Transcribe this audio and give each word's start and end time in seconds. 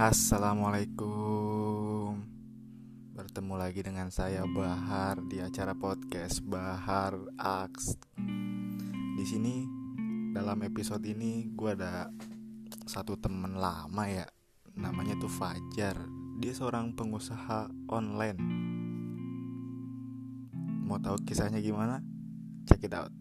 Assalamualaikum. 0.00 2.24
Bertemu 3.12 3.54
lagi 3.60 3.84
dengan 3.84 4.08
saya 4.08 4.48
Bahar 4.48 5.20
di 5.28 5.44
acara 5.44 5.76
podcast 5.76 6.40
Bahar 6.40 7.20
Aks. 7.36 8.00
Di 9.20 9.24
sini 9.28 9.68
dalam 10.32 10.64
episode 10.64 11.04
ini 11.04 11.52
gue 11.52 11.76
ada 11.76 12.08
satu 12.88 13.20
temen 13.20 13.60
lama 13.60 14.08
ya. 14.08 14.24
Namanya 14.72 15.20
tuh 15.20 15.28
Fajar. 15.28 16.00
Dia 16.40 16.56
seorang 16.56 16.96
pengusaha 16.96 17.68
online. 17.92 18.40
Mau 20.88 20.96
tahu 20.96 21.20
kisahnya 21.28 21.60
gimana? 21.60 22.00
Check 22.64 22.88
it 22.88 22.96
out 22.96 23.19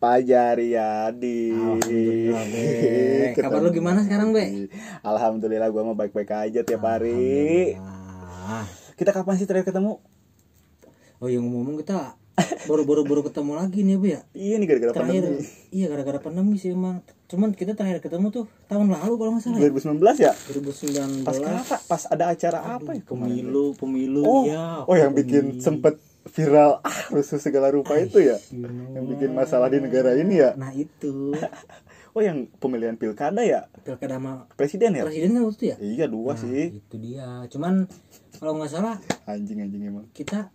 Pajariadi. 0.00 1.52
Alhamdulillah. 1.52 3.36
Kabar 3.36 3.60
lu 3.60 3.68
gimana 3.68 4.00
sekarang, 4.00 4.32
Be? 4.32 4.72
Alhamdulillah 5.04 5.68
gua 5.68 5.84
mau 5.84 5.92
baik-baik 5.92 6.32
aja 6.32 6.64
tiap 6.64 6.88
hari. 6.88 7.76
Kita 8.96 9.12
kapan 9.12 9.36
sih 9.36 9.44
terakhir 9.44 9.68
ketemu? 9.68 10.00
Oh 11.20 11.28
yang 11.28 11.44
ngomong 11.44 11.76
kita 11.84 12.16
baru-baru 12.64 13.04
baru 13.04 13.20
ketemu 13.28 13.52
lagi 13.60 13.84
nih, 13.84 13.96
Bu 14.00 14.06
ya. 14.08 14.20
Iya 14.32 14.56
nih 14.56 14.66
gara-gara 14.72 14.92
pandemi. 14.96 15.44
iya 15.68 15.86
gara-gara 15.92 16.16
pandemi 16.16 16.56
sih 16.56 16.72
emang. 16.72 17.04
Cuman 17.28 17.52
kita 17.52 17.76
terakhir 17.76 18.00
ketemu 18.00 18.32
tuh 18.32 18.44
tahun 18.72 18.88
lalu 18.88 19.14
kalau 19.20 19.36
nggak 19.36 19.44
salah. 19.44 19.60
ya. 19.60 19.68
2019 19.68 20.16
ya? 20.16 20.32
2019. 20.48 21.28
Pas 21.28 21.36
apa? 21.44 21.76
Pas 21.84 22.02
ada 22.08 22.24
acara 22.32 22.58
apa 22.80 22.96
ya? 22.96 23.04
Pemilu, 23.04 23.76
pemilu. 23.76 24.24
Oh, 24.24 24.48
ya. 24.48 24.80
oh 24.88 24.96
yang 24.96 25.12
bikin 25.12 25.60
sempet 25.60 26.00
viral 26.30 26.78
ah 26.80 26.98
rusuh 27.10 27.36
segala 27.36 27.68
rupa 27.68 27.94
itu 27.96 28.18
ya? 28.18 28.38
Yang 28.94 29.04
bikin 29.10 29.30
masalah 29.32 29.66
di 29.66 29.78
negara 29.78 30.14
ini 30.14 30.38
ya? 30.38 30.54
Nah 30.54 30.70
itu 30.70 31.34
Oh 32.14 32.18
yang 32.18 32.50
pemilihan 32.58 32.94
pilkada 32.94 33.38
ya? 33.40 33.70
pilkada 33.82 34.18
sama 34.18 34.50
Presiden 34.54 34.98
ya? 34.98 35.06
presiden 35.06 35.30
kan 35.30 35.42
waktu 35.46 35.54
itu 35.54 35.66
ya. 35.66 35.76
Iya 35.78 36.06
dua 36.06 36.34
Nah, 36.34 36.42
sih. 36.42 36.66
itu 36.74 36.96
dia. 36.98 37.46
Cuman 37.46 37.86
kalau 38.34 38.58
nggak 38.58 38.70
salah 38.70 38.96
Anjing 39.26 39.62
anjing 39.62 39.82
emang. 39.86 40.06
kita 40.10 40.50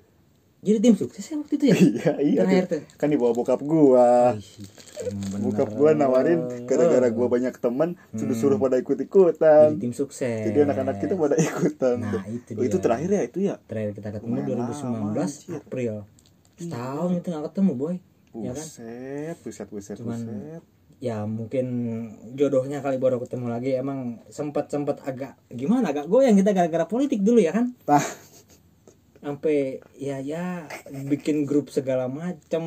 jadi 0.66 0.82
tim 0.82 0.96
sukses 0.96 1.22
ya 1.22 1.38
waktu 1.38 1.54
itu 1.56 1.66
ya. 1.68 1.76
Iya 1.86 2.14
iya. 2.20 2.40
Terakhir 2.42 2.66
tuh. 2.66 2.82
Kan 2.96 3.08
dibawa 3.08 3.32
bokap 3.32 3.62
gua. 3.62 4.34
Bener. 4.34 5.40
Bokap 5.40 5.70
gua 5.72 5.94
nawarin 5.94 6.66
gara-gara 6.66 7.08
gua 7.08 7.28
banyak 7.28 7.54
temen 7.56 7.94
suruh 8.12 8.34
suruh 8.34 8.58
pada 8.58 8.76
ikut 8.76 8.98
ikutan. 8.98 9.72
jadi 9.72 9.80
tim 9.80 9.94
sukses. 9.94 10.42
Jadi 10.44 10.58
anak-anak 10.60 10.98
kita 10.98 11.14
pada 11.14 11.36
ikutan. 11.38 11.96
Nah, 12.00 12.26
itu 12.26 12.52
Oh, 12.52 12.64
itu 12.64 12.78
terakhir 12.78 13.10
ya 13.10 13.22
itu 13.22 13.40
ya? 13.40 13.56
terakhir 13.62 13.94
kita 13.94 14.10
ketemu 14.12 14.34
Lumayan 14.34 14.48
2019 14.66 14.82
lama, 14.82 14.98
anjir. 15.16 15.54
April 15.56 15.96
setahun 16.56 17.10
itu 17.14 17.28
nggak 17.28 17.46
ketemu 17.46 17.72
boy 17.74 17.96
ya 18.34 18.52
kan 18.52 18.64
Buset, 18.64 19.36
buset, 19.42 19.68
buset, 19.68 19.96
Cuman- 20.00 20.24
buset. 20.24 20.64
ya 20.98 21.18
mungkin 21.24 21.66
jodohnya 22.32 22.80
kali 22.80 22.96
baru 22.96 23.20
ketemu 23.20 23.48
lagi 23.50 23.76
emang 23.76 24.24
sempat 24.30 24.68
sempat 24.68 25.04
agak 25.04 25.36
gimana 25.50 25.92
agak 25.92 26.08
goyang 26.08 26.34
kita 26.34 26.52
gara-gara 26.52 26.84
politik 26.86 27.20
dulu 27.20 27.38
ya 27.38 27.52
kan 27.52 27.76
Nah, 27.86 28.00
sampai 29.26 29.82
ya 29.98 30.22
ya 30.22 30.70
bikin 31.10 31.50
grup 31.50 31.74
segala 31.74 32.06
macem 32.06 32.62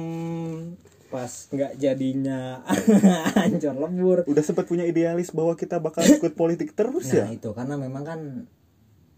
pas 1.08 1.30
nggak 1.48 1.78
jadinya 1.78 2.66
hancur 3.38 3.78
lebur 3.78 4.18
udah 4.26 4.42
sempat 4.42 4.66
punya 4.66 4.82
idealis 4.82 5.30
bahwa 5.30 5.54
kita 5.54 5.78
bakal 5.78 6.02
ikut 6.02 6.34
politik 6.34 6.74
terus 6.74 7.14
ya? 7.14 7.24
nah 7.24 7.32
itu 7.32 7.54
karena 7.54 7.78
memang 7.78 8.02
kan 8.02 8.20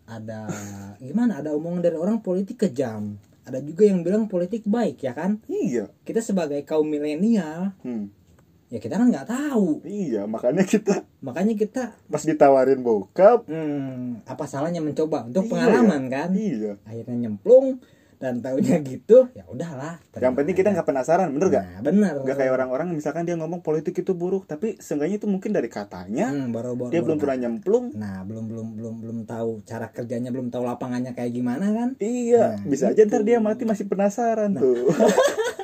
ada 0.04 0.46
gimana 1.00 1.40
ada 1.40 1.56
omongan 1.56 1.80
dari 1.80 1.96
orang 1.96 2.20
politik 2.20 2.68
kejam 2.68 3.16
ada 3.48 3.58
juga 3.58 3.88
yang 3.88 4.04
bilang 4.04 4.28
politik 4.28 4.68
baik 4.68 5.00
ya 5.00 5.16
kan 5.16 5.40
Iya. 5.48 5.88
kita 6.04 6.20
sebagai 6.20 6.60
kaum 6.62 6.86
milenial 6.86 7.72
Hmm. 7.80 8.12
Ya 8.70 8.78
kita 8.78 8.94
kan 8.94 9.06
nggak 9.06 9.26
tahu. 9.26 9.82
Iya, 9.82 10.24
makanya 10.24 10.62
kita 10.64 11.02
makanya 11.20 11.54
kita 11.54 11.82
pas 12.06 12.22
ditawarin 12.22 12.80
bokap, 12.80 13.44
hmm, 13.44 14.24
apa 14.24 14.44
salahnya 14.46 14.78
mencoba? 14.78 15.26
Untuk 15.26 15.44
Iya, 15.44 15.50
pengalaman 15.50 16.02
kan? 16.06 16.30
iya. 16.32 16.78
akhirnya 16.82 17.28
nyemplung 17.28 17.82
dan 18.16 18.38
taunya 18.38 18.76
gitu 18.84 19.32
ya 19.32 19.48
udahlah. 19.48 19.96
Yang 20.14 20.34
penting 20.36 20.54
kita 20.54 20.68
nggak 20.70 20.84
penasaran, 20.84 21.32
bener 21.32 21.48
gak? 21.50 21.64
nah, 21.64 21.80
bener. 21.80 22.14
Gak 22.20 22.36
kayak 22.36 22.52
orang-orang 22.52 22.92
misalkan 22.92 23.24
dia 23.24 23.32
ngomong 23.32 23.58
politik 23.58 23.96
itu 23.96 24.12
buruk, 24.12 24.44
tapi 24.44 24.76
seenggaknya 24.76 25.16
itu 25.16 25.24
mungkin 25.24 25.50
dari 25.50 25.66
katanya 25.66 26.28
Hmm, 26.28 26.52
baru, 26.52 26.76
baru, 26.76 26.92
dia 26.92 27.00
baru 27.00 27.06
belum 27.06 27.18
pernah 27.18 27.36
nyemplung. 27.38 27.84
nah 27.96 28.20
belum 28.22 28.44
belum 28.46 28.68
belum 28.76 28.94
belum 29.00 29.18
tahu 29.24 29.64
cara 29.64 29.88
kerjanya 29.88 30.28
belum 30.28 30.48
tahu 30.48 30.62
lapangannya 30.62 31.10
kayak 31.10 31.32
gimana 31.32 31.72
kan? 31.72 31.88
Iya, 31.96 32.60
Nah, 32.60 32.68
bisa 32.68 32.92
aja 32.92 33.02
ntar 33.02 33.24
dia 33.24 33.40
mati 33.40 33.64
masih 33.64 33.88
penasaran 33.88 34.52
tuh. 34.54 34.92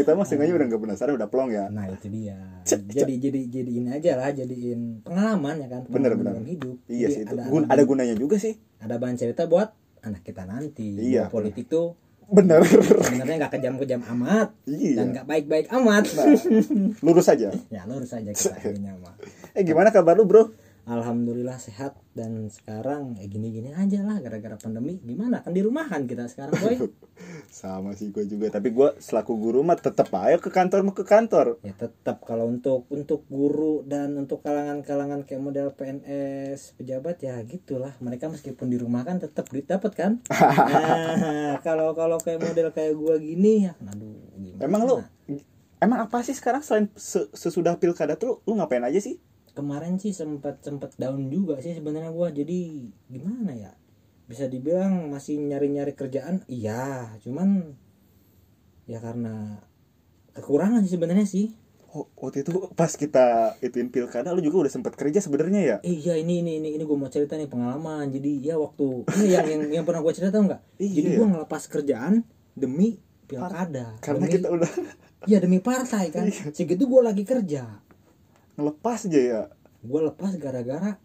Kita 0.00 0.10
mah 0.12 0.24
seenggaknya 0.24 0.54
udah 0.54 0.66
nggak 0.66 0.82
penasaran, 0.82 1.12
udah 1.14 1.28
plong 1.28 1.50
ya. 1.50 1.64
nah 1.68 1.84
itu 1.86 2.08
dia 2.08 2.40
jadi 2.62 3.14
jadi 3.20 3.40
jadi 3.46 3.70
ini 3.74 3.88
aja 3.90 4.12
lah 4.14 4.30
jadiin 4.30 5.00
pengalaman 5.00 5.54
ya 5.58 5.68
kan 5.68 5.82
Bener, 5.86 6.12
bener. 6.14 6.40
hidup 6.40 6.76
Iya 6.86 7.08
sih, 7.10 7.22
itu. 7.22 7.30
ada, 7.30 7.44
Gun- 7.46 7.66
ada, 7.66 7.82
gunanya 7.82 8.14
juga 8.14 8.36
sih. 8.36 8.56
ada 8.78 8.96
bahan 8.96 9.14
cerita 9.14 9.44
buat 9.44 9.68
anak 10.00 10.22
kita 10.22 10.42
nanti 10.42 10.96
Iya, 10.96 11.28
politik 11.28 11.66
tuh 11.66 11.92
Bener. 12.26 12.62
sebenarnya 12.62 13.36
nggak 13.38 13.52
kejam-kejam 13.52 14.00
amat 14.08 14.48
Iya. 14.64 14.96
dan 14.96 15.06
nggak 15.10 15.26
baik-baik 15.26 15.66
amat 15.70 16.04
Nah, 16.08 16.26
lurus 17.00 17.26
aja. 17.26 17.50
ya 17.74 17.82
lurus 17.84 18.10
aja 18.10 18.30
kita 18.32 18.56
mah 18.96 19.14
Eh 19.52 19.62
gimana 19.62 19.90
kabar 19.90 20.14
lu 20.14 20.24
bro? 20.24 20.48
Alhamdulillah 20.90 21.54
sehat 21.56 21.94
dan 22.18 22.50
sekarang 22.50 23.14
eh 23.22 23.30
gini-gini 23.30 23.70
aja 23.70 24.02
lah 24.02 24.18
gara-gara 24.18 24.58
pandemi. 24.58 24.98
Gimana? 24.98 25.46
Kan 25.46 25.54
di 25.54 25.62
rumahan 25.62 26.10
kita 26.10 26.26
sekarang 26.26 26.58
boy. 26.58 26.76
Sama 27.62 27.94
sih 27.94 28.10
gue 28.10 28.26
juga. 28.26 28.50
Tapi 28.50 28.74
gue 28.74 28.98
selaku 28.98 29.38
guru 29.38 29.62
mah 29.62 29.78
tetep 29.78 30.10
aja 30.10 30.42
ke 30.42 30.50
kantor 30.50 30.82
mau 30.82 30.94
ke 30.94 31.06
kantor. 31.06 31.62
ya 31.62 31.70
tetap 31.78 32.26
kalau 32.26 32.50
untuk 32.50 32.90
untuk 32.90 33.22
guru 33.30 33.86
dan 33.86 34.18
untuk 34.18 34.42
kalangan-kalangan 34.42 35.22
kayak 35.22 35.42
model 35.42 35.70
PNS 35.78 36.74
pejabat 36.74 37.22
ya 37.22 37.38
gitulah. 37.46 37.94
Mereka 38.02 38.26
meskipun 38.26 38.66
di 38.66 38.76
rumah 38.76 39.06
kan 39.06 39.22
tetap 39.22 39.46
duit 39.46 39.70
dapat 39.70 39.92
kan? 39.94 40.12
Nah, 40.70 41.58
kalau 41.62 41.94
kalau 41.94 42.18
kayak 42.18 42.42
model 42.42 42.68
kayak 42.70 42.94
gua 42.98 43.16
gini 43.18 43.70
ya 43.70 43.74
aduh 43.86 44.18
gimana? 44.38 44.62
Emang 44.62 44.82
lu 44.86 44.96
emang 45.80 45.98
apa 46.04 46.20
sih 46.20 46.36
sekarang 46.36 46.60
selain 46.60 46.86
se- 46.94 47.30
sesudah 47.32 47.76
pilkada 47.80 48.14
tuh 48.14 48.44
lu 48.44 48.56
ngapain 48.58 48.82
aja 48.84 49.00
sih? 49.00 49.18
Kemarin 49.52 49.98
sih 49.98 50.14
sempat 50.14 50.62
sempat 50.62 50.94
down 50.96 51.28
juga 51.28 51.58
sih 51.60 51.74
sebenarnya 51.76 52.10
gua. 52.14 52.30
Jadi 52.30 52.90
gimana 53.10 53.52
ya? 53.54 53.72
Bisa 54.30 54.46
dibilang 54.46 55.10
masih 55.10 55.42
nyari-nyari 55.42 55.94
kerjaan? 55.94 56.46
Iya 56.46 57.14
cuman 57.22 57.74
ya 58.86 58.98
karena 58.98 59.62
kekurangan 60.34 60.82
sih 60.86 60.94
sebenarnya 60.98 61.26
sih. 61.26 61.46
Oh, 61.90 62.06
waktu 62.22 62.46
itu 62.46 62.70
pas 62.78 62.94
kita 62.94 63.58
ituin 63.58 63.90
pilkada 63.90 64.30
lu 64.30 64.38
juga 64.38 64.62
udah 64.62 64.72
sempet 64.78 64.94
kerja 64.94 65.18
sebenarnya 65.18 65.60
ya? 65.60 65.76
Eh, 65.82 65.98
iya 65.98 66.14
ini 66.14 66.38
ini 66.38 66.62
ini 66.62 66.78
ini 66.78 66.82
gue 66.86 66.94
mau 66.94 67.10
cerita 67.10 67.34
nih 67.34 67.50
pengalaman. 67.50 68.06
Jadi 68.14 68.46
ya 68.46 68.54
waktu 68.54 69.10
ini 69.18 69.26
yang 69.34 69.46
yang, 69.46 69.62
yang 69.82 69.84
pernah 69.84 69.98
gue 69.98 70.14
cerita 70.14 70.38
tau 70.38 70.46
nggak? 70.46 70.62
Iya, 70.78 70.90
jadi 70.94 71.08
iya. 71.10 71.18
gue 71.18 71.26
ngelepas 71.34 71.62
kerjaan 71.66 72.14
demi 72.54 73.02
pilkada. 73.26 73.98
Karena 73.98 74.22
demi, 74.22 74.34
kita 74.38 74.48
udah 74.54 74.70
ya 75.26 75.38
demi 75.42 75.58
partai 75.58 76.14
kan. 76.14 76.26
Iya. 76.30 76.54
segitu 76.54 76.86
gue 76.86 77.02
lagi 77.02 77.26
kerja 77.26 77.89
ngelepas 78.60 79.08
aja 79.08 79.20
ya. 79.20 79.42
gue 79.80 80.00
lepas 80.04 80.36
gara-gara 80.36 81.00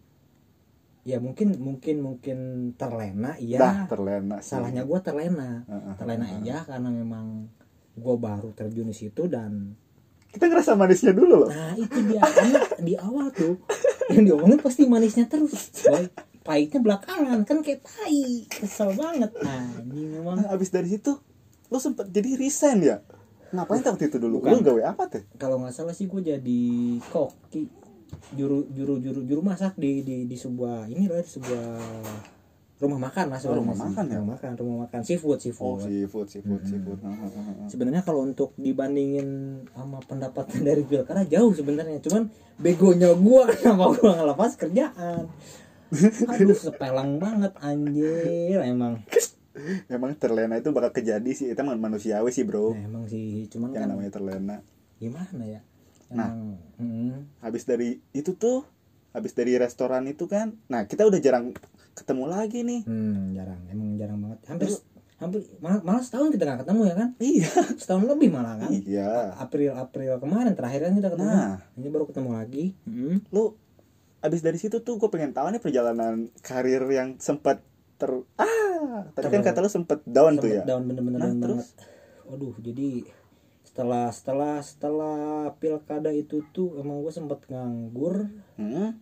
ya 1.02 1.16
mungkin 1.16 1.56
mungkin 1.56 1.96
mungkin 1.98 2.38
terlena 2.74 3.38
iya 3.38 3.86
terlena 3.86 4.38
sih. 4.38 4.52
salahnya 4.52 4.82
gue 4.82 4.98
terlena 5.00 5.64
Heeh, 5.64 5.94
terlena 5.96 6.26
iya 6.38 6.60
karena 6.60 6.90
memang 6.90 7.48
gue 7.94 8.14
baru 8.16 8.52
terjun 8.52 8.86
di 8.86 8.96
situ 8.96 9.24
dan 9.24 9.72
Kita 10.26 10.52
ngerasa 10.52 10.76
manisnya 10.76 11.10
dulu 11.10 11.40
loh. 11.40 11.48
nah 11.48 11.72
itu 11.72 11.96
dia 12.04 12.20
di 12.76 12.92
awal 12.94 13.32
tuh 13.32 13.56
yang 14.12 14.26
diomongin 14.26 14.60
pasti 14.60 14.84
manisnya 14.84 15.24
terus 15.24 15.72
boy 15.82 16.04
pahitnya 16.42 16.78
belakangan 16.78 17.42
kan 17.42 17.58
kayak 17.58 17.80
tai 17.80 18.44
kesel 18.46 18.92
banget 18.92 19.32
nah 19.40 19.64
ini 19.80 20.12
memang 20.12 20.36
Nah, 20.38 20.52
abis 20.52 20.68
dari 20.68 20.86
situ 20.86 21.16
lu 21.66 21.78
sempet 21.78 22.06
jadi 22.08 22.36
resign 22.36 22.78
ya? 22.84 23.00
Ngapain 23.54 23.78
tuh 23.82 23.90
waktu 23.94 24.04
itu 24.10 24.18
dulu? 24.18 24.42
Bukan. 24.42 24.50
Lu 24.52 24.58
gawe 24.62 24.82
apa 24.90 25.04
teh? 25.06 25.22
kalau 25.36 25.62
nggak 25.62 25.74
salah 25.74 25.94
sih 25.94 26.10
gue 26.10 26.20
jadi 26.22 26.62
koki 27.12 27.68
juru 28.34 28.66
juru 28.74 28.98
juru 28.98 29.20
juru 29.22 29.40
masak 29.42 29.78
di 29.78 30.02
di 30.02 30.26
di 30.26 30.36
sebuah 30.38 30.90
ini 30.90 31.06
loh 31.06 31.18
di 31.20 31.30
sebuah 31.30 31.66
rumah 32.76 33.08
makan 33.08 33.32
lah 33.32 33.38
sebenarnya 33.40 33.62
rumah 33.64 33.78
makan 33.88 34.04
ya? 34.04 34.16
rumah 34.20 34.30
makan 34.36 34.50
rumah 34.60 34.78
makan 34.84 35.00
seafood 35.00 35.40
Oh 35.40 35.40
seafood 35.40 35.80
seafood, 35.80 36.28
seafood, 36.28 36.60
seafood. 36.68 36.98
Heeh, 37.00 37.30
heeh. 37.32 37.68
sebenarnya 37.72 38.02
kalau 38.04 38.20
untuk 38.28 38.52
dibandingin 38.60 39.28
sama 39.72 39.98
pendapatan 40.04 40.60
dari 40.68 40.84
pilkada 40.84 41.24
jauh 41.24 41.56
sebenarnya 41.56 41.98
cuman 42.04 42.28
begonya 42.60 43.16
gua 43.16 43.48
kenapa 43.52 43.84
gua 43.96 44.12
ngelepas 44.20 44.50
kerjaan 44.60 45.24
aduh 46.30 46.56
sepelang 46.56 47.16
banget 47.16 47.52
anjir 47.62 48.58
emang 48.60 49.00
Emang 49.86 50.12
terlena 50.14 50.54
itu 50.54 50.68
bakal 50.70 50.92
kejadi 50.92 51.30
sih, 51.30 51.46
itu 51.46 51.56
emang 51.56 51.76
manusiawi 51.76 52.28
sih 52.28 52.42
bro. 52.42 52.70
nah, 52.70 52.82
emang 52.82 53.04
sih 53.04 53.46
cuman 53.46 53.70
Yang 53.70 53.78
kan 53.78 53.88
namanya 53.90 54.12
terlena. 54.12 54.56
gimana 54.96 55.44
ya 55.44 55.60
Nah. 56.08 56.28
emang 56.28 56.38
hmm, 56.76 57.16
Habis 57.40 57.64
dari 57.64 58.00
itu 58.10 58.32
tuh, 58.32 58.62
habis 59.10 59.32
dari 59.32 59.54
restoran 59.54 60.04
itu 60.04 60.24
kan, 60.24 60.54
nah 60.66 60.84
kita 60.84 61.02
udah 61.02 61.18
jarang 61.18 61.50
ketemu 61.92 62.24
lagi 62.26 62.60
nih. 62.60 62.80
hmm, 62.82 63.32
jarang 63.32 63.60
emang 63.66 63.88
jarang 63.94 64.18
banget 64.20 64.38
hampir 64.46 64.68
Terus- 64.68 64.84
hampir 65.16 65.40
malah, 65.58 65.80
malah 65.82 65.98
setahun 65.98 66.28
kita 66.28 66.44
nggak 66.44 66.60
ketemu 66.62 66.80
ya 66.82 66.94
kan 66.94 67.08
iya 67.18 67.48
setahun 67.74 68.04
lebih 68.06 68.28
malah 68.28 68.54
kan 68.54 68.68
iya 68.68 69.32
April 69.34 69.72
April 69.74 70.12
kemarin 70.16 70.52
terakhir 70.52 70.80
kan 70.82 70.92
kita 70.94 71.08
ketemu 71.10 71.32
Nah. 71.32 71.56
ini 71.72 71.88
baru 71.88 72.04
ketemu 72.04 72.30
lagi 72.34 72.64
Mm. 72.84 73.24
lu 73.30 73.56
abis 74.18 74.40
dari 74.40 74.56
situ 74.56 74.76
tuh 74.78 74.94
gue 74.94 75.08
pengen 75.08 75.32
tahu 75.32 75.48
nih 75.48 75.58
perjalanan 75.58 76.14
karir 76.38 76.84
yang 76.86 77.16
sempat 77.16 77.64
ter 77.96 78.10
ah 78.36 79.08
tadi 79.12 79.26
kan 79.28 79.40
Ter- 79.40 79.48
kata 79.50 79.58
lu 79.60 79.68
sempet 79.68 80.00
down 80.04 80.36
tuh 80.36 80.46
Sempet 80.46 80.60
ya? 80.60 80.62
down 80.68 80.82
bener-bener 80.84 81.18
Nah, 81.18 81.26
down 81.26 81.38
terus? 81.40 81.56
banget. 81.56 81.68
Waduh 82.26 82.54
jadi 82.58 82.88
setelah 83.62 84.08
setelah 84.08 84.54
setelah 84.60 85.18
pilkada 85.56 86.08
itu 86.08 86.40
tuh 86.50 86.76
emang 86.76 87.00
gue 87.00 87.12
sempet 87.12 87.44
nganggur. 87.48 88.28
Hmm? 88.56 88.96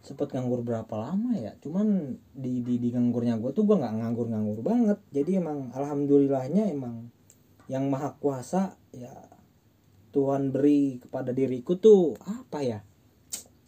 sempet 0.00 0.32
nganggur 0.32 0.64
berapa 0.64 0.90
lama 0.96 1.36
ya? 1.36 1.54
Cuman 1.60 2.16
di 2.32 2.64
di, 2.64 2.76
di 2.76 2.88
nganggurnya 2.90 3.38
gue 3.38 3.52
tuh 3.52 3.62
gue 3.62 3.76
nggak 3.76 3.94
nganggur 3.94 4.26
nganggur 4.26 4.58
banget. 4.60 4.98
Jadi 5.12 5.38
emang 5.38 5.70
alhamdulillahnya 5.70 6.66
emang 6.66 7.12
yang 7.70 7.86
maha 7.86 8.16
kuasa 8.18 8.74
ya 8.90 9.12
Tuhan 10.10 10.50
beri 10.50 10.98
kepada 10.98 11.30
diriku 11.30 11.78
tuh 11.78 12.18
apa 12.20 12.58
ya? 12.58 12.78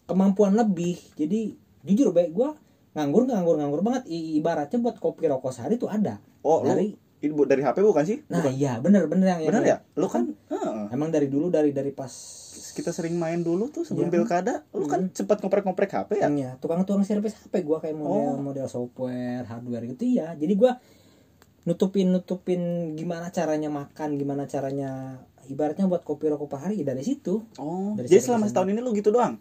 Kemampuan 0.04 0.58
lebih. 0.58 0.98
Jadi 1.14 1.54
jujur 1.84 2.10
baik 2.10 2.32
gue 2.34 2.50
nganggur 2.92 3.24
nganggur 3.24 3.56
nganggur 3.56 3.80
banget. 3.80 4.02
I- 4.06 4.36
ibaratnya 4.36 4.78
buat 4.78 4.96
kopi 4.96 5.26
rokok 5.26 5.50
sehari 5.50 5.76
tuh 5.76 5.88
ada. 5.88 6.20
Oh 6.42 6.60
dari 6.60 6.92
lu 7.22 7.46
dari 7.46 7.62
HP 7.62 7.78
bukan 7.80 8.02
sih? 8.02 8.18
Nah 8.26 8.42
bukan. 8.42 8.52
iya 8.52 8.82
bener 8.82 9.06
bener 9.06 9.26
yang 9.30 9.40
bener 9.46 9.62
ya? 9.62 9.76
Lu 9.94 10.10
kan 10.10 10.26
heeh. 10.50 10.90
emang 10.90 11.08
dari 11.08 11.30
dulu 11.30 11.48
dari 11.48 11.70
dari 11.70 11.94
pas 11.94 12.10
kita 12.72 12.90
sering 12.90 13.14
main 13.14 13.40
dulu 13.40 13.70
tuh 13.70 13.86
sebelum 13.86 14.10
Iya. 14.10 14.14
pilkada. 14.16 14.54
Lu 14.74 14.90
kan 14.90 15.06
sempat 15.14 15.38
ngoprek-ngoprek 15.38 15.90
HP 15.92 16.10
ya? 16.18 16.26
Ya 16.28 16.50
tukang-tukang 16.58 17.06
servis 17.06 17.38
HP 17.38 17.62
gua 17.62 17.78
kayak 17.78 17.94
model 17.94 18.36
Oh. 18.36 18.42
model 18.42 18.66
software 18.66 19.46
hardware 19.46 19.86
gitu 19.88 20.02
ya 20.08 20.34
jadi 20.34 20.50
gua 20.52 20.82
nutupin 21.62 22.10
nutupin 22.10 22.60
gimana 22.98 23.30
caranya 23.30 23.70
makan 23.70 24.18
gimana 24.18 24.50
caranya 24.50 25.22
ibaratnya 25.46 25.86
buat 25.86 26.02
kopi 26.02 26.26
rokok 26.26 26.50
per 26.50 26.58
hari 26.60 26.82
ya 26.82 26.90
dari 26.90 27.06
situ. 27.06 27.38
Oh 27.56 27.94
Dari 27.94 28.10
jadi 28.10 28.18
selama 28.20 28.50
setahun 28.50 28.66
ini 28.68 28.82
lu 28.82 28.90
gitu 28.92 29.14
doang 29.14 29.38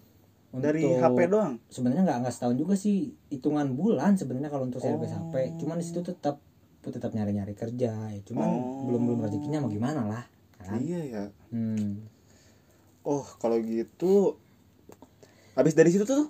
dari 0.53 0.83
Untuk- 0.83 1.00
HP 1.01 1.19
doang? 1.27 1.53
sebenarnya 1.65 2.03
nggak 2.03 2.18
nggak 2.21 2.33
setahun 2.33 2.56
juga 2.56 2.74
sih. 2.75 3.15
Hitungan 3.27 3.71
bulan 3.71 4.15
sebenarnya 4.15 4.48
kalau 4.48 4.65
untuk 4.65 4.80
servis 4.80 5.12
Oh. 5.12 5.31
HP 5.31 5.56
cuman 5.57 5.77
di 5.77 5.86
situ 5.86 6.01
tetap 6.01 6.44
tetap 6.81 7.12
nyari 7.12 7.31
nyari 7.31 7.53
kerja 7.53 7.92
ya. 8.09 8.21
Cuman 8.21 8.50
Oh. 8.50 8.83
belum 8.86 9.01
belum 9.06 9.19
rezekinya 9.21 9.59
mau 9.59 9.69
gimana 9.69 10.03
lah 10.03 10.24
kan? 10.57 10.77
Iya 10.77 11.01
ya. 11.01 11.24
Hmm. 11.50 12.06
oh 13.01 13.25
kalau 13.38 13.57
gitu 13.57 14.38
habis 15.51 15.74
dari 15.74 15.89
situ 15.89 16.03
tuh? 16.03 16.30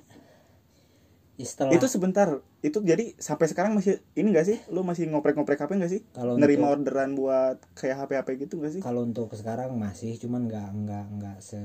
Ya, 1.35 1.44
setelah 1.44 1.73
itu 1.73 1.83
sebentar 1.83 2.39
itu 2.61 2.77
jadi 2.85 3.17
sampai 3.17 3.49
sekarang 3.49 3.73
masih 3.73 4.05
ini 4.13 4.29
gak 4.29 4.45
sih? 4.45 4.57
Lu 4.69 4.85
masih 4.85 5.09
ngoprek-ngoprek 5.09 5.57
HP 5.65 5.81
gak 5.81 5.91
sih? 5.91 6.01
Kalau 6.13 6.37
nerima 6.37 6.69
untuk- 6.69 6.85
orderan 6.85 7.17
buat 7.17 7.57
kayak 7.73 8.05
HP 8.05 8.11
HP 8.21 8.29
gitu 8.45 8.61
gak 8.61 8.73
sih? 8.77 8.81
Kalau 8.85 9.01
untuk 9.01 9.33
sekarang 9.33 9.73
masih 9.81 10.13
cuman 10.21 10.45
nggak 10.45 10.69
nggak 10.69 11.05
nggak 11.17 11.37
se 11.41 11.57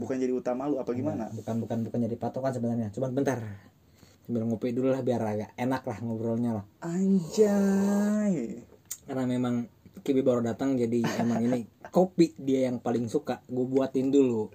bukan 0.00 0.16
jadi 0.16 0.32
utama 0.32 0.64
lu 0.64 0.80
apa 0.80 0.88
gimana? 0.96 1.28
Nggak, 1.28 1.44
bukan 1.44 1.54
bukan 1.60 1.78
bukan 1.84 1.98
jadi 2.08 2.16
patokan 2.16 2.52
sebenarnya. 2.56 2.88
Cuman 2.96 3.12
bentar 3.12 3.44
sambil 4.24 4.48
ngopi 4.48 4.72
dulu 4.72 4.88
lah 4.88 5.04
biar 5.04 5.20
agak 5.20 5.50
enak 5.56 5.82
lah 5.84 5.98
ngobrolnya 6.00 6.50
lah. 6.56 6.64
Anjay. 6.80 8.64
Karena 9.04 9.24
memang 9.28 9.68
Kibi 9.98 10.24
baru 10.24 10.40
datang 10.40 10.78
jadi 10.78 11.04
emang 11.20 11.44
ini 11.44 11.66
kopi 11.92 12.32
dia 12.40 12.72
yang 12.72 12.80
paling 12.80 13.04
suka. 13.12 13.44
Gue 13.44 13.68
buatin 13.68 14.08
dulu 14.08 14.48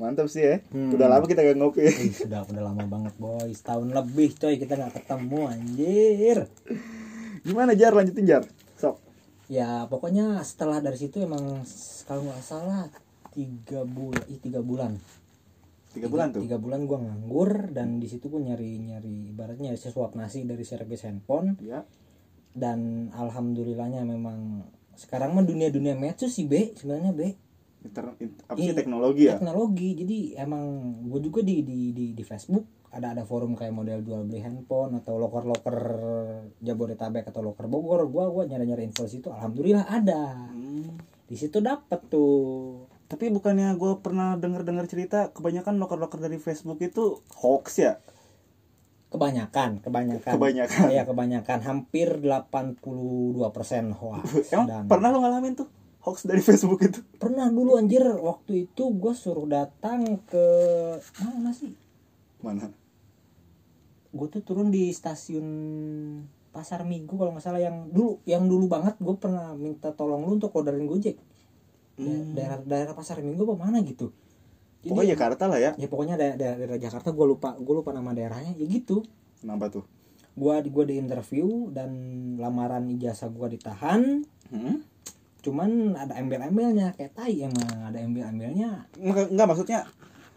mantap 0.00 0.26
sih 0.32 0.42
ya. 0.42 0.56
Hmm. 0.72 0.96
udah 0.96 1.06
lama 1.06 1.24
kita 1.28 1.44
gak 1.44 1.58
ngopi. 1.60 1.84
Ih, 1.84 2.14
sudah 2.16 2.48
udah 2.48 2.62
lama 2.72 2.82
banget 2.88 3.14
boy. 3.20 3.52
Setahun 3.52 3.92
lebih 3.92 4.32
coy 4.40 4.56
kita 4.56 4.80
nggak 4.80 4.94
ketemu 5.04 5.40
anjir. 5.46 6.38
Gimana 7.44 7.76
jar? 7.76 7.92
Lanjutin 7.92 8.24
jar. 8.24 8.42
Sok. 8.80 8.96
Ya 9.52 9.84
pokoknya 9.86 10.40
setelah 10.40 10.80
dari 10.80 10.96
situ 10.96 11.20
emang 11.20 11.62
kalau 12.08 12.24
nggak 12.24 12.40
salah 12.40 12.88
tiga 13.36 13.84
bulan 13.84 14.24
ih 14.26 14.40
tiga 14.40 14.64
bulan. 14.64 14.96
Tiga 15.90 16.06
bulan 16.06 16.30
tuh? 16.30 16.46
tiga 16.46 16.56
bulan 16.56 16.86
gue 16.86 16.98
nganggur 17.02 17.74
dan 17.74 17.98
di 17.98 18.06
situ 18.06 18.30
gue 18.30 18.38
nyari 18.38 18.78
nyari 18.78 19.34
ibaratnya 19.34 19.70
nyari 19.70 19.78
sesuap 19.78 20.14
nasi 20.16 20.48
dari 20.48 20.64
servis 20.64 21.04
handphone. 21.04 21.60
Ya. 21.60 21.84
Dan 22.50 23.10
alhamdulillahnya 23.14 24.02
memang 24.08 24.64
sekarang 24.98 25.32
mah 25.32 25.46
dunia 25.46 25.70
dunia 25.70 25.94
medsos 25.96 26.34
sih 26.34 26.44
be 26.44 26.74
sebenarnya 26.76 27.12
be 27.14 27.49
Inter, 27.80 28.12
in- 28.20 28.36
apa 28.44 28.56
sih 28.56 28.68
Iya, 28.68 28.74
teknologi 28.76 29.22
ya? 29.24 29.34
teknologi. 29.36 29.88
Jadi 29.96 30.18
emang 30.36 30.64
gue 31.08 31.20
juga 31.22 31.40
di 31.40 31.64
di 31.64 31.90
di 31.90 32.12
di 32.12 32.22
Facebook 32.22 32.68
ada 32.90 33.14
ada 33.14 33.22
forum 33.22 33.54
kayak 33.54 33.70
model 33.70 34.02
jual 34.02 34.26
beli 34.26 34.42
handphone 34.42 34.98
atau 34.98 35.14
loker 35.16 35.46
loker 35.46 35.78
Jabodetabek 36.58 37.24
atau 37.24 37.40
loker 37.40 37.66
Bogor. 37.66 38.04
Gue 38.06 38.24
gua 38.28 38.44
nyari 38.44 38.66
nyari 38.66 38.82
info 38.84 39.06
situ. 39.06 39.30
Alhamdulillah 39.30 39.86
ada. 39.86 40.50
Hmm. 40.50 40.98
di 41.24 41.38
situ 41.38 41.62
dapet 41.62 42.10
tuh. 42.10 42.90
Tapi 43.06 43.30
bukannya 43.30 43.78
gue 43.78 44.02
pernah 44.02 44.34
dengar 44.34 44.66
dengar 44.66 44.90
cerita 44.90 45.30
kebanyakan 45.30 45.78
loker-loker 45.78 46.18
dari 46.18 46.36
Facebook 46.36 46.82
itu 46.82 47.22
hoax 47.38 47.78
ya? 47.78 48.02
Kebanyakan 49.10 49.78
kebanyakan. 49.78 50.30
Kebanyakan. 50.34 50.86
ya 50.90 51.02
kebanyakan. 51.06 51.58
Hampir 51.62 52.18
82% 52.18 53.94
hoax 53.94 54.50
emang 54.50 54.66
dan 54.66 54.84
pernah 54.86 55.10
lo 55.10 55.22
ngalamin 55.22 55.54
tuh 55.54 55.70
hoax 56.00 56.24
dari 56.24 56.40
Facebook 56.46 56.80
itu. 56.80 57.00
Pernah 57.16 57.48
dulu 57.48 57.76
anjir 57.76 58.02
waktu 58.04 58.68
itu 58.68 58.82
gue 58.92 59.12
suruh 59.12 59.44
datang 59.44 60.20
ke 60.24 60.44
mana 61.20 61.52
sih? 61.52 61.72
Mana? 62.40 62.72
Gue 64.10 64.26
tuh 64.26 64.42
turun 64.42 64.68
di 64.68 64.90
stasiun 64.90 65.46
pasar 66.50 66.82
minggu 66.82 67.14
kalau 67.14 67.30
nggak 67.30 67.44
salah 67.46 67.62
yang 67.62 67.94
dulu 67.94 68.18
yang 68.26 68.50
dulu 68.50 68.66
banget 68.66 68.98
gue 68.98 69.14
pernah 69.14 69.54
minta 69.54 69.94
tolong 69.94 70.26
lu 70.26 70.34
untuk 70.36 70.50
orderin 70.52 70.84
gojek. 70.84 71.14
Da- 71.16 71.28
Hmm. 72.00 72.32
daerah 72.32 72.58
daerah 72.64 72.94
pasar 72.96 73.20
minggu 73.20 73.44
apa 73.44 73.60
mana 73.60 73.84
gitu. 73.84 74.08
Jadi, 74.80 74.88
pokoknya 74.88 75.10
Jakarta 75.12 75.44
lah 75.46 75.60
ya. 75.60 75.70
Ya 75.76 75.84
pokoknya 75.86 76.16
daerah, 76.16 76.36
daerah, 76.40 76.56
daerah 76.56 76.78
Jakarta 76.80 77.12
gue 77.12 77.26
lupa 77.28 77.52
gue 77.54 77.74
lupa 77.76 77.92
nama 77.92 78.16
daerahnya 78.16 78.56
ya 78.56 78.64
gitu. 78.64 79.04
Kenapa 79.38 79.68
tuh? 79.68 79.84
Gue 80.32 80.56
di 80.64 80.72
gua 80.72 80.88
di 80.88 80.96
interview 80.96 81.68
dan 81.68 81.92
lamaran 82.40 82.88
ijazah 82.88 83.28
gue 83.28 83.46
ditahan. 83.52 84.24
Hmm? 84.48 84.80
Cuman 85.40 85.96
ada 85.96 86.16
embel-embelnya 86.16 86.92
kayak 86.94 87.16
tai 87.16 87.40
emang. 87.44 87.90
Ada 87.90 87.98
embel-embelnya. 88.00 88.86
Nggak, 88.96 89.32
nggak 89.32 89.46
maksudnya 89.48 89.78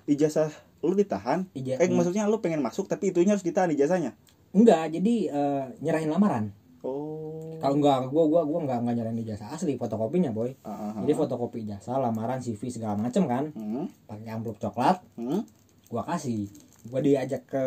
ijazah 0.08 0.52
lu 0.84 0.96
ditahan. 0.96 1.48
Ija- 1.56 1.80
eh 1.80 1.88
maksudnya 1.88 2.28
lu 2.28 2.44
pengen 2.44 2.60
masuk 2.60 2.92
tapi 2.92 3.16
itunya 3.16 3.36
harus 3.36 3.46
ditahan 3.46 3.72
ijazahnya? 3.72 4.12
Enggak 4.52 4.92
jadi 4.92 5.16
eh, 5.32 5.64
nyerahin 5.80 6.12
lamaran. 6.12 6.52
Oh. 6.84 7.56
Kalau 7.64 7.80
enggak 7.80 8.12
gua 8.12 8.28
gua 8.28 8.42
gua 8.44 8.60
enggak 8.68 8.80
enggak 8.84 8.96
nyerahin 9.00 9.20
ijazah. 9.24 9.48
Asli 9.56 9.80
fotokopinya 9.80 10.36
boy. 10.36 10.52
Ah, 10.68 10.92
ah. 10.92 11.02
jadi 11.08 11.16
fotokopi 11.16 11.64
ijazah 11.64 11.96
lamaran 11.96 12.44
CV 12.44 12.68
segala 12.68 13.00
macem 13.00 13.24
kan. 13.24 13.56
Hmm? 13.56 13.88
pakai 14.04 14.28
amplop 14.36 14.60
coklat. 14.60 15.00
Hmm? 15.16 15.48
gua 15.88 16.04
kasih. 16.04 16.52
Gua 16.92 17.00
diajak 17.00 17.48
ke 17.48 17.64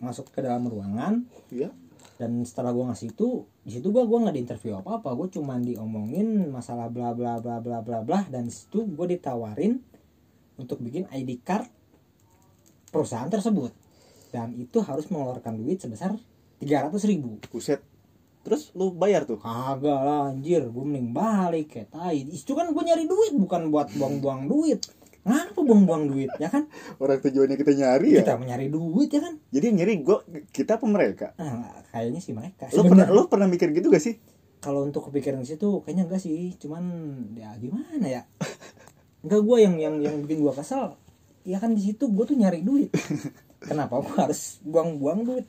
masuk 0.00 0.32
ke 0.32 0.40
dalam 0.40 0.64
ruangan. 0.64 1.28
Iya. 1.52 1.68
Dan 2.16 2.40
setelah 2.48 2.72
gua 2.72 2.92
ngasih 2.92 3.12
itu 3.12 3.44
di 3.64 3.70
situ 3.72 3.88
gua 3.88 4.04
gua 4.04 4.28
nggak 4.28 4.36
diinterview 4.36 4.76
apa 4.76 5.00
apa 5.00 5.08
gua 5.16 5.26
cuman 5.32 5.64
diomongin 5.64 6.52
masalah 6.52 6.92
bla 6.92 7.16
bla 7.16 7.40
bla 7.40 7.58
bla 7.64 7.80
bla 7.80 8.04
bla 8.04 8.20
dan 8.28 8.46
di 8.48 8.52
situ 8.52 8.84
gua 8.92 9.08
ditawarin 9.08 9.80
untuk 10.58 10.78
bikin 10.78 11.10
ID 11.10 11.42
card 11.42 11.66
perusahaan 12.94 13.26
tersebut. 13.26 13.74
Dan 14.30 14.54
itu 14.54 14.78
harus 14.82 15.10
mengeluarkan 15.10 15.58
duit 15.58 15.82
sebesar 15.82 16.14
300.000 16.62 17.10
ribu. 17.10 17.42
Buset. 17.50 17.82
Terus 18.46 18.70
lu 18.76 18.94
bayar 18.94 19.26
tuh? 19.26 19.40
Kagak 19.40 20.00
lah 20.04 20.30
anjir. 20.30 20.62
Gue 20.70 20.84
mending 20.86 21.10
balik 21.10 21.74
kayak 21.74 21.90
tai. 21.90 22.22
Itu 22.22 22.54
kan 22.54 22.70
gue 22.70 22.82
nyari 22.82 23.10
duit 23.10 23.34
bukan 23.34 23.72
buat 23.74 23.90
buang-buang 23.98 24.46
duit 24.46 24.84
ngapa 25.24 25.60
buang-buang 25.64 26.04
duit 26.12 26.30
ya 26.36 26.52
kan? 26.52 26.68
Orang 27.00 27.18
tujuannya 27.24 27.56
kita 27.56 27.72
nyari 27.72 28.08
ya? 28.20 28.22
Kita 28.22 28.36
mencari 28.36 28.66
duit 28.68 29.08
ya 29.08 29.20
kan? 29.24 29.34
Jadi 29.48 29.66
nyari 29.72 29.92
gua 30.04 30.20
kita 30.52 30.76
apa 30.76 30.86
mereka? 30.86 31.26
Nah, 31.40 31.80
kayaknya 31.88 32.20
sih 32.20 32.36
mereka. 32.36 32.68
Lu 32.76 32.84
pernah 32.84 33.06
lu 33.08 33.20
pernah 33.26 33.48
mikir 33.48 33.72
gitu 33.72 33.88
gak 33.88 34.04
sih? 34.04 34.20
Kalau 34.60 34.84
untuk 34.84 35.08
kepikiran 35.08 35.44
situ 35.44 35.80
kayaknya 35.84 36.04
enggak 36.06 36.20
sih. 36.20 36.52
Cuman 36.60 36.84
ya 37.34 37.56
gimana 37.56 38.06
ya? 38.06 38.22
Enggak 39.24 39.40
gue 39.40 39.58
yang 39.64 39.74
yang 39.80 39.96
yang 40.04 40.14
bikin 40.22 40.44
gue 40.44 40.52
kesel 40.52 41.00
ya 41.44 41.60
kan 41.60 41.76
di 41.76 41.82
situ 41.84 42.08
gue 42.08 42.24
tuh 42.28 42.36
nyari 42.36 42.60
duit. 42.60 42.92
Kenapa 43.64 43.96
gue 44.04 44.16
harus 44.20 44.60
buang-buang 44.60 45.24
duit 45.24 45.48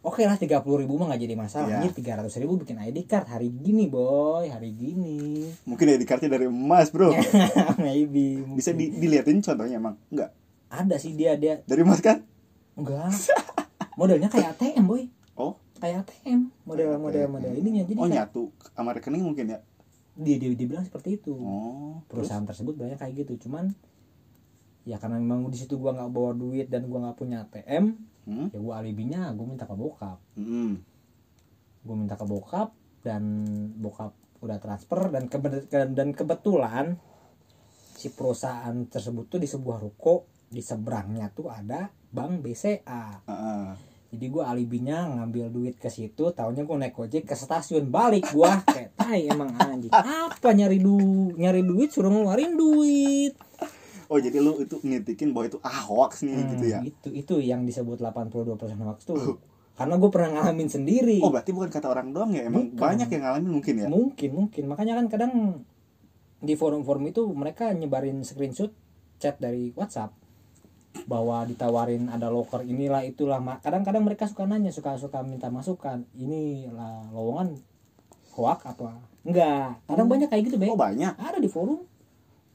Oke 0.00 0.24
lah 0.24 0.34
tiga 0.34 0.64
puluh 0.64 0.80
ribu 0.80 0.96
mah 0.96 1.12
gak 1.12 1.20
jadi 1.20 1.36
masalah. 1.36 1.68
Iya. 1.68 1.76
Anjir 1.78 1.92
tiga 1.92 2.16
ratus 2.16 2.40
ribu 2.40 2.56
bikin 2.56 2.80
ID 2.80 3.04
card 3.04 3.28
hari 3.28 3.52
gini 3.52 3.84
boy. 3.84 4.48
Hari 4.48 4.72
gini. 4.72 5.44
Mungkin 5.68 5.84
ya 5.86 5.96
di 5.96 6.08
kartunya 6.08 6.32
dari 6.32 6.48
emas 6.48 6.88
bro. 6.88 7.12
Maybe 7.78 8.40
bisa 8.50 8.72
di, 8.72 8.88
diliatin 8.90 9.40
contohnya 9.40 9.76
emang? 9.76 10.00
Enggak 10.08 10.32
ada 10.70 10.96
sih 10.96 11.12
dia 11.12 11.36
dia. 11.36 11.60
Dari 11.62 11.82
emas 11.82 12.00
kan? 12.00 12.22
Enggak. 12.74 13.12
Modelnya 13.94 14.30
kayak 14.30 14.56
ATM 14.56 14.86
boy. 14.86 15.04
Oh. 15.36 15.60
Kayak 15.76 16.08
ATM 16.08 16.48
model 16.62 16.86
Kayak 16.86 17.00
model 17.02 17.20
ATM. 17.20 17.32
model 17.34 17.52
ininya. 17.56 17.82
Jadi 17.84 17.98
oh 17.98 18.04
kayak- 18.04 18.16
nyatu. 18.16 18.42
Sama 18.72 18.90
rekening 18.94 19.20
mungkin 19.20 19.46
ya? 19.50 19.58
Dia 20.16 20.36
dia 20.40 20.48
dibilang 20.50 20.84
seperti 20.86 21.20
itu. 21.20 21.36
Oh 21.36 22.00
terus? 22.06 22.24
Perusahaan 22.24 22.46
tersebut 22.46 22.72
banyak 22.72 22.96
kayak 22.96 23.14
gitu. 23.20 23.48
Cuman 23.48 23.76
ya 24.84 24.96
karena 24.96 25.20
memang 25.20 25.44
di 25.48 25.60
situ 25.60 25.76
gua 25.76 25.92
nggak 25.92 26.08
bawa 26.08 26.32
duit 26.32 26.72
dan 26.72 26.88
gua 26.88 27.04
nggak 27.04 27.18
punya 27.20 27.44
ATM 27.44 28.00
hmm? 28.30 28.46
ya 28.48 28.58
gua 28.58 28.78
alibinya 28.78 29.28
gua 29.30 29.46
minta 29.48 29.64
ke 29.64 29.74
bokap 29.74 30.18
Hmm. 30.32 30.78
gua 31.82 31.96
minta 31.96 32.14
ke 32.14 32.22
bokap 32.22 32.70
dan 33.00 33.22
bokap 33.74 34.14
udah 34.38 34.56
transfer 34.56 35.10
dan 35.10 35.26
kebe- 35.26 35.66
ke- 35.66 35.90
dan 35.90 36.08
kebetulan 36.10 36.96
si 37.92 38.08
perusahaan 38.08 38.86
tersebut 38.86 39.26
tuh 39.26 39.36
di 39.36 39.44
sebuah 39.44 39.76
ruko 39.78 40.24
di 40.46 40.60
seberangnya 40.60 41.28
tuh 41.28 41.46
ada 41.46 41.90
bank 42.08 42.40
BCA 42.40 43.20
Heeh. 43.22 43.66
jadi 44.10 44.26
gue 44.26 44.42
alibinya 44.42 44.98
ngambil 45.12 45.46
duit 45.48 45.74
ke 45.76 45.86
situ 45.86 46.30
tahunya 46.30 46.64
gue 46.64 46.76
naik 46.78 46.96
ojek 46.96 47.22
ke 47.22 47.34
stasiun 47.34 47.86
balik 47.86 48.26
gua 48.30 48.58
kayak 48.64 48.96
tai 48.96 49.28
emang 49.28 49.52
anjing 49.54 49.92
apa 49.92 50.48
nyari 50.50 50.78
du 50.78 50.96
nyari 51.32 51.60
duit 51.60 51.88
suruh 51.88 52.08
ngeluarin 52.08 52.56
duit 52.56 53.36
oh 54.10 54.18
jadi 54.18 54.42
lu 54.42 54.58
itu 54.58 54.76
ngitikin 54.82 55.30
bahwa 55.30 55.46
itu 55.46 55.58
ah 55.62 55.86
hoax 55.86 56.26
nih 56.26 56.34
gitu 56.58 56.64
ya? 56.66 56.78
Hmm, 56.82 56.90
itu 56.90 57.08
itu 57.14 57.34
yang 57.38 57.62
disebut 57.62 58.02
82% 58.02 58.58
hoax 58.82 59.06
tuh. 59.06 59.38
Karena 59.78 59.96
gue 59.96 60.10
pernah 60.12 60.30
ngalamin 60.36 60.68
sendiri. 60.68 61.22
Oh 61.22 61.30
berarti 61.30 61.54
bukan 61.54 61.70
kata 61.70 61.88
orang 61.88 62.10
doang 62.10 62.34
ya? 62.34 62.44
Emang 62.44 62.74
Bukan. 62.74 62.82
banyak 62.82 63.08
yang 63.08 63.22
ngalamin 63.24 63.50
mungkin 63.54 63.74
ya? 63.80 63.86
Mungkin 63.88 64.30
mungkin. 64.34 64.62
Makanya 64.66 64.98
kan 65.00 65.06
kadang 65.08 65.32
di 66.42 66.52
forum-forum 66.58 67.06
itu 67.08 67.24
mereka 67.32 67.70
nyebarin 67.72 68.20
screenshot 68.26 68.74
chat 69.22 69.38
dari 69.38 69.72
WhatsApp 69.78 70.12
bahwa 71.06 71.46
ditawarin 71.46 72.10
ada 72.10 72.28
locker 72.28 72.66
inilah 72.66 73.06
itulah. 73.06 73.38
Kadang-kadang 73.62 74.04
mereka 74.04 74.26
suka 74.26 74.44
nanya 74.44 74.74
suka 74.74 74.98
suka 74.98 75.22
minta 75.22 75.48
masukan 75.48 76.02
ini 76.18 76.66
lah 76.68 77.06
lowongan 77.14 77.56
hoak 78.34 78.66
apa? 78.66 79.00
Enggak. 79.22 79.80
Kadang 79.86 80.10
banyak 80.10 80.28
kayak 80.28 80.50
gitu 80.50 80.56
oh 80.58 80.76
be 80.76 80.76
banyak? 80.76 81.14
Ada 81.14 81.38
di 81.38 81.48
forum 81.48 81.80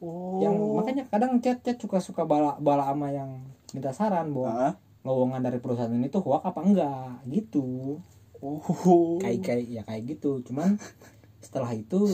oh. 0.06 0.40
yang 0.40 0.56
makanya 0.78 1.04
kadang 1.10 1.42
chat 1.42 1.60
chat 1.66 1.78
suka 1.82 1.98
suka 1.98 2.24
bala 2.24 2.56
bala 2.62 2.86
ama 2.94 3.10
yang 3.10 3.42
minta 3.74 3.90
saran 3.92 4.30
bahwa 4.32 4.54
Heeh. 4.54 4.74
lowongan 5.04 5.42
dari 5.42 5.58
perusahaan 5.58 5.92
ini 5.92 6.08
tuh 6.14 6.22
hoak 6.22 6.46
apa 6.46 6.62
enggak 6.62 7.26
gitu. 7.28 7.98
Oh. 8.46 9.18
Kayak 9.18 9.42
kayak 9.42 9.66
ya 9.66 9.82
kayak 9.84 10.04
gitu. 10.16 10.46
Cuman 10.46 10.78
setelah 11.42 11.74
itu 11.74 12.06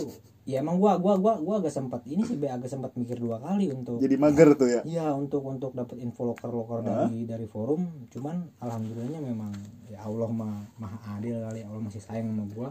ya 0.41 0.65
emang 0.65 0.81
gua 0.81 0.97
gua 0.97 1.15
gua 1.21 1.37
gua 1.37 1.55
agak 1.61 1.69
sempat 1.69 2.01
ini 2.09 2.25
sih 2.25 2.35
agak 2.41 2.67
sempat 2.67 2.97
mikir 2.97 3.21
dua 3.21 3.37
kali 3.37 3.69
untuk 3.69 4.01
jadi 4.01 4.15
mager 4.17 4.57
tuh 4.57 4.67
ya? 4.67 4.81
Iya 4.87 5.13
untuk 5.13 5.45
untuk 5.45 5.75
dapat 5.77 6.01
info 6.01 6.25
loker 6.31 6.49
loker 6.49 6.79
dari 6.81 7.27
dari 7.29 7.45
forum. 7.45 8.09
Cuman 8.09 8.57
alhamdulillahnya 8.57 9.21
memang 9.21 9.53
ya 9.91 10.01
Allah 10.01 10.29
mah 10.31 10.55
maha 10.81 10.97
adil 11.19 11.37
kali 11.45 11.61
Allah 11.61 11.81
masih 11.83 12.01
sayang 12.01 12.33
sama 12.33 12.45
gua 12.55 12.69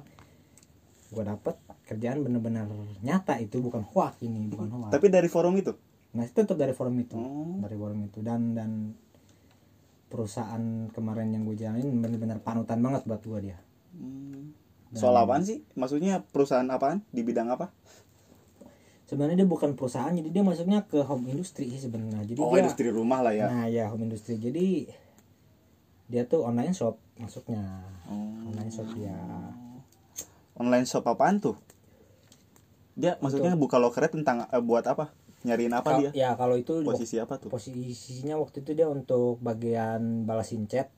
gua 1.11 1.35
dapat 1.35 1.59
kerjaan 1.87 2.23
bener-bener 2.23 2.71
nyata 3.03 3.43
itu 3.43 3.59
bukan 3.59 3.83
hoak 3.83 4.23
ini 4.23 4.47
bukan 4.47 4.71
hoak. 4.71 4.91
tapi 4.95 5.11
dari 5.11 5.27
forum 5.27 5.59
itu? 5.59 5.75
Nah 6.15 6.27
itu 6.27 6.35
tetap 6.35 6.59
dari 6.59 6.75
forum 6.75 6.95
itu. 6.99 7.15
Oh. 7.19 7.59
dari 7.63 7.77
forum 7.79 8.01
itu. 8.07 8.19
Dan 8.23 8.55
dan 8.55 8.95
perusahaan 10.11 10.91
kemarin 10.91 11.31
yang 11.31 11.47
gue 11.47 11.55
jalanin 11.55 11.87
bener-bener 12.03 12.43
panutan 12.43 12.83
banget 12.83 13.07
buat 13.07 13.23
gua 13.23 13.39
dia. 13.39 13.59
Hmm. 13.95 14.55
soal 14.91 15.15
apaan 15.15 15.47
sih? 15.47 15.63
Maksudnya 15.79 16.27
perusahaan 16.35 16.67
apaan? 16.67 17.07
Di 17.15 17.23
bidang 17.23 17.47
apa? 17.47 17.71
Sebenarnya 19.07 19.43
dia 19.43 19.49
bukan 19.51 19.75
perusahaan 19.79 20.11
jadi 20.11 20.31
dia 20.31 20.43
masuknya 20.43 20.87
ke 20.87 21.03
home 21.07 21.31
industry 21.31 21.71
sih 21.71 21.87
sebenarnya. 21.87 22.27
Jadi 22.27 22.39
oh 22.43 22.51
dia 22.55 22.67
industri 22.67 22.91
rumah 22.91 23.23
lah 23.23 23.35
ya. 23.35 23.47
Nah 23.51 23.67
ya 23.71 23.87
home 23.91 24.11
industry. 24.11 24.39
Jadi 24.39 24.91
dia 26.11 26.27
tuh 26.27 26.43
online 26.43 26.75
shop 26.75 26.99
masuknya. 27.23 27.87
Oh. 28.11 28.51
online 28.51 28.71
shop 28.71 28.91
dia 28.99 29.15
online 30.61 30.85
shop 30.85 31.09
apaan 31.09 31.41
tuh? 31.41 31.57
Dia 32.93 33.17
maksudnya 33.25 33.57
buka 33.57 33.81
lokernya 33.81 34.13
tentang 34.13 34.37
eh, 34.53 34.61
buat 34.61 34.85
apa? 34.85 35.09
Nyariin 35.41 35.73
apa 35.73 35.97
Kal- 35.97 36.01
dia? 36.05 36.11
ya 36.13 36.31
kalau 36.37 36.61
itu 36.61 36.85
posisi 36.85 37.17
apa 37.17 37.41
tuh? 37.41 37.49
posisinya 37.49 38.37
waktu 38.37 38.61
itu 38.61 38.77
dia 38.77 38.93
untuk 38.93 39.41
bagian 39.41 40.29
balasin 40.29 40.69
chat. 40.69 40.93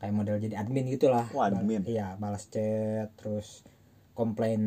Kayak 0.00 0.14
model 0.16 0.36
jadi 0.40 0.56
admin 0.64 0.88
gitulah. 0.88 1.28
Oh, 1.36 1.44
admin. 1.44 1.84
Bal- 1.84 1.92
iya 1.92 2.16
balas 2.16 2.48
chat 2.48 3.12
terus 3.20 3.60
komplain 4.16 4.60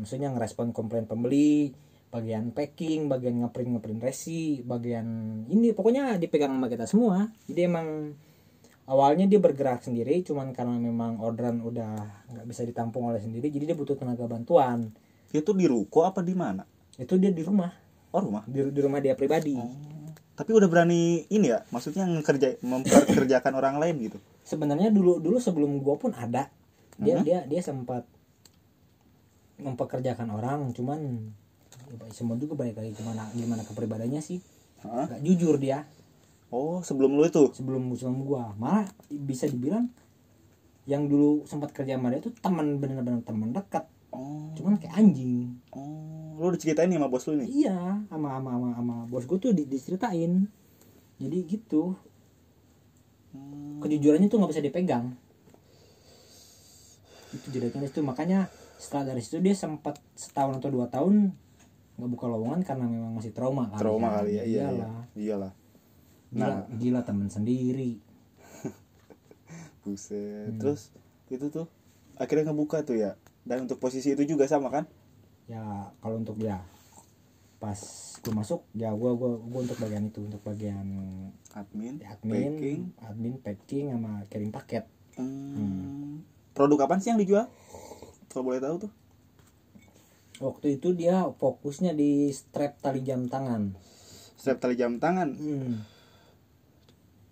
maksudnya 0.00 0.32
ngerespon 0.32 0.72
komplain 0.72 1.04
pembeli 1.04 1.76
bagian 2.08 2.56
packing 2.56 3.08
bagian 3.08 3.44
ngeprint 3.44 3.76
ngeprint 3.76 4.00
resi 4.00 4.64
bagian 4.64 5.04
ini 5.48 5.76
pokoknya 5.76 6.16
dipegang 6.16 6.56
sama 6.56 6.72
kita 6.72 6.88
semua. 6.88 7.28
Jadi 7.44 7.60
emang 7.68 8.16
awalnya 8.86 9.30
dia 9.30 9.38
bergerak 9.38 9.86
sendiri 9.86 10.26
cuman 10.26 10.50
karena 10.50 10.74
memang 10.74 11.22
orderan 11.22 11.62
udah 11.62 11.94
nggak 12.34 12.46
bisa 12.48 12.66
ditampung 12.66 13.06
oleh 13.06 13.22
sendiri 13.22 13.46
jadi 13.52 13.72
dia 13.72 13.76
butuh 13.78 13.94
tenaga 13.94 14.26
bantuan. 14.26 14.90
Dia 15.32 15.40
tuh 15.40 15.56
di 15.56 15.64
ruko 15.64 16.04
apa 16.04 16.20
di 16.20 16.34
mana? 16.36 16.66
Itu 16.98 17.16
dia 17.16 17.32
di 17.32 17.40
rumah. 17.40 17.72
Oh 18.12 18.20
rumah? 18.20 18.44
Di, 18.44 18.68
di 18.68 18.80
rumah 18.84 19.00
dia 19.00 19.16
pribadi. 19.16 19.56
Tapi 20.32 20.50
udah 20.52 20.68
berani 20.68 21.24
ini 21.32 21.52
ya? 21.52 21.64
Maksudnya 21.72 22.04
ngekerja 22.04 22.60
memperkerjakan 22.60 23.52
orang 23.56 23.80
lain 23.80 23.96
gitu? 24.12 24.18
Sebenarnya 24.44 24.92
dulu 24.92 25.22
dulu 25.22 25.40
sebelum 25.40 25.80
gua 25.80 25.96
pun 25.96 26.12
ada. 26.12 26.52
Dia 27.00 27.20
Hmm. 27.20 27.24
dia 27.24 27.38
dia 27.48 27.60
sempat 27.64 28.04
mempekerjakan 29.62 30.28
orang 30.34 30.74
cuman 30.74 31.32
ya, 31.88 31.96
semua 32.12 32.34
juga 32.36 32.58
balik 32.58 32.76
lagi 32.76 32.92
gimana 32.98 33.30
gimana 33.32 33.62
kepribadiannya 33.64 34.20
sih. 34.20 34.42
Nggak 34.84 35.22
jujur 35.24 35.56
dia 35.56 35.86
oh 36.52 36.84
sebelum 36.84 37.16
lu 37.16 37.24
itu? 37.24 37.48
Sebelum 37.56 37.90
sebelum 37.96 38.22
gua. 38.28 38.52
Malah 38.60 38.86
bisa 39.08 39.48
dibilang 39.48 39.88
yang 40.84 41.08
dulu 41.08 41.48
sempat 41.48 41.72
kerja 41.72 41.96
sama 41.96 42.12
dia 42.12 42.20
tuh 42.20 42.34
teman 42.38 42.76
bener-bener 42.78 43.24
teman 43.24 43.50
dekat. 43.50 43.88
Oh. 44.12 44.52
Cuman 44.54 44.76
kayak 44.76 44.94
anjing. 45.00 45.56
Oh 45.72 46.36
lu 46.42 46.50
udah 46.52 46.60
ceritain 46.60 46.90
nih 46.90 46.98
sama 46.98 47.08
bos 47.08 47.24
lu 47.30 47.38
nih? 47.38 47.48
Iya 47.48 48.02
sama 48.10 48.28
sama 48.36 48.50
sama, 48.58 48.68
sama 48.76 48.94
bos 49.08 49.24
gua 49.24 49.38
tuh 49.40 49.56
di- 49.56 49.66
diceritain. 49.66 50.46
Jadi 51.18 51.38
gitu. 51.48 51.96
Hmm. 53.32 53.80
kejujurannya 53.80 54.28
tuh 54.28 54.36
nggak 54.36 54.52
bisa 54.52 54.60
dipegang. 54.60 55.16
Itu 57.32 57.48
jeleknya 57.48 57.88
itu 57.88 58.04
makanya 58.04 58.52
setelah 58.76 59.14
dari 59.14 59.24
situ 59.24 59.40
dia 59.40 59.56
sempat 59.56 59.96
setahun 60.12 60.60
atau 60.60 60.68
dua 60.68 60.92
tahun 60.92 61.32
nggak 61.96 62.10
buka 62.12 62.26
lowongan 62.28 62.60
karena 62.60 62.84
memang 62.84 63.16
masih 63.16 63.32
trauma 63.32 63.72
kali 63.72 63.80
trauma 63.80 64.08
kali 64.20 64.36
ya 64.36 64.44
iya 64.44 64.44
iya. 64.44 64.64
Iyalah. 64.68 64.92
Iyalah 65.16 65.52
gila, 66.32 66.64
Nah. 66.64 66.64
gila 66.80 67.00
teman 67.04 67.28
sendiri. 67.28 68.00
Buset. 69.84 70.48
Hmm. 70.48 70.58
terus 70.58 70.90
itu 71.28 71.46
tuh 71.48 71.68
akhirnya 72.16 72.50
ngebuka 72.50 72.82
tuh 72.82 72.96
ya. 72.98 73.14
Dan 73.42 73.66
untuk 73.66 73.82
posisi 73.82 74.14
itu 74.14 74.22
juga 74.24 74.46
sama 74.46 74.70
kan? 74.70 74.86
Ya 75.50 75.92
kalau 76.00 76.18
untuk 76.18 76.38
dia 76.38 76.62
pas 77.58 77.78
gue 78.18 78.34
masuk 78.34 78.66
ya 78.74 78.90
gue 78.90 79.10
gua 79.14 79.38
gua 79.38 79.60
untuk 79.62 79.78
bagian 79.78 80.10
itu 80.10 80.18
untuk 80.26 80.42
bagian 80.42 80.82
admin, 81.54 82.02
admin 82.02 82.42
packing. 82.58 82.80
admin 82.98 83.34
packing 83.38 83.86
sama 83.94 84.12
kirim 84.26 84.50
paket. 84.50 84.84
Hmm. 85.14 86.26
produk 86.56 86.88
apa 86.88 86.98
sih 86.98 87.12
yang 87.14 87.20
dijual? 87.22 87.46
Kalau 88.30 88.42
boleh 88.48 88.58
tahu 88.58 88.88
tuh. 88.88 88.92
Waktu 90.42 90.80
itu 90.80 90.90
dia 90.90 91.22
fokusnya 91.38 91.94
di 91.94 92.32
strap 92.34 92.82
tali 92.82 93.04
jam 93.04 93.30
tangan. 93.30 93.76
Strap 94.34 94.58
tali 94.58 94.74
jam 94.74 94.98
tangan? 94.98 95.36
Hmm. 95.38 95.86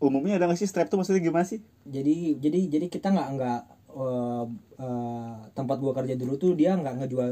Umumnya 0.00 0.40
ada 0.40 0.48
nggak 0.48 0.60
sih 0.60 0.68
strap 0.68 0.88
tuh 0.88 0.98
maksudnya 0.98 1.20
gimana 1.20 1.44
sih? 1.44 1.60
Jadi 1.84 2.40
jadi 2.40 2.60
jadi 2.66 2.86
kita 2.88 3.12
nggak 3.12 3.28
nggak 3.36 3.60
eh, 3.94 4.44
eh, 4.80 5.34
tempat 5.52 5.76
gua 5.78 5.92
kerja 5.92 6.14
dulu 6.16 6.34
tuh 6.40 6.56
dia 6.56 6.74
nggak 6.74 7.04
ngejual 7.04 7.30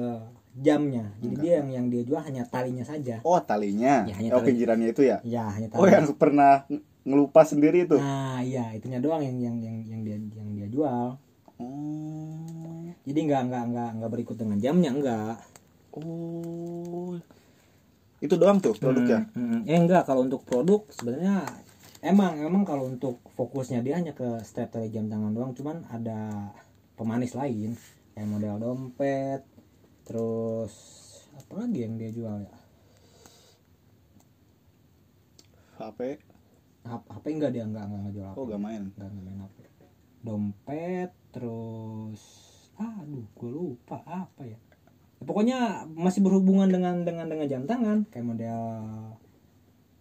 jamnya. 0.58 1.10
Jadi 1.18 1.34
dia 1.40 1.52
yang 1.64 1.68
yang 1.72 1.86
dia 1.88 2.02
jual 2.04 2.20
hanya 2.20 2.44
talinya 2.46 2.84
saja. 2.84 3.24
Oh 3.24 3.40
talinya? 3.40 4.04
Ya, 4.04 4.14
hanya 4.20 4.30
oh 4.36 4.44
pinggirannya 4.44 4.92
itu 4.92 5.02
ya? 5.08 5.18
Ya 5.24 5.48
hanya 5.48 5.72
tali. 5.72 5.80
oh 5.80 5.88
yang 5.88 6.06
pernah 6.14 6.68
ng- 6.68 6.84
ngelupas 7.08 7.56
sendiri 7.56 7.88
itu? 7.88 7.96
Nah 7.96 8.44
iya 8.44 8.70
itunya 8.76 9.00
doang 9.00 9.24
yang 9.24 9.40
yang 9.40 9.56
yang 9.58 9.76
yang 9.88 10.00
dia 10.04 10.16
yang 10.36 10.48
dia 10.52 10.68
jual. 10.68 11.16
Oh 11.58 12.38
jadi 13.08 13.18
nggak 13.24 13.42
nggak 13.48 13.64
nggak 13.72 13.90
nggak 13.96 14.10
berikut 14.12 14.36
dengan 14.36 14.58
jamnya 14.60 14.90
enggak 14.92 15.36
oh. 15.96 17.16
Itu 18.18 18.34
doang 18.34 18.58
tuh 18.58 18.74
produknya? 18.74 19.30
Hmm, 19.32 19.62
hmm. 19.62 19.70
eh 19.70 19.78
enggak 19.78 20.04
kalau 20.04 20.26
untuk 20.26 20.44
produk 20.44 20.84
sebenarnya 20.92 21.46
emang 22.04 22.38
emang 22.42 22.62
kalau 22.62 22.86
untuk 22.86 23.20
fokusnya 23.34 23.82
dia 23.82 23.98
hanya 23.98 24.14
ke 24.14 24.42
strap 24.46 24.70
tali 24.74 24.90
jam 24.90 25.10
tangan 25.10 25.34
doang 25.34 25.52
cuman 25.54 25.82
ada 25.90 26.50
pemanis 26.94 27.34
lain 27.34 27.74
kayak 28.14 28.28
model 28.28 28.56
dompet 28.58 29.42
terus 30.06 30.74
apa 31.38 31.52
lagi 31.64 31.78
yang 31.86 31.94
dia 31.94 32.10
jual 32.10 32.36
ya? 32.42 32.54
HP 35.78 36.18
HP 36.82 37.24
enggak 37.30 37.52
dia 37.54 37.64
enggak 37.66 37.86
enggak 37.86 38.02
ngejual 38.10 38.30
HP 38.34 38.38
oh 38.38 38.44
gak 38.50 38.62
main. 38.62 38.82
Enggak 38.94 39.08
enggak 39.14 39.24
main 39.26 39.40
HP 39.46 39.58
dompet 40.18 41.10
terus 41.30 42.22
aduh 42.78 43.26
gue 43.38 43.50
lupa 43.50 44.02
apa 44.06 44.42
ya 44.46 44.58
Ya, 45.18 45.26
pokoknya 45.26 45.58
masih 45.98 46.22
berhubungan 46.22 46.70
dengan 46.70 47.02
dengan 47.02 47.26
dengan 47.26 47.46
jam 47.50 47.66
tangan 47.66 48.06
kayak 48.14 48.22
model 48.22 48.62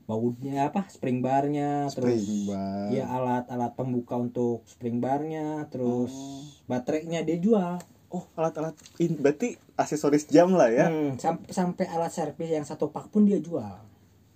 bautnya 0.07 0.65
apa? 0.65 0.87
Spring 0.87 1.19
barnya 1.19 1.91
terus 1.91 2.15
spring 2.23 2.47
bar. 2.47 2.87
ya 2.89 3.05
alat-alat 3.05 3.71
pembuka 3.73 4.15
untuk 4.15 4.63
spring 4.63 4.97
barnya 4.97 5.67
terus 5.67 6.09
Oh. 6.09 6.41
baterainya 6.65 7.21
dia 7.21 7.37
jual. 7.37 7.75
Oh 8.07 8.23
alat-alat 8.33 8.71
in 8.97 9.15
berarti 9.15 9.59
aksesoris 9.75 10.25
jam 10.25 10.49
lah 10.51 10.71
ya? 10.71 10.87
Hmm, 10.87 11.15
sam- 11.15 11.43
sampai 11.45 11.85
alat 11.85 12.09
servis 12.09 12.47
yang 12.47 12.63
satu 12.63 12.87
pak 12.87 13.07
pun 13.07 13.23
dia 13.23 13.37
jual. 13.37 13.83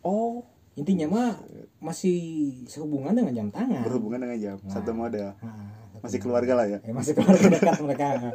Oh. 0.02 0.44
Intinya 0.72 1.04
mah 1.06 1.32
masih 1.80 2.20
sehubungan 2.64 3.12
dengan 3.12 3.32
jam 3.34 3.48
tangan. 3.50 3.84
Berhubungan 3.84 4.20
dengan 4.22 4.38
jam 4.38 4.58
Nah. 4.58 4.72
satu 4.72 4.92
model. 4.92 5.36
Nah, 5.36 5.56
satu 5.90 6.00
masih 6.02 6.20
keluarga 6.20 6.54
lah 6.54 6.66
ya? 6.66 6.80
Eh, 6.82 6.92
masih 6.92 7.12
keluarga 7.12 7.48
dekat 7.50 7.80
mereka. 7.82 8.08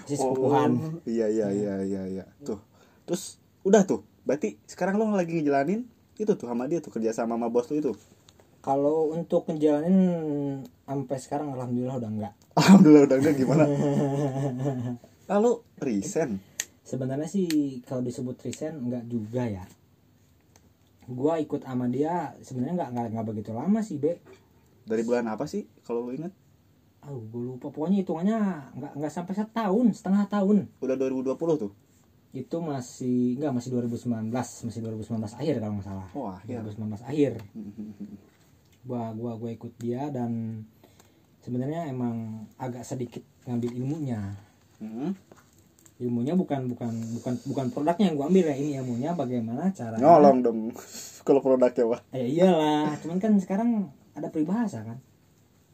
Masih 0.00 0.16
sepupuhan 0.16 0.70
Oh, 0.74 0.98
iya 1.06 1.26
iya 1.26 1.50
iya 1.50 1.74
iya 1.80 2.02
iya. 2.08 2.24
Tuh. 2.40 2.58
Terus 3.04 3.38
udah 3.62 3.82
tuh. 3.84 4.02
Berarti 4.22 4.58
sekarang 4.64 4.94
lo 4.94 5.06
lagi 5.08 5.30
ngejalanin 5.32 5.86
itu 6.20 6.32
tuh 6.36 6.46
sama 6.46 6.64
dia 6.70 6.78
tuh 6.84 6.92
kerja 6.92 7.10
sama 7.16 7.34
sama 7.36 7.48
bos 7.48 7.66
lo 7.70 7.76
itu. 7.80 7.92
kalau 8.60 9.16
untuk 9.16 9.48
ngejalanin 9.48 9.96
sampai 10.84 11.16
sekarang 11.16 11.48
alhamdulillah 11.56 11.96
udah 11.96 12.10
enggak 12.12 12.34
Alhamdulillah 12.60 13.04
udah 13.08 13.16
enggak 13.20 13.34
gimana? 13.40 13.64
Lalu 15.32 15.50
resign. 15.80 16.30
sebenarnya 16.82 17.28
sih 17.30 17.46
kalau 17.86 18.02
disebut 18.02 18.36
resign 18.42 18.74
enggak 18.82 19.04
juga 19.06 19.42
ya 19.48 19.64
gua 21.10 21.40
ikut 21.42 21.62
sama 21.64 21.86
dia 21.90 22.14
sebenarnya 22.40 22.74
enggak 22.76 22.90
enggak 22.92 23.06
enggak 23.10 23.26
begitu 23.30 23.50
lama 23.50 23.80
sih 23.82 23.96
be 23.98 24.12
Dari 24.84 25.02
bulan 25.06 25.26
apa 25.30 25.44
sih 25.46 25.62
kalau 25.86 26.06
lo 26.06 26.12
inget? 26.12 26.32
oh 27.00 27.16
gue 27.16 27.42
lupa 27.48 27.72
pokoknya 27.72 28.04
hitungannya 28.04 28.38
enggak 28.76 28.92
enggak 28.98 29.12
sampai 29.12 29.34
setahun 29.34 29.86
setengah 29.96 30.24
tahun 30.28 30.58
Udah 30.84 30.96
2020 30.96 31.32
tuh. 31.56 31.72
Itu 32.30 32.56
masih 32.58 33.34
enggak 33.34 33.52
masih 33.52 33.70
2019 33.74 34.30
masih 34.38 34.80
2019 34.80 35.18
akhir 35.34 35.54
kalau 35.58 35.74
nggak 35.74 35.86
salah 35.86 36.08
Oh, 36.14 36.30
akhir. 36.30 36.62
2019 36.62 37.02
akhir 37.02 37.32
gua 38.88 39.12
gua 39.12 39.32
gua 39.36 39.50
ikut 39.50 39.72
dia 39.76 40.08
dan 40.08 40.62
sebenarnya 41.40 41.86
emang 41.86 42.46
agak 42.56 42.82
sedikit 42.82 43.20
ngambil 43.44 43.70
ilmunya 43.74 44.20
Hmm. 44.80 45.12
ilmunya 46.00 46.32
bukan 46.32 46.64
bukan 46.66 46.88
bukan 47.12 47.34
bukan 47.44 47.66
produknya 47.68 48.08
yang 48.08 48.16
gua 48.16 48.26
ambil 48.26 48.46
ya 48.46 48.56
ini 48.56 48.70
ilmunya 48.74 49.10
bagaimana 49.12 49.68
cara 49.70 50.00
Nyolong 50.00 50.38
dong 50.40 50.58
kalau 51.26 51.40
produknya 51.40 51.84
wah. 51.84 52.00
ya 52.10 52.24
iyalah 52.24 52.96
cuman 52.96 53.18
kan 53.18 53.36
sekarang 53.36 53.90
ada 54.14 54.28
peribahasa 54.28 54.80
kan 54.80 54.96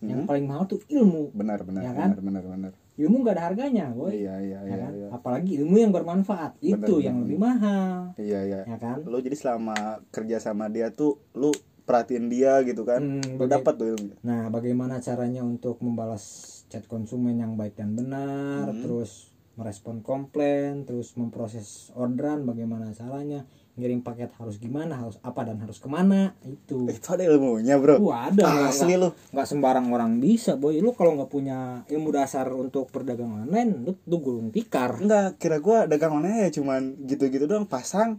yang 0.01 0.23
Hmm. 0.23 0.29
paling 0.29 0.45
mahal 0.45 0.67
tuh 0.67 0.81
ilmu 0.89 1.31
Benar 1.33 1.63
benar 1.63 1.81
Ya 1.81 1.91
kan? 1.91 2.13
benar 2.13 2.21
benar 2.21 2.45
benar. 2.45 2.73
Ilmu 2.97 3.17
nggak 3.19 3.35
ada 3.35 3.45
harganya 3.47 3.87
boy 3.91 4.09
Iya 4.09 4.35
iya 4.39 4.59
ya 4.59 4.61
iya 4.67 4.77
kan? 4.79 4.93
iya. 4.93 5.09
apalagi 5.11 5.51
ilmu 5.59 5.77
yang 5.77 5.91
bermanfaat 5.91 6.57
itu 6.59 6.75
Benar, 6.75 7.05
yang 7.05 7.17
lebih 7.23 7.39
mahal 7.39 8.17
Iya 8.17 8.41
iya. 8.43 8.61
ya 8.65 8.77
kan 8.77 8.99
Lo 9.03 9.19
jadi 9.19 9.35
selama 9.35 9.77
kerja 10.09 10.37
sama 10.39 10.67
dia 10.67 10.89
tuh 10.91 11.21
lu 11.33 11.53
perhatiin 11.83 12.27
dia 12.27 12.59
gitu 12.61 12.83
kan. 12.83 12.99
Hmm, 12.99 13.39
baga- 13.39 13.63
dapat 13.63 13.75
tuh 13.77 13.87
ilmunya. 13.89 14.19
Nah, 14.21 14.51
bagaimana 14.51 14.99
caranya 14.99 15.41
untuk 15.41 15.79
membalas 15.79 16.25
chat 16.67 16.83
konsumen 16.85 17.39
yang 17.39 17.55
baik 17.55 17.79
dan 17.79 17.95
benar, 17.95 18.67
Hmm. 18.67 18.83
terus 18.83 19.31
merespon 19.55 20.03
komplain, 20.03 20.83
terus 20.83 21.15
memproses 21.15 21.95
orderan, 21.95 22.43
bagaimana 22.43 22.91
caranya, 22.91 23.47
ngirim 23.77 24.01
paket 24.01 24.33
harus 24.35 24.57
gimana, 24.57 24.97
harus 24.97 25.21
apa 25.21 25.45
dan 25.45 25.61
harus 25.61 25.77
ke 25.77 25.85
mana, 25.87 26.33
itu. 26.43 26.89
Itu 26.89 27.13
ada 27.13 27.23
ilmunya, 27.23 27.77
Bro. 27.77 28.01
Wah, 28.01 28.27
ada 28.27 28.41
nggak- 28.43 28.73
Asli 28.73 28.97
lu. 28.97 29.13
nggak 29.31 29.47
sembarang 29.47 29.87
orang 29.87 30.17
bisa, 30.17 30.57
boy. 30.57 30.77
Lu 30.77 30.91
kalau 30.91 31.13
nggak 31.15 31.29
punya 31.29 31.59
ilmu 31.87 32.09
dasar 32.09 32.49
untuk 32.51 32.89
perdagangan 32.89 33.45
online, 33.45 33.85
lu 33.85 33.93
tuh 33.95 34.17
gulung 34.19 34.49
tikar. 34.49 34.97
Enggak, 34.97 35.37
kira 35.37 35.59
gua 35.59 35.85
dagang 35.85 36.17
online 36.17 36.49
ya 36.49 36.51
cuman 36.51 36.81
gitu-gitu 37.03 37.45
doang 37.45 37.65
pasang 37.65 38.17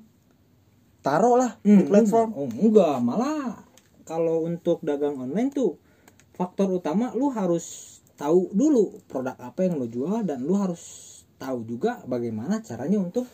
taruh 0.99 1.35
lah 1.35 1.57
Hmm, 1.61 1.79
di 1.79 1.83
platform. 1.85 2.29
enggak. 2.29 2.39
Oh, 2.39 2.49
enggak, 2.61 2.95
malah 2.99 3.43
kalau 4.03 4.43
untuk 4.43 4.77
dagang 4.81 5.17
online 5.17 5.49
tuh 5.49 5.79
faktor 6.31 6.69
utama 6.69 7.09
lu 7.11 7.27
harus 7.29 7.97
tahu 8.13 8.49
dulu 8.51 9.01
produk 9.05 9.33
apa 9.37 9.63
yang 9.63 9.77
lu 9.77 9.85
jual 9.85 10.21
dan 10.21 10.41
lu 10.41 10.53
harus 10.53 10.81
tahu 11.35 11.63
juga 11.63 12.01
bagaimana 12.03 12.59
caranya 12.59 12.97
untuk 12.99 13.25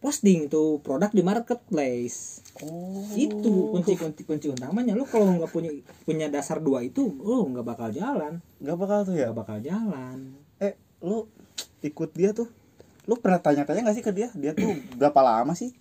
posting 0.00 0.48
tuh 0.48 0.80
produk 0.80 1.12
di 1.12 1.20
marketplace. 1.20 2.40
Oh. 2.64 3.04
Itu 3.12 3.76
kunci 3.76 3.94
kunci 4.00 4.22
kunci 4.24 4.46
utamanya. 4.48 4.96
Lu 4.96 5.04
kalau 5.04 5.28
nggak 5.36 5.52
punya 5.52 5.70
punya 6.08 6.26
dasar 6.32 6.58
dua 6.58 6.80
itu, 6.80 7.04
lu 7.20 7.52
nggak 7.52 7.64
bakal 7.64 7.88
jalan, 7.92 8.40
Enggak 8.58 8.76
bakal 8.80 8.98
tuh 9.04 9.14
ya. 9.14 9.28
nggak 9.28 9.38
bakal 9.38 9.58
jalan. 9.60 10.18
Eh, 10.58 10.74
lu 11.04 11.28
ikut 11.84 12.10
dia 12.16 12.32
tuh. 12.32 12.48
Lu 13.08 13.16
pernah 13.16 13.40
tanya-tanya 13.40 13.90
gak 13.90 13.96
sih 13.96 14.04
ke 14.04 14.12
dia? 14.12 14.28
Dia 14.36 14.52
tuh 14.56 14.70
berapa 15.00 15.20
lama 15.24 15.52
sih 15.56 15.72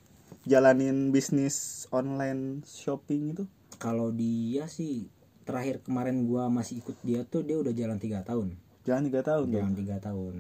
jalanin 0.48 1.12
bisnis 1.12 1.88
online 1.92 2.64
shopping 2.68 3.36
itu? 3.36 3.44
Kalau 3.79 4.12
dia 4.12 4.68
sih 4.68 5.08
terakhir 5.48 5.79
kemarin 5.82 6.27
gua 6.27 6.51
masih 6.51 6.84
ikut 6.84 6.96
dia 7.03 7.24
tuh 7.24 7.44
dia 7.44 7.60
udah 7.60 7.72
jalan 7.72 7.98
tiga 8.00 8.24
tahun. 8.24 8.55
Jalan 8.84 9.03
tiga 9.12 9.22
tahun 9.22 9.48
jalan 9.51 9.74
tiga 9.75 9.98
tahun 10.01 10.36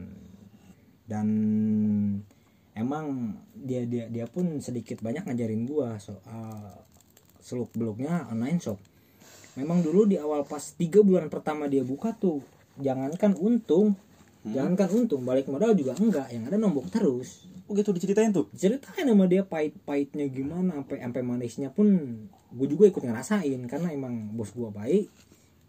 dan 1.09 1.27
emang 2.79 3.35
dia 3.53 3.83
dia 3.83 4.07
dia 4.07 4.25
pun 4.25 4.63
sedikit 4.63 5.03
banyak 5.03 5.27
ngajarin 5.27 5.67
gua 5.67 5.99
soal 5.99 6.79
seluk 7.43 7.69
beluknya 7.75 8.25
online 8.31 8.57
shop. 8.63 8.79
Memang 9.59 9.83
dulu 9.83 10.07
di 10.07 10.15
awal 10.15 10.47
pas 10.47 10.61
tiga 10.79 11.03
bulan 11.03 11.27
pertama 11.27 11.67
dia 11.67 11.83
buka 11.83 12.15
tuh 12.15 12.39
jangankan 12.79 13.35
untung 13.35 13.99
jangankan 14.47 14.87
untung 15.03 15.27
balik 15.27 15.51
modal 15.51 15.75
juga 15.75 15.99
enggak 15.99 16.31
yang 16.31 16.47
ada 16.47 16.55
nombok 16.55 16.87
terus. 16.87 17.43
Oh 17.69 17.75
gitu 17.77 17.93
diceritain 17.93 18.33
tuh. 18.33 18.49
ceritain 18.55 19.05
sama 19.05 19.29
dia 19.29 19.45
pahit-pahitnya 19.45 20.25
gimana 20.31 20.79
sampai 20.81 21.05
sampai 21.05 21.21
manisnya 21.21 21.69
pun 21.69 21.85
gue 22.49 22.67
juga 22.67 22.89
ikut 22.89 23.03
ngerasain 23.05 23.61
karena 23.69 23.93
emang 23.93 24.33
bos 24.33 24.49
gua 24.57 24.73
baik 24.73 25.05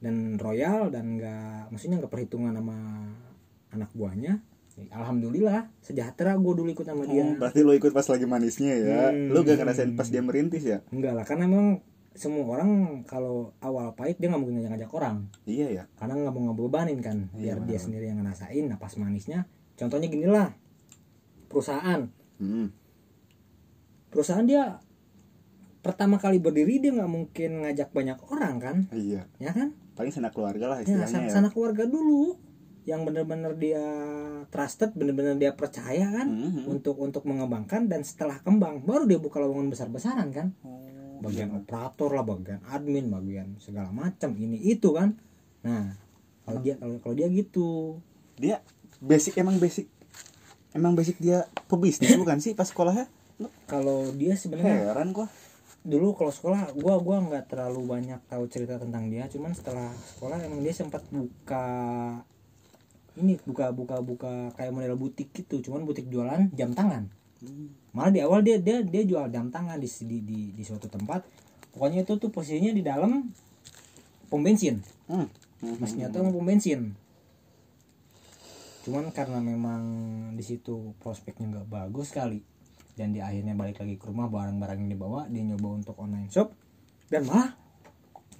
dan 0.00 0.40
royal 0.40 0.88
dan 0.88 1.20
nggak 1.20 1.68
maksudnya 1.68 2.00
nggak 2.00 2.12
perhitungan 2.12 2.56
sama 2.56 3.04
anak 3.76 3.92
buahnya 3.92 4.40
alhamdulillah 4.90 5.68
sejahtera 5.78 6.34
gue 6.34 6.52
dulu 6.54 6.68
ikut 6.68 6.82
sama 6.82 7.04
dia 7.04 7.22
Oh, 7.22 7.36
berarti 7.36 7.60
lu 7.60 7.72
ikut 7.72 7.90
pas 7.90 8.04
lagi 8.04 8.24
manisnya 8.24 8.74
ya. 8.74 9.02
Hmm. 9.10 9.28
Lu 9.28 9.40
gak 9.40 9.56
ngerasain 9.56 9.92
pas 9.92 10.06
dia 10.06 10.20
merintis 10.20 10.62
ya? 10.62 10.78
enggak 10.88 11.12
lah 11.12 11.24
karena 11.24 11.44
emang 11.44 11.66
semua 12.10 12.42
orang 12.48 12.70
kalau 13.04 13.54
awal 13.58 13.94
pahit 13.94 14.16
dia 14.16 14.26
nggak 14.26 14.36
mungkin 14.36 14.58
ngajak-ngajak 14.58 14.90
orang 14.90 15.16
Iya 15.44 15.66
ya. 15.70 15.84
karena 15.94 16.18
nggak 16.18 16.32
mau 16.32 16.42
ngebebanin 16.48 16.98
kan 16.98 17.30
biar 17.32 17.56
Iya, 17.56 17.66
dia 17.66 17.78
sendiri 17.78 18.04
yang 18.06 18.18
ngerasain 18.18 18.64
nah 18.66 18.76
pas 18.76 18.90
manisnya 18.94 19.46
contohnya 19.74 20.06
gini 20.06 20.26
lah 20.26 20.50
perusahaan 21.46 22.10
Hmm. 22.36 22.72
perusahaan 24.08 24.42
dia 24.42 24.82
pertama 25.80 26.16
kali 26.16 26.36
berdiri 26.36 26.76
dia 26.78 26.90
nggak 26.90 27.08
mungkin 27.08 27.50
ngajak 27.62 27.88
banyak 27.90 28.18
orang 28.26 28.54
kan 28.56 28.76
Iya. 28.90 29.30
ya 29.36 29.50
kan 29.50 29.72
Paling 29.94 30.10
sanak 30.10 30.32
keluarga 30.32 30.66
lah 30.66 30.78
ya 30.80 30.88
istilahnya 30.88 31.06
sana, 31.06 31.26
ya. 31.26 31.32
sana 31.32 31.48
keluarga 31.48 31.84
dulu 31.84 32.36
yang 32.82 33.04
benar-benar 33.04 33.54
dia 33.54 33.82
trusted 34.48 34.92
benar-benar 34.92 35.36
dia 35.36 35.52
percaya 35.52 36.08
kan 36.10 36.26
Mhm. 36.26 36.64
untuk 36.66 36.96
untuk 36.96 37.22
mengembangkan 37.22 37.86
dan 37.86 38.00
setelah 38.00 38.38
kembang 38.38 38.80
baru 38.80 39.04
dia 39.04 39.16
buka 39.16 39.36
lowongan 39.36 39.68
besar-besaran 39.68 40.28
kan 40.30 40.56
Oh, 40.62 40.80
bagian 41.20 41.50
iya. 41.50 41.58
operator 41.58 42.08
lah 42.10 42.24
bagian 42.24 42.60
admin 42.64 43.08
bagian 43.08 43.48
segala 43.56 43.90
macam 43.90 44.32
ini 44.34 44.56
itu 44.58 44.90
kan 44.90 45.12
nah 45.60 45.92
kalau 46.42 46.58
dia 46.58 46.74
kalau 46.74 46.96
kalau 46.98 47.14
dia 47.14 47.28
gitu 47.28 48.00
Dia 48.34 48.64
basic 48.96 49.36
emang 49.36 49.60
basic. 49.60 49.84
Emang 50.70 50.94
basic 50.94 51.18
dia 51.18 51.44
pebisnis 51.66 52.16
bukan 52.16 52.40
sih 52.40 52.54
pas 52.54 52.64
sekolahnya? 52.64 53.04
kalau 53.66 54.08
dia 54.10 54.32
sebenarnya 54.34 54.88
Heran 54.88 55.12
gua. 55.12 55.28
dulu 55.80 56.12
kalau 56.12 56.28
sekolah 56.28 56.72
gua 56.74 56.96
gua 56.96 57.20
nggak 57.20 57.48
terlalu 57.48 57.80
banyak 57.86 58.20
tahu 58.26 58.44
cerita 58.46 58.76
tentang 58.76 59.08
dia 59.08 59.24
cuman 59.26 59.52
setelah 59.52 59.88
sekolah 60.10 60.40
emang 60.40 60.60
dia 60.60 60.72
sempat 60.72 61.00
buka 61.06 61.64
ini 63.18 63.40
buka 63.42 63.74
buka 63.74 63.98
buka 64.04 64.54
kayak 64.54 64.70
model 64.70 64.94
butik 64.94 65.34
gitu. 65.34 65.58
Cuman 65.64 65.82
butik 65.82 66.06
jualan 66.06 66.50
jam 66.54 66.70
tangan. 66.76 67.10
Malah 67.96 68.12
di 68.12 68.20
awal 68.20 68.44
dia 68.44 68.60
dia 68.60 68.84
dia 68.84 69.02
jual 69.02 69.26
jam 69.32 69.48
tangan 69.48 69.80
di 69.80 69.88
di 70.06 70.18
di, 70.22 70.40
di 70.54 70.62
suatu 70.62 70.86
tempat. 70.86 71.24
Pokoknya 71.74 72.06
itu 72.06 72.18
tuh 72.18 72.30
posisinya 72.30 72.74
di 72.74 72.82
dalam 72.82 73.30
pom 74.30 74.42
bensin. 74.42 74.78
Hmm. 75.10 75.26
mesinnya 75.60 76.08
tuh 76.12 76.22
pom 76.30 76.44
bensin. 76.44 76.94
Cuman 78.86 79.12
karena 79.12 79.42
memang 79.42 79.82
di 80.34 80.44
situ 80.46 80.96
prospeknya 81.02 81.58
nggak 81.58 81.68
bagus 81.68 82.14
kali 82.14 82.40
dan 83.00 83.16
di 83.16 83.20
akhirnya 83.24 83.56
balik 83.56 83.80
lagi 83.80 83.96
ke 83.96 84.04
rumah 84.08 84.28
barang-barang 84.28 84.78
yang 84.84 84.90
dibawa 84.92 85.24
dia 85.32 85.40
nyoba 85.40 85.68
untuk 85.80 85.96
online 85.96 86.28
shop 86.28 86.52
dan 87.08 87.24
malah 87.24 87.56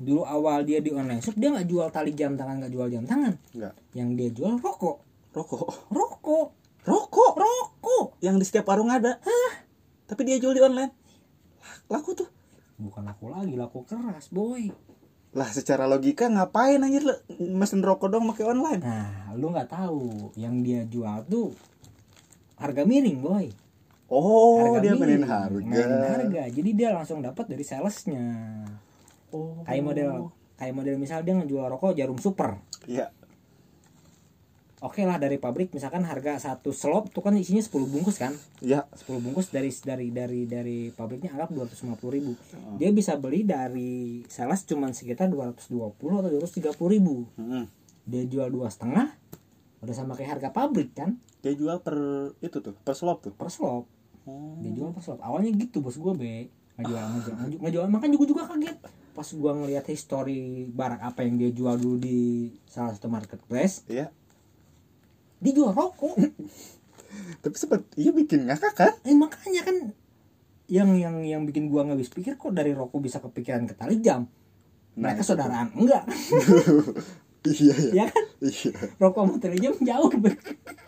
dulu 0.00 0.24
awal 0.24 0.64
dia 0.64 0.80
di 0.80 0.90
online 0.90 1.20
shop 1.20 1.36
dia 1.36 1.52
nggak 1.52 1.64
jual 1.64 1.88
tali 1.88 2.10
jam 2.10 2.32
tangan 2.32 2.56
nggak 2.58 2.72
jual 2.72 2.88
jam 2.88 3.04
tangan 3.04 3.36
Enggak. 3.52 3.74
yang 3.92 4.08
dia 4.14 4.28
jual 4.28 4.56
rokok 4.56 5.04
Rokok. 5.30 5.62
rokok 5.88 6.48
Rokok 6.80 7.32
rokok 7.36 8.06
yang 8.18 8.34
di 8.34 8.42
setiap 8.42 8.66
warung 8.66 8.88
ada. 8.88 9.20
Tapi 10.04 10.24
dia 10.24 10.40
jual 10.40 10.50
di 10.50 10.58
online. 10.58 10.90
Laku 11.86 12.16
tuh. 12.16 12.26
bukan 12.74 13.04
laku 13.04 13.28
lagi 13.28 13.54
laku 13.54 13.84
keras 13.84 14.26
boy 14.26 14.72
Lah 15.30 15.46
secara 15.46 15.84
logika 15.84 16.26
ngapain 16.26 16.80
anjir 16.80 17.04
lu 17.04 17.14
mesen 17.52 17.78
rokok 17.78 18.08
dong 18.08 18.26
pakai 18.26 18.48
online? 18.48 18.80
nah 18.80 19.30
lu 19.36 19.52
nggak 19.52 19.68
tahu 19.68 20.32
yang 20.34 20.64
dia 20.64 20.82
jual 20.82 21.22
tuh 21.24 21.52
harga 22.56 22.82
miring 22.82 23.20
boy 23.20 23.46
Oh, 24.08 24.58
harga 24.58 24.78
dia 24.82 24.92
mainin 24.92 25.22
miring. 25.22 25.24
harga. 25.24 25.62
Mainin 25.62 26.02
harga 26.02 26.42
jadi 26.50 26.70
dia 26.72 26.88
langsung 26.90 27.20
dapat 27.20 27.46
dari 27.46 27.62
salesnya 27.62 28.24
Oh. 29.30 29.62
kayak 29.62 29.82
model 29.82 30.10
kayak 30.54 30.74
model 30.74 30.96
misal 30.96 31.20
dia 31.20 31.34
ngejual 31.34 31.66
rokok 31.68 31.94
jarum 31.94 32.16
super 32.16 32.58
Iya. 32.84 33.12
oke 34.80 35.04
lah 35.04 35.16
dari 35.16 35.36
pabrik 35.36 35.68
misalkan 35.70 36.02
harga 36.02 36.40
satu 36.40 36.72
slop 36.72 37.12
tuh 37.12 37.20
kan 37.20 37.36
isinya 37.36 37.60
10 37.60 37.68
bungkus 37.86 38.16
kan 38.16 38.32
Iya. 38.58 38.88
10 38.90 39.20
bungkus 39.20 39.48
dari 39.48 39.68
dari 39.68 40.08
dari 40.08 40.40
dari 40.44 40.78
pabriknya 40.88 41.32
anggap 41.32 41.52
250 41.52 42.00
ribu 42.10 42.32
Oh. 42.56 42.76
dia 42.76 42.88
bisa 42.90 43.16
beli 43.16 43.44
dari 43.44 44.24
sales 44.26 44.64
cuman 44.64 44.90
sekitar 44.90 45.28
220 45.28 45.68
atau 45.92 46.30
230 46.30 46.72
ribu 46.88 47.28
Mm-mm. 47.36 47.64
dia 48.04 48.24
jual 48.24 48.48
dua 48.48 48.68
setengah 48.68 49.12
udah 49.80 49.94
sama 49.94 50.12
kayak 50.12 50.36
harga 50.36 50.48
pabrik 50.50 50.92
kan 50.92 51.16
dia 51.40 51.52
jual 51.52 51.80
per 51.80 51.96
itu 52.40 52.60
tuh 52.60 52.72
per 52.74 52.92
slop 52.92 53.20
tuh 53.20 53.32
per 53.32 53.48
slop 53.48 53.84
oh. 54.24 54.56
dia 54.60 54.72
jual 54.72 54.92
per 54.92 55.00
slop 55.00 55.20
awalnya 55.20 55.52
gitu 55.52 55.80
bos 55.80 55.96
gue 55.96 56.12
be 56.14 56.34
ngejual 56.76 56.96
ngejual 57.00 57.36
ngejual, 57.38 57.60
ngejual. 57.60 57.86
makanya 57.88 58.16
gue 58.16 58.28
juga 58.28 58.44
kaget 58.46 58.76
pas 59.20 59.28
gue 59.36 59.52
ngeliat 59.52 59.84
history 59.84 60.64
barang 60.72 61.04
apa 61.04 61.20
yang 61.28 61.36
dia 61.36 61.52
jual 61.52 61.76
dulu 61.76 62.00
di 62.00 62.48
salah 62.64 62.96
satu 62.96 63.12
marketplace 63.12 63.84
iya. 63.84 64.08
dia 65.44 65.52
jual 65.52 65.76
rokok. 65.76 66.16
Tapi 67.44 67.52
sempet 67.52 67.84
iya 68.00 68.16
bikin 68.16 68.48
ngakak 68.48 68.72
kan? 68.72 68.96
Eh 69.04 69.12
makanya 69.12 69.60
kan 69.60 69.92
yang 70.72 70.96
yang 70.96 71.20
yang 71.20 71.42
bikin 71.44 71.68
gua 71.68 71.84
nggak 71.84 72.00
habis 72.00 72.08
pikir 72.08 72.40
kok 72.40 72.56
dari 72.56 72.72
rokok 72.72 72.96
bisa 72.96 73.20
kepikiran 73.20 73.68
ke 73.68 73.76
tali 73.76 74.00
jam? 74.00 74.24
Nah, 74.96 75.12
mereka 75.12 75.20
saudaraan? 75.20 75.68
Enggak. 75.76 76.08
Iya 77.40 77.72
iya. 77.72 77.92
Ya 77.92 78.04
kan? 78.12 78.24
Iya. 78.44 78.72
Rokok 79.00 79.20
sama 79.24 79.36
tali 79.40 79.56
jam 79.64 79.72
jauh. 79.72 80.12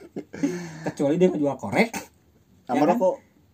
Kecuali 0.88 1.16
dia 1.16 1.32
ngejual 1.32 1.56
korek. 1.56 1.88
Sama 2.68 2.84
Ya 2.84 2.92
kan? 2.92 2.96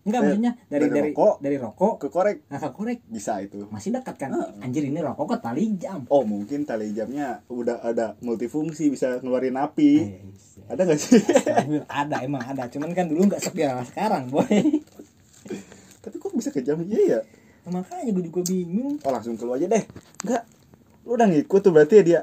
Enggak 0.09 0.21
Eh, 0.21 0.27
maksudnya 0.27 0.53
dari 0.65 0.81
dari 0.81 0.89
dari 0.89 1.11
rokok 1.13 1.35
dari 1.39 1.57
rokok 1.57 1.95
ke 2.01 2.07
korek. 2.09 2.37
Nah 2.49 2.59
ke 2.59 2.71
korek. 2.73 2.99
Bisa 3.05 3.33
itu. 3.39 3.69
Masih 3.69 3.93
dekat 3.93 4.17
kan? 4.17 4.31
Ah. 4.33 4.49
anjir 4.65 4.83
ini 4.83 4.99
rokok 4.99 5.27
ke 5.29 5.37
tali 5.39 5.77
jam. 5.77 6.09
Oh 6.09 6.25
mungkin 6.25 6.65
tali 6.65 6.91
jamnya 6.91 7.45
udah 7.47 7.85
ada 7.85 8.17
multifungsi 8.19 8.89
bisa 8.89 9.21
ngeluarin 9.21 9.55
api. 9.55 9.91
Eh, 10.01 10.21
ada 10.67 10.83
gak 10.83 10.97
sih? 10.97 11.21
Ada 11.85 12.25
emang 12.25 12.43
ada. 12.43 12.67
Cuman 12.67 12.91
kan 12.93 13.07
dulu 13.07 13.29
nggak 13.29 13.41
sepial 13.41 13.85
sekarang 13.85 14.29
boy. 14.29 14.49
Tapi 15.99 16.15
kok 16.17 16.33
bisa 16.33 16.49
kejam 16.49 16.81
iya 16.83 17.21
ya 17.21 17.23
makanya 17.69 18.17
gue 18.17 18.25
juga 18.25 18.41
bingung. 18.49 18.97
Oh 19.05 19.13
langsung 19.13 19.37
keluar 19.37 19.61
aja 19.61 19.69
deh. 19.69 19.85
Enggak 20.25 20.43
lu 21.05 21.17
udah 21.17 21.29
ngikut 21.29 21.61
tuh 21.61 21.73
berarti 21.73 21.95
ya 22.01 22.05
dia 22.05 22.21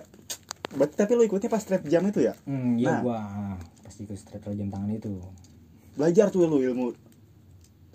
berarti 0.74 0.93
tapi 0.93 1.13
lu 1.13 1.21
ikutnya 1.21 1.50
pas 1.50 1.62
strap 1.62 1.86
jam 1.86 2.02
itu 2.06 2.21
ya? 2.21 2.34
Hmm 2.50 2.78
iya 2.78 2.98
Nah. 2.98 3.02
gua. 3.02 3.19
Pasti 3.86 4.10
ikut 4.10 4.17
strap 4.17 4.41
jam 4.50 4.74
tangan 4.74 4.89
itu. 4.89 5.21
Belajar 5.93 6.34
tuh 6.34 6.50
lu 6.50 6.65
ilmu 6.65 6.98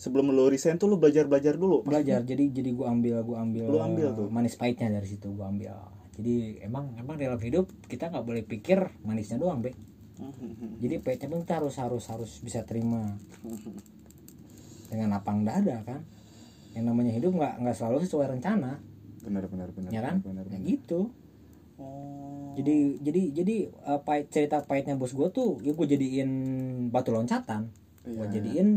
sebelum 0.00 0.32
lu 0.32 0.48
resign 0.48 0.80
tuh 0.80 0.88
lu 0.88 0.96
belajar 0.96 1.28
belajar 1.28 1.60
dulu. 1.60 1.84
Belajar 1.84 2.24
jadi 2.24 2.48
jadi 2.48 2.72
gua 2.72 2.88
ambil 2.88 3.20
gua 3.20 3.44
ambil 3.44 3.68
Lu 3.68 3.78
ambil 3.84 4.16
tuh? 4.16 4.28
manis 4.32 4.56
pahitnya 4.56 4.88
dari 4.88 5.04
situ 5.04 5.28
gua 5.36 5.52
ambil. 5.52 5.76
Jadi 6.16 6.64
emang 6.64 6.96
emang 6.96 7.20
dalam 7.20 7.36
hidup 7.36 7.68
kita 7.84 8.08
nggak 8.08 8.24
boleh 8.24 8.40
pikir 8.48 8.80
manisnya 9.04 9.36
doang 9.36 9.60
be. 9.60 9.76
Jadi 10.80 11.00
pahitnya 11.04 11.28
pun 11.28 11.44
kita 11.44 11.60
harus 11.60 11.76
harus 11.76 12.04
harus 12.08 12.40
bisa 12.40 12.64
terima. 12.64 13.20
Dengan 14.88 15.12
lapang 15.14 15.44
dada 15.44 15.84
kan? 15.84 16.00
Yang 16.72 16.84
namanya 16.88 17.12
hidup 17.12 17.32
nggak 17.36 17.54
nggak 17.60 17.76
selalu 17.76 17.96
sesuai 18.08 18.26
rencana. 18.36 18.80
Benar 19.20 19.44
benar 19.52 19.68
benar 19.76 19.90
ya 19.92 20.00
kan? 20.00 20.24
benar 20.24 20.48
ya 20.48 20.56
benar. 20.56 20.64
gitu. 20.64 21.00
Oh. 21.76 22.52
Jadi 22.56 23.00
jadi 23.00 23.22
jadi 23.32 23.56
eh, 23.68 24.00
pahit 24.04 24.28
cerita 24.32 24.60
pahitnya 24.64 24.96
bos 24.96 25.12
gue 25.12 25.28
tuh 25.30 25.60
ya 25.60 25.72
gue 25.72 25.86
jadiin 25.86 26.30
batu 26.88 27.12
loncatan. 27.12 27.68
Gue 28.04 28.26
Iya, 28.26 28.40
jadiin 28.40 28.68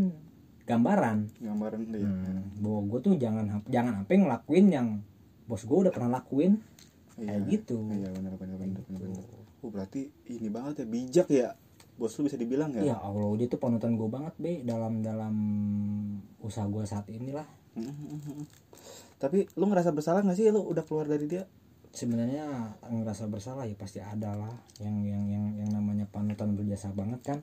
gambaran. 0.63 1.17
Gambaran 1.43 1.81
deh 1.91 2.03
hmm, 2.03 2.63
bahwa 2.63 2.79
gue 2.87 2.99
tuh 3.03 3.13
jangan 3.19 3.45
jangan 3.67 4.03
sampai 4.03 4.15
ngelakuin 4.23 4.65
yang 4.71 4.87
bos 5.47 5.63
gue 5.67 5.77
udah 5.87 5.91
pernah 5.91 6.19
lakuin. 6.19 6.59
Kayak 7.19 7.41
gitu. 7.51 7.77
Iya 7.91 8.09
benar 8.15 8.33
benar 8.39 8.55
benar 8.57 8.81
benar. 8.87 9.09
oh 9.63 9.71
berarti 9.71 10.11
ini 10.27 10.51
banget 10.51 10.83
ya 10.83 10.85
bijak 10.91 11.27
ya 11.31 11.49
bos 11.95 12.15
lu 12.19 12.27
bisa 12.27 12.39
dibilang 12.39 12.73
ya? 12.75 12.95
Ya 12.95 12.97
Allah 12.99 13.31
dia 13.39 13.47
tuh 13.47 13.59
panutan 13.61 13.95
gue 13.95 14.09
banget 14.09 14.33
be 14.35 14.59
dalam 14.65 14.99
dalam 15.05 15.35
usaha 16.41 16.65
gue 16.67 16.83
saat 16.87 17.07
inilah. 17.11 17.45
Tapi 19.21 19.47
lu 19.55 19.71
ngerasa 19.71 19.95
bersalah 19.95 20.19
gak 20.25 20.35
sih 20.35 20.51
lu 20.51 20.63
udah 20.63 20.83
keluar 20.83 21.07
dari 21.07 21.27
dia? 21.27 21.47
Sebenarnya 21.93 22.73
ngerasa 22.81 23.29
bersalah 23.29 23.69
ya 23.69 23.77
pasti 23.77 24.01
ada 24.01 24.33
lah 24.33 24.55
yang 24.81 25.05
yang 25.05 25.23
yang 25.29 25.45
yang 25.61 25.69
namanya 25.69 26.09
panutan 26.09 26.57
berjasa 26.57 26.89
banget 26.89 27.21
kan 27.21 27.39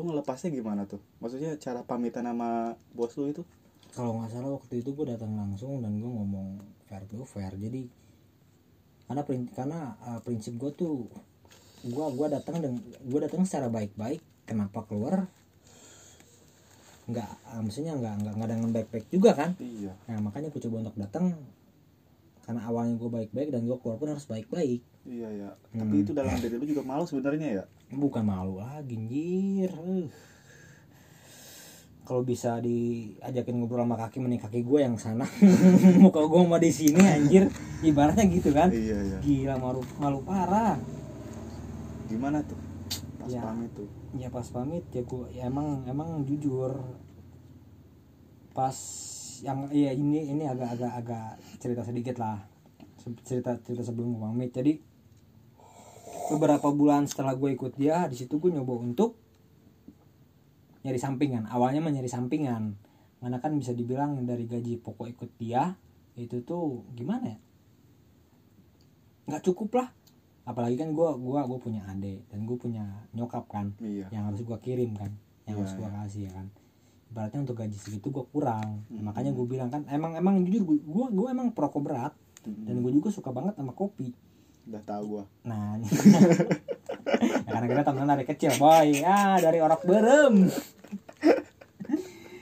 lu 0.00 0.08
ngelepasnya 0.08 0.48
gimana 0.48 0.88
tuh? 0.88 1.04
Maksudnya 1.20 1.60
cara 1.60 1.84
pamitan 1.84 2.24
sama 2.24 2.72
bos 2.96 3.12
lu 3.20 3.28
itu? 3.28 3.44
Kalau 3.92 4.16
nggak 4.16 4.32
salah 4.32 4.56
waktu 4.56 4.80
itu 4.80 4.96
gue 4.96 5.06
datang 5.12 5.36
langsung 5.36 5.84
dan 5.84 6.00
gue 6.00 6.08
ngomong 6.08 6.56
fair 6.88 7.04
to 7.04 7.28
fair. 7.28 7.52
Jadi 7.52 7.84
karena 9.04 9.22
karena 9.52 9.80
uh, 10.00 10.20
prinsip 10.24 10.56
gue 10.56 10.72
tuh 10.72 11.04
gue 11.84 12.06
gua 12.16 12.28
datang 12.32 12.64
dan 12.64 12.80
gue 12.80 13.20
datang 13.20 13.44
secara 13.44 13.68
baik-baik. 13.68 14.24
Kenapa 14.48 14.88
keluar? 14.88 15.28
Nggak 17.10 17.30
uh, 17.50 17.60
maksudnya 17.60 17.92
nggak 17.98 18.14
nggak 18.24 18.34
nggak 18.40 18.48
dengan 18.48 18.70
baik-baik 18.72 19.06
juga 19.12 19.36
kan? 19.36 19.52
Iya. 19.60 19.92
Nah 20.08 20.18
makanya 20.24 20.48
gue 20.48 20.62
coba 20.64 20.88
untuk 20.88 20.96
datang 20.96 21.36
karena 22.46 22.60
awalnya 22.66 22.96
gue 22.96 23.10
baik-baik 23.10 23.52
dan 23.52 23.68
gue 23.68 23.76
keluar 23.82 24.00
pun 24.00 24.08
harus 24.14 24.24
baik-baik. 24.24 24.80
Iya 25.04 25.28
ya 25.28 25.50
Hmm. 25.74 25.86
tapi 25.86 26.02
itu 26.02 26.12
dalam 26.12 26.34
diri 26.38 26.54
lu 26.58 26.66
juga 26.66 26.82
malu 26.82 27.06
sebenarnya 27.06 27.62
ya 27.62 27.64
bukan 27.90 28.22
malu 28.22 28.58
lagi 28.58 28.94
anjir. 28.94 29.70
Eh. 29.70 30.08
kalau 32.00 32.26
bisa 32.26 32.58
diajakin 32.58 33.54
ngobrol 33.62 33.86
sama 33.86 33.94
kaki 33.94 34.18
mending 34.18 34.42
kaki 34.42 34.66
gue 34.66 34.82
yang 34.82 34.98
sana. 34.98 35.22
Muka 36.02 36.26
gue 36.26 36.42
mau 36.42 36.58
di 36.58 36.74
sini 36.74 36.98
anjir. 36.98 37.46
Ibaratnya 37.86 38.26
gitu 38.26 38.50
kan. 38.50 38.66
Iya 38.66 38.98
iya. 38.98 39.18
Gila 39.22 39.54
malu 39.62 39.78
malu 40.02 40.18
parah. 40.26 40.74
Gimana 42.10 42.42
tuh? 42.42 42.58
Pas 43.14 43.30
Ya. 43.30 43.46
pamit 43.46 43.70
tuh. 43.78 43.86
Ya 44.18 44.26
pas 44.26 44.42
pamit 44.42 44.82
ya 44.90 45.06
gue 45.06 45.26
ya 45.30 45.46
emang 45.46 45.86
emang 45.86 46.26
jujur. 46.26 46.82
Pas 48.50 48.74
yang 49.46 49.70
ya 49.70 49.94
ini 49.94 50.34
ini 50.34 50.50
agak 50.50 50.74
agak 50.82 50.92
agak 50.98 51.28
cerita 51.62 51.86
sedikit 51.86 52.18
lah. 52.18 52.42
Cerita 53.22 53.54
cerita 53.62 53.86
sebelum 53.86 54.18
gue 54.18 54.22
pamit. 54.26 54.50
Jadi 54.50 54.82
beberapa 56.30 56.68
bulan 56.70 57.10
setelah 57.10 57.34
gue 57.34 57.50
ikut 57.52 57.74
dia 57.74 58.06
di 58.06 58.14
situ 58.14 58.38
gue 58.38 58.50
nyoba 58.54 58.78
untuk 58.78 59.18
nyari 60.86 60.96
sampingan. 60.96 61.50
Awalnya 61.50 61.80
mah 61.82 61.92
nyari 61.92 62.08
sampingan. 62.08 62.78
Mana 63.20 63.36
kan 63.42 63.52
bisa 63.58 63.76
dibilang 63.76 64.16
dari 64.24 64.48
gaji 64.48 64.80
pokok 64.80 65.10
ikut 65.12 65.30
dia 65.36 65.76
itu 66.16 66.40
tuh 66.46 66.86
gimana 66.96 67.36
ya? 67.36 67.38
Nggak 69.28 69.42
cukup 69.50 69.70
lah. 69.76 69.88
Apalagi 70.48 70.80
kan 70.80 70.96
gue 70.96 71.08
gua 71.20 71.44
gue 71.44 71.58
punya 71.60 71.84
adik 71.86 72.24
dan 72.32 72.48
gue 72.48 72.56
punya 72.56 73.06
nyokap 73.12 73.44
kan 73.46 73.76
iya. 73.78 74.08
yang 74.10 74.26
harus 74.32 74.40
gua 74.42 74.58
kirim 74.58 74.96
kan 74.96 75.12
yang 75.44 75.60
Iya, 75.60 75.62
harus 75.62 75.74
gua 75.76 75.88
iya. 75.92 75.96
kasih 76.00 76.22
ya 76.26 76.32
kan. 76.32 76.46
Ibaratnya 77.10 77.40
untuk 77.44 77.56
gaji 77.60 77.76
segitu 77.76 78.08
gua 78.08 78.24
kurang. 78.30 78.86
Hmm. 78.88 79.04
makanya 79.04 79.30
gue 79.36 79.46
bilang 79.46 79.68
kan 79.68 79.84
emang 79.92 80.16
emang 80.16 80.42
jujur 80.48 80.64
gua, 80.80 81.12
gua 81.12 81.28
emang 81.30 81.52
perokok 81.52 81.82
berat 81.84 82.14
Mm-mm. 82.40 82.64
dan 82.64 82.80
gue 82.80 82.92
juga 82.96 83.12
suka 83.12 83.36
banget 83.36 83.52
sama 83.60 83.76
kopi 83.76 84.16
udah 84.70 84.82
tahu 84.86 85.04
gua. 85.18 85.24
Nah 85.42 85.76
ya 87.44 87.50
karena 87.50 87.66
kita 87.66 87.82
temenan 87.82 88.14
dari 88.14 88.26
kecil 88.26 88.52
boy. 88.56 88.88
Ya 88.94 89.42
dari 89.42 89.58
orok 89.58 89.82
berem. 89.84 90.46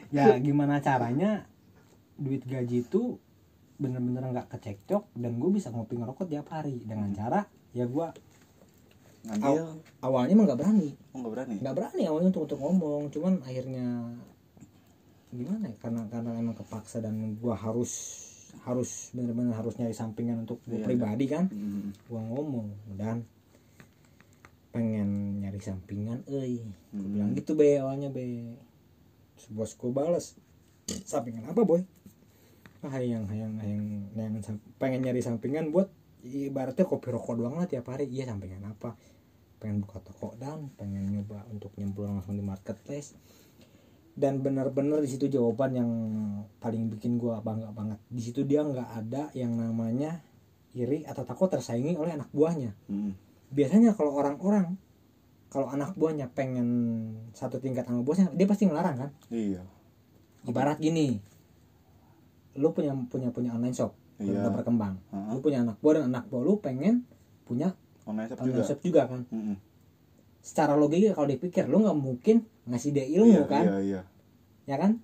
Ya 0.08 0.40
gimana 0.40 0.80
caranya 0.80 1.44
duit 2.16 2.40
gaji 2.48 2.80
itu 2.80 3.20
bener-bener 3.76 4.24
nggak 4.32 4.48
kecekcok 4.56 5.04
dan 5.12 5.36
gue 5.36 5.50
bisa 5.52 5.68
ngopi 5.68 6.00
ngerokok 6.00 6.32
tiap 6.32 6.48
hari. 6.48 6.80
Dengan 6.80 7.12
cara 7.12 7.44
ya 7.76 7.84
gua 7.84 8.16
ngambil. 9.28 9.84
awalnya 10.00 10.32
emang 10.32 10.46
nggak 10.48 10.60
berani. 10.64 10.90
Oh 11.12 11.20
nggak 11.20 11.32
berani? 11.36 11.56
Nggak 11.60 11.76
berani 11.76 12.02
awalnya 12.08 12.28
untuk 12.32 12.48
untuk 12.48 12.56
ngomong. 12.56 13.02
Cuman 13.12 13.44
akhirnya 13.44 13.86
gimana 15.28 15.64
ya? 15.68 15.76
Karena 15.76 16.00
karena 16.08 16.30
emang 16.40 16.56
kepaksa 16.56 17.04
dan 17.04 17.36
gua 17.36 17.52
harus 17.52 17.92
harus 18.68 19.08
bener-bener 19.10 19.56
harus 19.56 19.80
nyari 19.80 19.96
sampingan 19.96 20.44
untuk 20.44 20.60
gua 20.68 20.76
Iya, 20.76 20.84
pribadi 20.84 21.24
kan? 21.24 21.48
Mm-mm. 21.48 21.96
gua 22.04 22.20
ngomong 22.22 22.68
dan 22.94 23.24
pengen 24.68 25.40
nyari 25.40 25.56
sampingan 25.58 26.20
eh 26.28 26.60
gua 26.92 27.00
Hmm. 27.00 27.12
bilang 27.12 27.30
gitu 27.32 27.56
be 27.56 27.80
awalnya 27.80 28.12
be. 28.12 28.52
Terus 29.34 29.48
bosku 29.50 29.88
balas 29.90 30.36
sampingan 31.04 31.48
apa 31.48 31.64
boy? 31.64 31.80
Ah 32.80 33.00
yang 33.00 33.24
yang 33.32 33.56
yang 33.58 33.82
yang 34.14 34.32
pengen 34.76 35.02
nyari 35.02 35.18
sampingan 35.18 35.72
buat 35.72 35.88
ibaratnya 36.22 36.84
kopi 36.84 37.08
rokok 37.08 37.34
doang 37.34 37.56
lah 37.56 37.66
tiap 37.66 37.88
hari. 37.88 38.04
Iya 38.06 38.28
sampingan 38.28 38.68
apa? 38.68 38.94
Pengen 39.58 39.82
buka 39.82 39.98
toko 39.98 40.36
dan. 40.36 40.68
Pengen 40.76 41.08
nyoba 41.08 41.42
untuk 41.48 41.72
nyemplung 41.74 42.14
langsung 42.14 42.36
di 42.36 42.44
marketplace 42.44 43.16
dan 44.18 44.42
benar-benar 44.42 44.98
di 44.98 45.06
situ 45.06 45.30
jawaban 45.30 45.70
yang 45.72 45.90
paling 46.58 46.90
bikin 46.90 47.16
gua 47.16 47.38
bangga 47.38 47.70
banget 47.70 48.02
di 48.10 48.18
situ 48.18 48.42
dia 48.42 48.66
nggak 48.66 48.88
ada 48.98 49.30
yang 49.32 49.54
namanya 49.54 50.18
iri 50.74 51.06
atau 51.06 51.22
takut 51.22 51.46
tersaingi 51.46 51.94
oleh 51.94 52.12
anak 52.12 52.26
buahnya 52.30 52.74
Mm. 52.90 53.14
biasanya 53.48 53.94
kalau 53.94 54.12
orang-orang 54.12 54.74
kalau 55.48 55.70
anak 55.70 55.94
buahnya 55.94 56.28
pengen 56.28 56.68
satu 57.32 57.56
tingkat 57.56 57.86
sama 57.86 58.02
bosnya 58.02 58.28
dia 58.34 58.44
pasti 58.44 58.66
ngelarang 58.66 58.96
kan 58.98 59.10
iya 59.30 59.62
ibarat 60.44 60.76
gini 60.76 61.22
lu 62.54 62.74
punya 62.74 62.90
punya 63.06 63.30
punya 63.30 63.54
online 63.54 63.72
shop 63.72 63.94
Iya. 64.18 64.42
udah 64.42 64.50
berkembang 64.50 64.98
Heeh. 65.14 65.30
lu 65.30 65.38
punya 65.38 65.62
anak 65.62 65.78
buah 65.78 65.94
dan 65.94 66.10
anak 66.10 66.26
buah 66.26 66.42
lu 66.42 66.58
pengen 66.58 67.06
punya 67.46 67.70
online 68.02 68.26
shop 68.26 68.42
online 68.42 68.50
juga 68.50 68.62
shop 68.66 68.80
juga 68.82 69.02
kan 69.06 69.22
Mm-mm. 69.30 69.56
Secara 70.48 70.72
logika 70.72 71.12
kalau 71.12 71.28
dipikir 71.28 71.68
lu 71.68 71.84
nggak 71.84 71.98
mungkin 72.00 72.40
ngasih 72.64 72.96
dia 72.96 73.04
ilmu 73.04 73.44
iya, 73.44 73.44
kan? 73.44 73.64
iya 73.68 73.78
iya. 73.84 74.00
Ya 74.64 74.76
kan? 74.80 74.96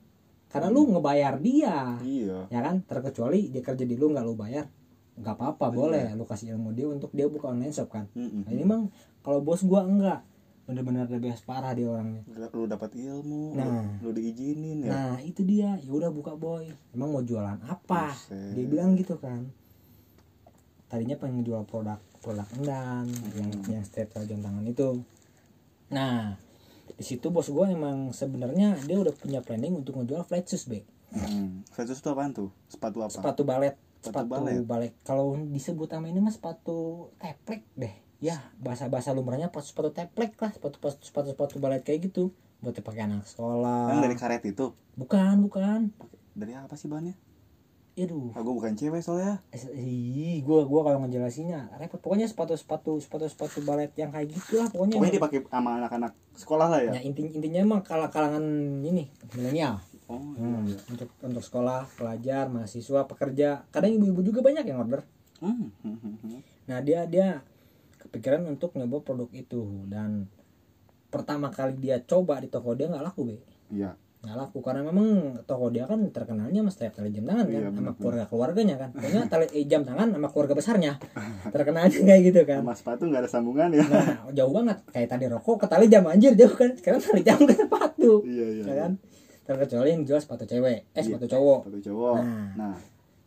Karena 0.48 0.72
lu 0.72 0.88
ngebayar 0.88 1.36
dia. 1.36 2.00
Iya. 2.00 2.48
Ya 2.48 2.60
kan? 2.64 2.80
Terkecuali 2.88 3.52
dia 3.52 3.60
kerja 3.60 3.84
di 3.84 3.92
lu 3.92 4.08
nggak 4.08 4.24
lu 4.24 4.32
bayar. 4.40 4.72
Nggak 5.20 5.34
apa-apa 5.36 5.68
Iya. 5.68 5.76
boleh. 5.76 6.04
Lu 6.16 6.24
kasih 6.24 6.56
ilmu 6.56 6.72
dia 6.72 6.88
untuk 6.88 7.12
dia 7.12 7.28
buka 7.28 7.52
online 7.52 7.76
shop 7.76 7.92
kan? 7.92 8.08
Mm-mm. 8.16 8.48
nah, 8.48 8.50
ini 8.56 8.64
emang 8.64 8.88
kalau 9.20 9.44
bos 9.44 9.60
gua 9.68 9.84
enggak. 9.84 10.24
Bener-bener 10.64 11.04
the 11.04 11.20
best 11.20 11.44
parah 11.44 11.76
dia 11.76 11.92
orangnya. 11.92 12.24
Lu 12.56 12.64
dapat 12.64 12.96
ilmu 12.96 13.52
Nah. 13.52 13.84
lu, 14.00 14.08
lu 14.08 14.10
diizinin 14.16 14.88
ya? 14.88 14.92
Nah 14.96 15.16
itu 15.20 15.44
dia. 15.44 15.76
Ya 15.76 15.92
udah 15.92 16.08
buka 16.08 16.32
boy. 16.32 16.72
Emang 16.96 17.12
mau 17.12 17.20
jualan 17.20 17.60
apa? 17.68 18.16
Buset. 18.16 18.56
dia 18.56 18.64
bilang 18.64 18.96
gitu 18.96 19.20
kan. 19.20 19.44
Tadinya 20.88 21.20
pengen 21.20 21.44
jual 21.44 21.68
produk 21.68 22.00
produk 22.24 22.48
endan 22.56 23.04
yang 23.36 23.50
yang 23.68 23.84
stepel 23.84 24.24
jam 24.24 24.40
tangan 24.40 24.64
itu 24.64 25.04
nah 25.94 26.34
di 26.90 27.02
situ 27.02 27.26
bos 27.28 27.46
gue 27.46 27.66
emang 27.66 28.10
sebenarnya 28.10 28.74
dia 28.80 28.96
udah 28.96 29.14
punya 29.14 29.38
planning 29.38 29.74
untuk 29.76 29.94
ngejual 29.96 30.22
flat 30.22 30.44
shoes 30.44 30.66
be 30.66 30.82
Hmm. 31.06 31.62
Versus 31.70 32.02
itu 32.02 32.10
apaan 32.10 32.34
tuh? 32.34 32.50
Sepatu 32.66 32.98
apa? 32.98 33.06
sepatu 33.08 33.42
balet 33.42 33.78
Sepatu 33.96 34.26
sepatu 34.26 34.30
balet. 34.34 34.66
balet 34.66 34.92
kalau 35.00 35.38
disebut 35.38 35.86
nama 35.88 36.04
ini 36.04 36.18
mah 36.18 36.28
sepatu 36.28 37.06
teplek 37.16 37.62
deh 37.72 37.94
ya 38.18 38.42
bahasa 38.58 38.90
bahasa 38.90 39.14
lumrahnya 39.14 39.46
sepatu 39.46 39.62
sepatu 39.64 39.90
teplek 39.94 40.34
lah 40.34 40.50
sepatu 40.50 40.74
sepatu 40.76 40.98
sepatu, 41.00 41.26
sepatu 41.30 41.54
balet 41.56 41.80
kayak 41.80 42.10
gitu 42.10 42.34
buat 42.58 42.74
dipakai 42.74 43.06
anak 43.06 43.24
sekolah 43.24 43.94
Yang 43.94 44.00
dari 44.02 44.16
karet 44.18 44.42
itu. 44.44 44.66
bukan 44.92 45.34
bukan 45.40 45.80
Dari 46.34 46.52
apa 46.52 46.74
sih 46.74 46.90
bahannya? 46.90 47.14
Aduh, 47.94 48.34
Ah, 48.34 48.42
gue 48.42 48.50
bukan 48.50 48.74
cewek 48.74 48.98
soalnya. 48.98 49.38
ih, 49.54 50.42
gua 50.42 50.66
gua 50.66 50.82
kalau 50.82 51.06
ngejelasinnya 51.06 51.70
repot. 51.78 52.02
Pokoknya 52.02 52.26
sepatu 52.26 52.58
sepatu 52.58 52.98
sepatu 52.98 53.30
sepatu 53.30 53.62
balet 53.62 53.94
yang 53.94 54.10
kayak 54.10 54.34
gitu 54.34 54.58
lah 54.58 54.66
pokoknya. 54.66 54.98
Pokoknya 54.98 55.14
dipakai 55.14 55.38
sama 55.46 55.78
anak-anak 55.78 56.12
sekolah 56.34 56.66
lah 56.66 56.80
ya. 56.82 56.90
Ya, 56.98 57.00
inti 57.06 57.22
intinya 57.22 57.62
emang 57.62 57.80
kalang 57.86 58.10
kalangan 58.10 58.42
ini 58.82 59.06
milenial. 59.30 59.78
Oh, 60.04 60.18
Hmm, 60.34 60.66
iya. 60.66 60.76
untuk 60.84 61.08
untuk 61.16 61.40
sekolah, 61.40 61.86
pelajar, 61.94 62.50
mahasiswa, 62.50 63.06
pekerja. 63.06 63.62
Kadang 63.70 63.94
ibu-ibu 63.94 64.20
juga 64.20 64.42
banyak 64.42 64.66
yang 64.66 64.82
order. 64.82 65.06
Hmm, 65.38 65.70
hmm, 65.80 65.96
hmm, 65.96 66.14
hmm. 66.18 66.40
Nah, 66.66 66.82
dia 66.82 67.06
dia 67.06 67.46
kepikiran 67.96 68.42
untuk 68.44 68.74
nyoba 68.74 69.00
produk 69.00 69.30
itu 69.30 69.62
dan 69.86 70.26
pertama 71.08 71.48
kali 71.48 71.78
dia 71.78 72.02
coba 72.02 72.42
di 72.42 72.50
toko 72.50 72.74
dia 72.74 72.90
nggak 72.90 73.06
laku, 73.06 73.22
Be. 73.22 73.36
Iya. 73.70 73.94
Nggak 74.24 74.36
laku. 74.40 74.58
Karena 74.64 74.80
memang 74.88 75.36
toko 75.44 75.68
dia 75.68 75.84
kan 75.84 76.00
terkenalnya 76.08 76.64
mas 76.64 76.80
tali 76.80 77.12
jam 77.12 77.24
tangan 77.28 77.44
kan 77.44 77.52
Iya, 77.52 77.68
sama 77.70 77.92
keluarga 77.94 78.24
keluarganya 78.24 78.76
kan. 78.80 78.88
Pokoknya 78.96 79.22
tali 79.28 79.46
eh, 79.52 79.64
jam 79.68 79.84
tangan 79.84 80.08
sama 80.16 80.28
keluarga 80.32 80.54
besarnya. 80.56 80.92
Terkenalnya 81.54 81.92
kayak 82.00 82.20
gitu 82.32 82.40
kan. 82.48 82.60
Sama 82.64 82.74
sepatu 82.74 83.02
nggak 83.12 83.20
ada 83.20 83.30
sambungan 83.30 83.68
ya. 83.76 83.84
nah 83.84 84.06
jauh 84.32 84.52
banget. 84.56 84.78
Kayak 84.88 85.08
tadi 85.12 85.24
rokok 85.28 85.56
ke 85.60 85.66
tali 85.68 85.86
jam 85.92 86.02
anjir 86.08 86.32
jauh 86.32 86.54
kan. 86.56 86.70
Sekarang 86.72 87.00
tali 87.04 87.20
jam 87.20 87.38
ke 87.44 87.52
sepatu. 87.52 88.12
Iya, 88.24 88.46
iya. 88.48 88.64
ya 88.64 88.74
kan? 88.88 88.92
Terkecuali 89.44 89.88
yang 89.92 90.02
jual 90.08 90.20
sepatu 90.24 90.44
cewek. 90.48 90.78
Eh 90.88 90.96
Iya. 90.96 91.02
sepatu 91.04 91.26
cowok. 91.28 91.58
Sepatu 91.68 91.80
cowok. 91.92 92.16
Nah. 92.24 92.50
Nah, 92.56 92.76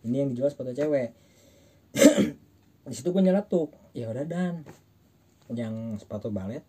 ini 0.01 0.15
yang 0.17 0.29
dijual 0.33 0.49
sepatu 0.49 0.73
cewek. 0.73 1.13
Di 2.89 2.95
situ 2.95 3.09
gue 3.13 3.21
nyeletuk 3.21 3.69
ya 3.93 4.09
udah 4.09 4.25
dan. 4.25 4.65
Yang 5.47 6.03
sepatu 6.03 6.27
balet 6.27 6.65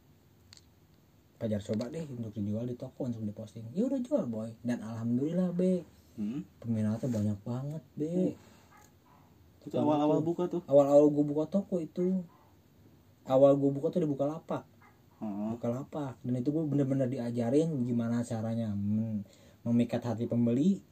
pajar 1.39 1.63
coba 1.63 1.87
deh 1.89 2.03
untuk 2.11 2.35
dijual 2.43 2.67
di 2.67 2.75
toko 2.75 3.07
untuk 3.07 3.23
diposting. 3.23 3.71
Ya 3.73 3.87
udah 3.87 4.01
jual 4.03 4.27
boy. 4.27 4.51
Dan 4.67 4.83
alhamdulillah 4.83 5.55
be. 5.55 5.87
Hmm. 6.19 6.43
peminatnya 6.59 7.07
banyak 7.07 7.39
banget 7.47 7.83
be. 7.95 8.35
Itu 9.63 9.79
awal-awal 9.79 10.19
buka 10.19 10.51
tuh. 10.51 10.67
awal-awal 10.67 11.15
gue 11.15 11.25
buka 11.25 11.45
toko 11.47 11.79
itu. 11.79 12.27
Awal 13.23 13.55
gue 13.55 13.71
buka 13.71 13.95
tuh 13.95 14.03
di 14.03 14.09
Bukalapak 14.11 14.67
Heeh. 15.19 15.51
Bukalapak 15.59 16.15
dan 16.23 16.35
itu 16.39 16.55
gue 16.55 16.63
bener-bener 16.63 17.11
diajarin 17.11 17.71
gimana 17.87 18.23
caranya 18.23 18.71
men- 18.75 19.27
memikat 19.67 20.03
hati 20.03 20.31
pembeli. 20.31 20.83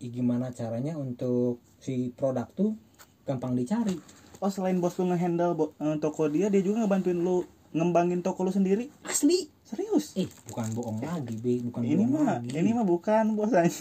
Gimana 0.00 0.52
caranya 0.52 1.00
untuk 1.00 1.64
si 1.80 2.12
produk 2.12 2.44
tuh 2.52 2.76
gampang 3.24 3.56
dicari. 3.56 3.96
Oh, 4.44 4.52
selain 4.52 4.76
bos 4.76 5.00
lu 5.00 5.08
ngehandle 5.08 5.56
bo- 5.56 5.72
eh, 5.80 5.96
toko 5.96 6.28
dia, 6.28 6.52
dia 6.52 6.60
juga 6.60 6.84
ngebantuin 6.84 7.16
lu 7.16 7.48
ngembangin 7.74 8.22
toko 8.22 8.46
lu 8.46 8.54
sendiri. 8.54 8.88
asli. 9.02 9.50
Serius? 9.64 10.12
eh 10.14 10.28
bukan 10.46 10.66
bohong 10.76 10.98
lagi 11.00 11.34
be. 11.40 11.58
Bukan 11.66 11.82
ini 11.82 12.04
mah, 12.06 12.38
lagi. 12.38 12.52
ini 12.52 12.70
mah 12.76 12.86
bukan 12.86 13.32
bos 13.34 13.50
eh 13.56 13.72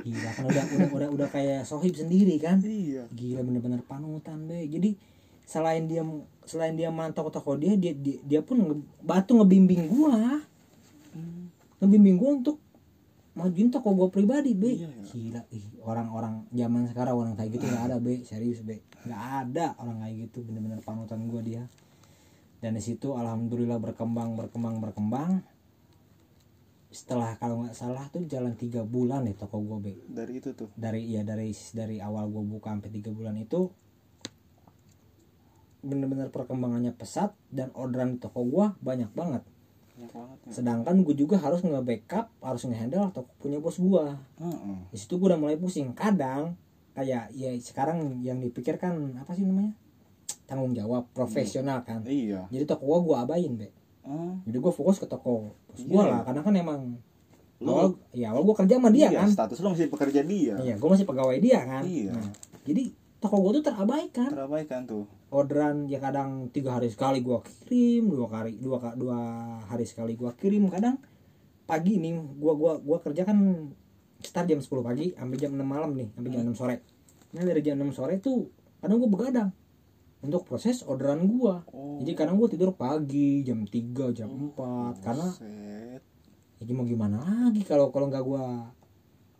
gila 0.00 0.30
kan 0.38 0.44
udah 0.48 0.64
udah 0.64 0.88
udah, 0.94 1.08
udah 1.18 1.28
kayak 1.28 1.66
sohib 1.68 1.92
sendiri 1.92 2.38
kan? 2.38 2.62
Iya. 2.62 3.10
gila 3.12 3.42
bener-bener 3.44 3.82
panutan 3.84 4.46
be. 4.46 4.64
Jadi 4.70 4.94
selain 5.44 5.84
dia 5.90 6.06
selain 6.46 6.78
dia 6.78 6.88
mantau 6.94 7.28
toko 7.28 7.58
dia 7.58 7.74
dia 7.76 7.92
dia, 7.92 8.22
dia 8.22 8.40
pun 8.40 8.56
nge, 8.62 8.76
batu 9.02 9.36
ngebimbing 9.36 9.90
gua. 9.90 10.40
Hmm. 11.12 11.50
ngebimbing 11.82 12.16
gua 12.16 12.30
untuk 12.38 12.56
majuin 13.34 13.68
toko 13.68 13.92
gua 13.92 14.08
pribadi 14.08 14.54
be. 14.54 14.78
Iya, 14.78 14.88
iya. 14.94 15.04
gila 15.10 15.42
ih 15.50 15.66
orang-orang 15.82 16.46
zaman 16.54 16.86
sekarang 16.86 17.14
orang 17.18 17.34
kayak 17.34 17.58
gitu 17.58 17.66
nggak 17.66 17.84
ada 17.90 17.96
be. 17.98 18.22
Serius 18.22 18.62
be. 18.62 18.78
Nggak 19.04 19.22
ada 19.42 19.74
orang 19.82 20.06
kayak 20.06 20.30
gitu 20.30 20.46
bener-bener 20.46 20.78
panutan 20.86 21.26
gua 21.26 21.42
dia 21.42 21.66
dan 22.62 22.72
di 22.72 22.82
situ 22.82 23.12
alhamdulillah 23.12 23.76
berkembang 23.76 24.38
berkembang 24.38 24.78
berkembang 24.78 25.42
setelah 26.92 27.34
kalau 27.36 27.64
nggak 27.64 27.72
salah 27.72 28.04
tuh 28.08 28.22
jalan 28.24 28.52
tiga 28.54 28.84
bulan 28.84 29.24
deh 29.24 29.32
toko 29.32 29.58
gua 29.58 29.80
be 29.80 29.96
Dari 30.06 30.38
itu 30.38 30.52
tuh. 30.52 30.68
dari 30.76 31.08
ya 31.08 31.24
dari 31.24 31.50
dari 31.72 31.98
awal 31.98 32.28
gue 32.28 32.44
buka 32.46 32.70
sampai 32.70 32.92
tiga 32.92 33.08
bulan 33.10 33.34
itu 33.34 33.72
bener-bener 35.82 36.30
perkembangannya 36.30 36.94
pesat 36.94 37.34
dan 37.50 37.74
orderan 37.74 38.14
di 38.14 38.18
toko 38.20 38.46
gue 38.46 38.66
banyak 38.78 39.10
banget 39.10 39.42
Banyak 39.98 40.12
banget 40.14 40.38
ya. 40.46 40.50
sedangkan 40.54 41.02
gue 41.02 41.16
juga 41.16 41.42
harus 41.42 41.64
nge-backup 41.64 42.30
harus 42.38 42.62
nge-handle 42.62 43.10
toko 43.10 43.32
punya 43.40 43.58
bos 43.58 43.82
gue 43.82 44.04
Heeh. 44.38 44.78
di 44.92 44.98
situ 45.00 45.18
gue 45.18 45.26
udah 45.26 45.40
mulai 45.40 45.58
pusing 45.58 45.90
kadang 45.90 46.54
kayak 46.92 47.32
ya 47.32 47.50
sekarang 47.58 48.22
yang 48.22 48.38
dipikirkan 48.38 49.16
apa 49.18 49.32
sih 49.34 49.42
namanya 49.42 49.74
tanggung 50.44 50.72
jawab 50.72 51.06
profesional 51.10 51.80
kan 51.82 52.02
Iya. 52.02 52.46
jadi 52.48 52.64
toko 52.64 52.82
gue 52.84 52.98
gue 53.08 53.16
abain 53.16 53.52
be 53.54 53.68
Oh, 54.02 54.34
jadi 54.42 54.58
gue 54.58 54.72
fokus 54.74 54.98
ke 54.98 55.06
toko 55.06 55.54
bos 55.54 55.78
gue 55.78 55.94
Iya. 55.94 56.10
lah 56.10 56.20
karena 56.26 56.42
kan 56.42 56.54
emang 56.54 56.80
Lu- 57.62 57.70
awal 57.70 57.86
ya 58.10 58.34
awal 58.34 58.42
gue 58.42 58.56
kerja 58.58 58.74
sama 58.74 58.90
dia 58.90 59.06
iya, 59.06 59.22
kan 59.22 59.30
status 59.30 59.62
lu 59.62 59.70
masih 59.70 59.86
pekerja 59.86 60.20
dia. 60.26 60.58
Iya, 60.58 60.74
gue 60.74 60.88
masih 60.90 61.06
pegawai 61.06 61.38
dia 61.38 61.62
kan. 61.62 61.86
Iya. 61.86 62.10
Nah, 62.10 62.26
jadi 62.66 62.90
toko 63.22 63.38
gue 63.38 63.62
tuh 63.62 63.70
terabaikan. 63.70 64.26
Terabaikan 64.26 64.82
tuh. 64.82 65.06
Orderan 65.30 65.86
ya 65.86 66.02
kadang 66.02 66.50
tiga 66.50 66.74
hari 66.74 66.90
sekali 66.90 67.22
gue 67.22 67.38
kirim, 67.46 68.10
dua 68.10 68.26
kali 68.26 68.58
dua 68.58 68.82
dua 68.98 69.18
hari 69.70 69.86
sekali 69.86 70.18
gue 70.18 70.26
kirim. 70.34 70.66
Kadang 70.66 70.98
pagi 71.62 72.02
nih, 72.02 72.18
gua 72.36 72.58
gua 72.58 72.72
gua 72.82 72.98
kerja 72.98 73.22
kan 73.22 73.70
start 74.18 74.50
jam 74.50 74.58
10 74.58 74.66
pagi 74.82 75.14
sampai 75.14 75.38
jam 75.38 75.54
6 75.54 75.62
malam 75.62 75.94
nih, 75.94 76.10
sampai 76.10 76.30
jam 76.34 76.42
6 76.42 76.58
sore. 76.58 76.76
Nah 77.30 77.42
dari 77.42 77.62
jam 77.62 77.78
6 77.78 77.94
sore 77.94 78.18
tuh 78.18 78.50
kadang 78.82 78.98
gue 78.98 79.06
begadang 79.06 79.54
untuk 80.22 80.46
proses 80.46 80.86
orderan 80.86 81.26
gua. 81.26 81.66
Oh. 81.74 81.98
Jadi 81.98 82.14
kadang 82.14 82.38
gue 82.38 82.48
tidur 82.54 82.70
pagi 82.78 83.42
jam 83.42 83.66
3, 83.66 84.14
jam 84.14 84.30
4 84.30 85.02
karena 85.02 85.28
Buset. 85.28 86.02
ya 86.62 86.72
mau 86.78 86.86
gimana 86.86 87.18
lagi 87.18 87.66
kalau 87.66 87.90
kalau 87.90 88.06
nggak 88.06 88.22
gua 88.22 88.70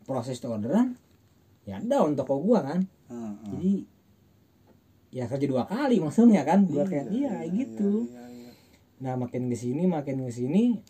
proses 0.02 0.42
tuh 0.42 0.58
orderan 0.58 0.98
ya 1.62 1.78
down 1.78 2.18
toko 2.18 2.42
gua 2.42 2.66
kan 2.66 2.82
Heeh. 2.82 3.34
jadi 3.54 3.72
ya 5.14 5.24
kerja 5.30 5.46
dua 5.46 5.64
kali 5.70 6.02
maksudnya 6.02 6.42
kan 6.42 6.66
gua 6.66 6.82
kayak 6.82 7.14
iya, 7.14 7.46
gitu 7.46 8.10
iya, 8.10 8.26
iya. 8.26 8.50
nah 8.98 9.14
makin 9.14 9.46
ke 9.46 9.54
sini 9.54 9.86
makin 9.86 10.26
ke 10.26 10.34
sini 10.34 10.82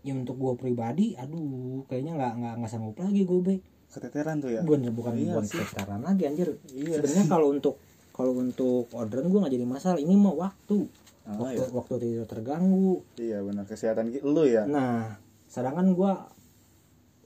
ya 0.00 0.16
untuk 0.16 0.40
gua 0.40 0.56
pribadi 0.56 1.12
aduh 1.20 1.84
kayaknya 1.84 2.16
nggak 2.16 2.32
nggak 2.40 2.54
nggak 2.64 2.70
sanggup 2.72 2.96
lagi 2.96 3.28
gue 3.28 3.40
be 3.44 3.56
Keteteran 3.94 4.42
tuh 4.42 4.50
ya. 4.50 4.60
bukan 4.66 4.90
bukan 4.90 5.12
Iya 5.14 5.38
bukan 5.38 5.44
sekitaran 5.46 6.02
lagi 6.02 6.26
anjir 6.26 6.58
Iya 6.66 6.98
sebenarnya 6.98 7.26
kalau 7.30 7.54
untuk 7.54 7.78
kalau 8.14 8.38
untuk 8.38 8.86
orderan 8.94 9.26
gua 9.26 9.44
nggak 9.44 9.54
jadi 9.58 9.66
masalah. 9.66 9.98
Ini 9.98 10.14
mah 10.14 10.34
waktu. 10.38 10.86
Ah, 11.26 11.34
waktu 11.34 11.66
iya. 11.66 11.74
waktu 11.74 11.92
tidur 11.98 12.26
terganggu. 12.30 13.02
Iya 13.18 13.38
benar 13.42 13.66
kesehatan 13.66 14.14
lu 14.22 14.46
ya. 14.46 14.70
Nah, 14.70 15.18
sedangkan 15.50 15.90
gua 15.98 16.30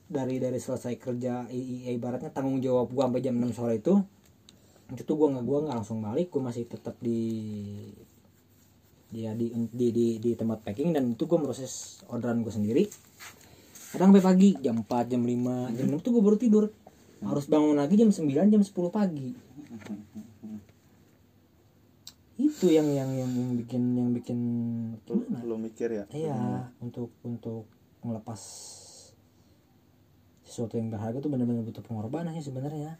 dari 0.09 0.41
dari 0.41 0.57
selesai 0.57 0.97
kerja 0.97 1.45
ibaratnya 1.93 2.33
tanggung 2.33 2.65
jawab 2.65 2.89
gua 2.89 3.13
sampai 3.13 3.21
jam 3.21 3.37
6 3.37 3.53
sore 3.53 3.85
itu 3.85 4.01
itu 4.89 5.13
gua 5.13 5.29
nggak 5.37 5.45
gua 5.45 5.59
nggak 5.69 5.77
langsung 5.77 6.01
balik. 6.01 6.33
Gua 6.33 6.49
masih 6.49 6.65
tetap 6.65 6.97
di 7.05 7.21
dia 9.09 9.33
di, 9.33 9.53
di 9.53 9.93
di 9.93 10.07
di 10.17 10.31
tempat 10.33 10.65
packing. 10.65 10.97
Dan 10.97 11.13
itu 11.13 11.29
gua 11.29 11.45
proses 11.45 12.01
orderan 12.09 12.41
gua 12.41 12.55
sendiri. 12.57 12.89
Kadang 13.93 14.17
sampai 14.17 14.25
pagi 14.25 14.49
jam 14.65 14.81
4 14.81 15.13
jam 15.13 15.21
5 15.21 15.77
jam 15.77 15.87
6 15.93 16.01
tuh 16.01 16.11
gua 16.17 16.23
baru 16.33 16.41
tidur. 16.41 16.65
Harus 17.21 17.45
bangun 17.45 17.77
lagi 17.77 18.01
jam 18.01 18.09
9 18.09 18.25
jam 18.49 18.63
10 18.65 18.73
pagi 18.89 19.49
itu 22.39 22.71
yang 22.71 22.87
yang 22.95 23.11
yang, 23.19 23.31
yang 23.35 23.53
bikin 23.59 23.83
yang 23.99 24.11
bikin 24.15 24.39
Lu, 25.43 25.59
mikir 25.59 25.91
ya. 25.91 26.05
Iya, 26.15 26.71
untuk 26.79 27.11
untuk 27.27 27.67
melepas 28.07 28.39
sesuatu 30.47 30.79
yang 30.79 30.89
berharga 30.89 31.19
itu 31.19 31.27
benar-benar 31.27 31.67
butuh 31.67 31.83
pengorbanan 31.83 32.33
sih 32.39 32.47
sebenarnya. 32.47 32.95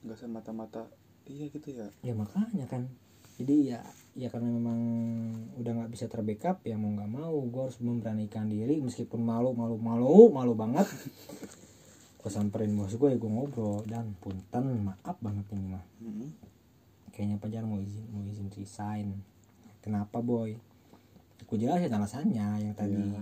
Enggak 0.00 0.24
semata-mata 0.24 0.88
iya 1.28 1.52
gitu 1.52 1.68
ya. 1.68 1.92
Ya 2.00 2.16
makanya 2.16 2.64
kan. 2.64 2.88
Jadi 3.36 3.72
ya 3.76 3.80
ya 4.16 4.28
karena 4.32 4.52
memang 4.52 4.78
udah 5.60 5.72
nggak 5.76 5.92
bisa 5.92 6.08
terbackup 6.08 6.60
ya 6.64 6.76
mau 6.76 6.92
nggak 6.92 7.12
mau 7.12 7.36
gue 7.44 7.62
harus 7.68 7.80
memberanikan 7.80 8.48
diri 8.48 8.80
meskipun 8.80 9.20
malu 9.20 9.52
malu 9.52 9.76
malu 9.76 10.32
malu 10.32 10.52
banget. 10.56 10.88
Gue 12.20 12.28
samperin 12.32 12.72
bos 12.76 12.92
gue 12.92 13.08
ya 13.08 13.16
gue 13.16 13.30
ngobrol 13.32 13.84
dan 13.84 14.16
punten 14.20 14.84
maaf 14.84 15.16
banget 15.20 15.44
ini 15.52 15.76
mah. 15.76 15.84
Heeh. 16.00 16.59
Kayaknya 17.20 17.36
pacar 17.36 17.62
mau 17.62 17.76
izin 17.76 18.08
mau 18.08 18.24
izin 18.24 18.48
resign. 18.48 19.12
Kenapa 19.84 20.24
boy? 20.24 20.56
gue 21.36 21.56
jelasin 21.58 21.92
alasannya. 21.92 22.64
Yang 22.64 22.74
tadi 22.74 22.96
Iya. 22.96 23.20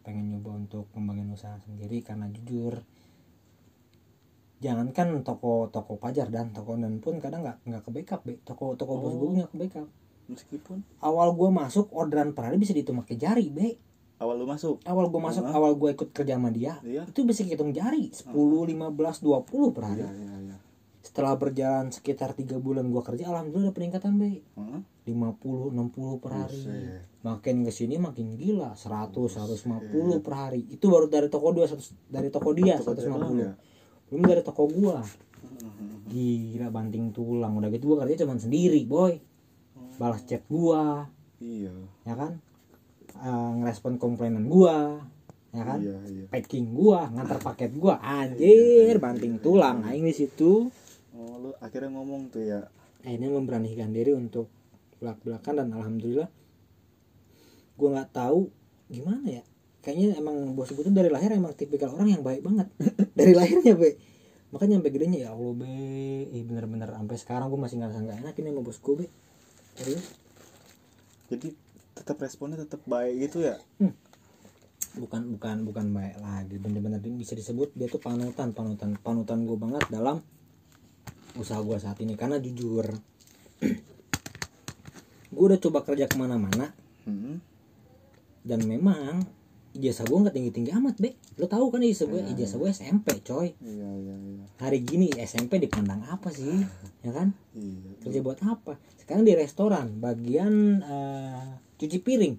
pengen 0.00 0.32
nyoba 0.32 0.56
untuk 0.56 0.88
ngembangin 0.96 1.28
usaha 1.28 1.60
sendiri 1.60 2.00
karena 2.00 2.24
jujur 2.32 2.80
jangankan 4.58 5.20
toko 5.20 5.68
toko 5.68 6.00
pajar 6.00 6.26
dan 6.28 6.50
toko 6.50 6.72
dan 6.74 6.98
pun 6.98 7.20
kadang 7.20 7.44
nggak 7.44 7.58
nggak 7.62 7.82
ke 7.84 7.90
backup 7.92 8.20
be. 8.24 8.40
Toko 8.40 8.72
toko 8.74 8.96
bos 8.96 9.12
Oh. 9.12 9.18
gue 9.20 9.30
nggak 9.36 9.50
ke 9.52 9.56
backup. 9.58 9.88
Meskipun? 10.24 10.80
Awal 10.98 11.28
gue 11.30 11.50
masuk 11.50 11.92
orderan 11.92 12.32
per 12.32 12.48
hari 12.48 12.56
bisa 12.56 12.72
dihitung 12.72 12.96
pakai 12.98 13.16
jari 13.16 13.52
be. 13.52 13.76
Awal 14.18 14.34
lu 14.34 14.48
masuk? 14.48 14.80
Awal 14.82 15.04
gue 15.06 15.20
masuk 15.20 15.44
awal 15.44 15.72
gue 15.74 15.90
ikut 15.92 16.08
kerja 16.10 16.34
sama 16.34 16.48
dia 16.48 16.80
Iya. 16.80 17.04
itu 17.04 17.22
bisa 17.22 17.44
hitung 17.44 17.70
jari. 17.70 18.08
10 18.08 18.32
15 18.32 19.20
20 19.20 19.70
per 19.70 19.84
hari. 19.84 20.00
Iya 20.00 20.10
iya 20.10 20.37
setelah 21.02 21.38
berjalan 21.38 21.94
sekitar 21.94 22.34
tiga 22.34 22.58
bulan 22.58 22.90
gue 22.90 23.02
kerja 23.02 23.30
alhamdulillah 23.30 23.70
ada 23.70 23.76
peningkatan 23.76 24.18
be. 24.18 24.42
Hah? 24.58 24.82
50 25.06 25.72
60 25.72 26.22
per 26.22 26.32
hari. 26.34 26.60
Buset. 26.60 27.02
makin 27.18 27.66
ke 27.66 27.72
sini 27.74 27.98
makin 27.98 28.38
gila 28.38 28.76
100 28.76 29.14
150 29.14 30.24
per 30.24 30.34
hari. 30.34 30.62
Itu 30.68 30.90
baru 30.92 31.10
dari 31.10 31.26
toko 31.30 31.54
100 31.54 32.12
dari 32.12 32.28
toko 32.28 32.52
dia 32.54 32.76
dia 32.78 32.84
doang 32.84 33.34
150 33.34 33.46
ya? 33.46 33.52
belum 34.08 34.22
dari 34.24 34.42
toko 34.44 34.64
gua. 34.68 35.00
Mhm. 35.38 36.10
gila 36.10 36.68
banting 36.72 37.14
tulang. 37.14 37.56
Udah 37.56 37.70
gitu 37.72 37.94
gua 37.94 38.06
kerja 38.06 38.26
cuma 38.26 38.36
sendiri 38.36 38.82
boy. 38.84 39.16
Balas 39.98 40.22
chat 40.26 40.44
gua. 40.46 41.08
Iya. 41.38 41.74
Ya 42.04 42.14
kan? 42.14 42.42
Eh, 43.18 43.50
ngerespon 43.62 43.98
komplainan 43.98 44.46
gua. 44.50 45.02
Ya 45.50 45.62
kan? 45.64 45.78
Iya 45.80 45.98
iya. 46.10 46.24
Packing 46.28 46.76
gua 46.76 47.08
ngantar 47.10 47.40
paket 47.40 47.72
gua. 47.74 47.98
Anjir 48.02 48.98
banting 49.00 49.40
tulang. 49.40 49.82
Aing 49.86 50.04
di 50.04 50.14
situ 50.14 50.68
oh 51.18 51.34
lu 51.42 51.50
akhirnya 51.58 51.90
ngomong 51.90 52.30
tuh 52.30 52.46
ya? 52.46 52.60
Akhirnya 53.02 53.30
memberanikan 53.34 53.90
diri 53.90 54.14
untuk 54.14 54.46
belak 54.98 55.18
belakan 55.22 55.54
dan 55.62 55.68
alhamdulillah 55.74 56.30
gue 57.78 57.88
nggak 57.94 58.10
tahu 58.10 58.50
gimana 58.90 59.42
ya. 59.42 59.42
Kayaknya 59.78 60.18
emang 60.18 60.58
bos 60.58 60.74
gue 60.74 60.82
tuh 60.82 60.90
dari 60.90 61.06
lahir 61.06 61.30
emang 61.30 61.54
tipikal 61.54 61.94
orang 61.94 62.18
yang 62.18 62.22
baik 62.26 62.42
banget. 62.42 62.66
Dari 63.18 63.32
lahirnya 63.32 63.78
be. 63.78 63.94
Makanya 64.50 64.82
sampai 64.82 64.92
gedenya 64.92 65.18
ya 65.26 65.30
allah 65.32 65.54
be. 65.54 65.70
Eh, 66.34 66.42
bener-bener 66.42 66.90
sampai 66.90 67.16
sekarang 67.16 67.46
gue 67.46 67.60
masih 67.62 67.78
ngerasa 67.78 68.02
nggak 68.02 68.18
enak 68.26 68.34
ini 68.42 68.48
sama 68.50 68.60
bos 68.66 68.78
gue 68.82 68.94
be. 68.98 69.06
Serius? 69.78 70.06
Jadi 71.30 71.48
tetap 71.94 72.18
responnya 72.18 72.58
tetap 72.58 72.82
baik 72.90 73.30
gitu 73.30 73.46
ya? 73.46 73.56
Bukan 74.98 75.38
bukan 75.38 75.56
bukan 75.62 75.86
baik 75.94 76.16
lagi. 76.18 76.56
Bener-bener 76.58 76.98
bisa 77.14 77.38
disebut 77.38 77.70
dia 77.78 77.86
tuh 77.86 78.02
panutan 78.02 78.50
panutan 78.50 78.98
panutan 78.98 79.46
gue 79.46 79.54
banget 79.54 79.86
dalam 79.94 80.18
usaha 81.38 81.62
gue 81.62 81.78
saat 81.78 81.96
ini. 82.02 82.18
Karena 82.18 82.42
jujur 82.42 82.84
gue 85.28 85.44
udah 85.44 85.60
coba 85.60 85.84
kerja 85.86 86.08
ke 86.08 86.16
mana-mana 86.18 86.74
Hmm. 87.08 87.40
dan 88.44 88.68
memang 88.68 89.24
ijazah 89.72 90.04
gue 90.04 90.18
nggak 90.20 90.36
tinggi 90.36 90.52
tinggi 90.52 90.76
amat 90.76 91.00
be. 91.00 91.16
Lo 91.40 91.48
tahu 91.48 91.72
kan 91.72 91.80
ijazah 91.80 92.04
gue 92.04 92.20
ijazah 92.36 92.60
gue 92.60 92.68
SMP 92.68 93.24
coy. 93.24 93.56
Iya 93.64 93.90
iya 93.96 94.14
iya. 94.20 94.44
Hari 94.60 94.84
gini 94.84 95.08
SMP 95.16 95.56
dipandang 95.56 96.04
apa 96.04 96.28
sih? 96.28 96.52
Ya 97.06 97.16
kan? 97.16 97.32
Iya 97.56 97.96
kerja 98.04 98.20
buat 98.20 98.44
apa? 98.44 98.76
Sekarang 99.00 99.24
di 99.24 99.32
restoran 99.32 99.96
bagian 99.96 100.84
eh, 100.84 101.48
cuci 101.80 101.96
piring. 102.04 102.34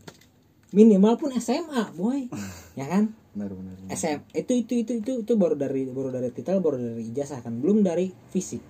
Minimal 0.69 1.17
pun 1.17 1.33
SMA 1.33 1.97
boy. 1.97 2.29
Ya 2.79 2.85
kan? 2.85 3.17
Benar 3.33 3.49
benar 3.57 3.73
benar. 3.73 3.89
SM 3.89 4.21
itu 4.37 4.53
itu 4.53 4.73
itu 4.85 4.91
itu 5.01 5.11
itu 5.25 5.33
baru 5.33 5.57
dari 5.57 5.89
baru 5.89 6.13
dari 6.13 6.29
titel 6.29 6.61
baru 6.61 6.77
dari 6.77 7.09
ijazah 7.09 7.41
kan? 7.41 7.57
Belum 7.57 7.81
dari 7.81 8.13
fisik 8.29 8.61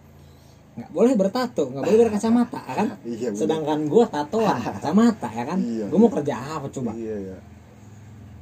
nggak 0.80 0.92
boleh 0.96 1.14
bertato 1.20 1.64
nggak 1.68 1.84
boleh 1.84 1.98
berkacamata 2.08 2.60
ya 2.64 2.74
kan? 2.80 2.88
Iya, 3.10 3.28
bener. 3.30 3.40
sedangkan 3.40 3.80
gua 3.92 4.06
tatoan 4.08 4.58
kacamata 4.80 5.30
ya 5.36 5.44
kan? 5.44 5.60
Iya, 5.60 5.86
gua 5.92 6.00
mau 6.00 6.08
iya. 6.08 6.16
kerja 6.16 6.34
apa 6.40 6.68
coba? 6.72 6.92
Iya 6.96 7.16
ya 7.20 7.38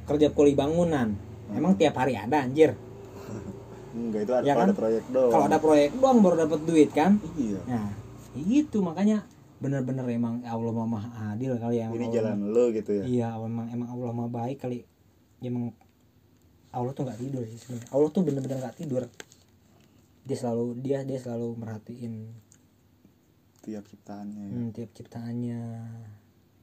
kerja 0.08 0.32
kuli 0.32 0.56
bangunan. 0.56 1.12
Emang 1.52 1.76
tiap 1.76 2.00
hari 2.00 2.16
ada 2.16 2.40
anjir? 2.40 2.72
Enggak 3.96 4.24
itu 4.24 4.32
ada, 4.32 4.44
Ya 4.44 4.54
kan? 4.56 4.72
ada 4.72 4.74
proyek 4.76 5.04
doang. 5.12 5.32
Kalau 5.32 5.44
ada 5.44 5.58
proyek 5.60 5.90
doang 6.00 6.18
baru 6.24 6.36
dapat 6.48 6.60
duit 6.64 6.90
kan? 6.96 7.20
Iya. 7.36 7.60
Nah 7.68 7.92
itu 8.36 8.78
makanya 8.80 9.28
bener-bener 9.58 10.06
emang 10.14 10.38
ya 10.46 10.54
Allah 10.54 10.70
mah 10.70 10.86
maha 10.86 11.34
adil 11.34 11.58
kali 11.58 11.82
ya 11.82 11.90
ini 11.90 12.06
Allah 12.06 12.14
jalan 12.14 12.36
lo 12.54 12.64
gitu 12.70 12.90
ya? 12.94 13.04
Iya 13.04 13.28
emang 13.36 13.66
emang 13.68 13.88
Allah 13.92 14.10
mah 14.16 14.28
baik 14.32 14.64
kali. 14.64 14.86
Ya, 15.44 15.52
emang 15.52 15.76
Allah 16.72 16.92
tuh 16.96 17.04
nggak 17.04 17.18
tidur 17.20 17.42
sih 17.44 17.58
sebenarnya. 17.60 17.88
Allah 17.92 18.08
tuh 18.12 18.22
bener-bener 18.24 18.56
nggak 18.64 18.76
tidur 18.80 19.02
dia 20.28 20.36
selalu 20.36 20.76
dia 20.84 21.00
dia 21.08 21.16
selalu 21.16 21.56
merhatiin 21.56 22.28
tiap 23.64 23.84
ciptaannya 23.88 24.44
ya. 24.44 24.52
hmm, 24.52 24.70
tiap 24.76 24.90
ciptaannya. 24.92 25.62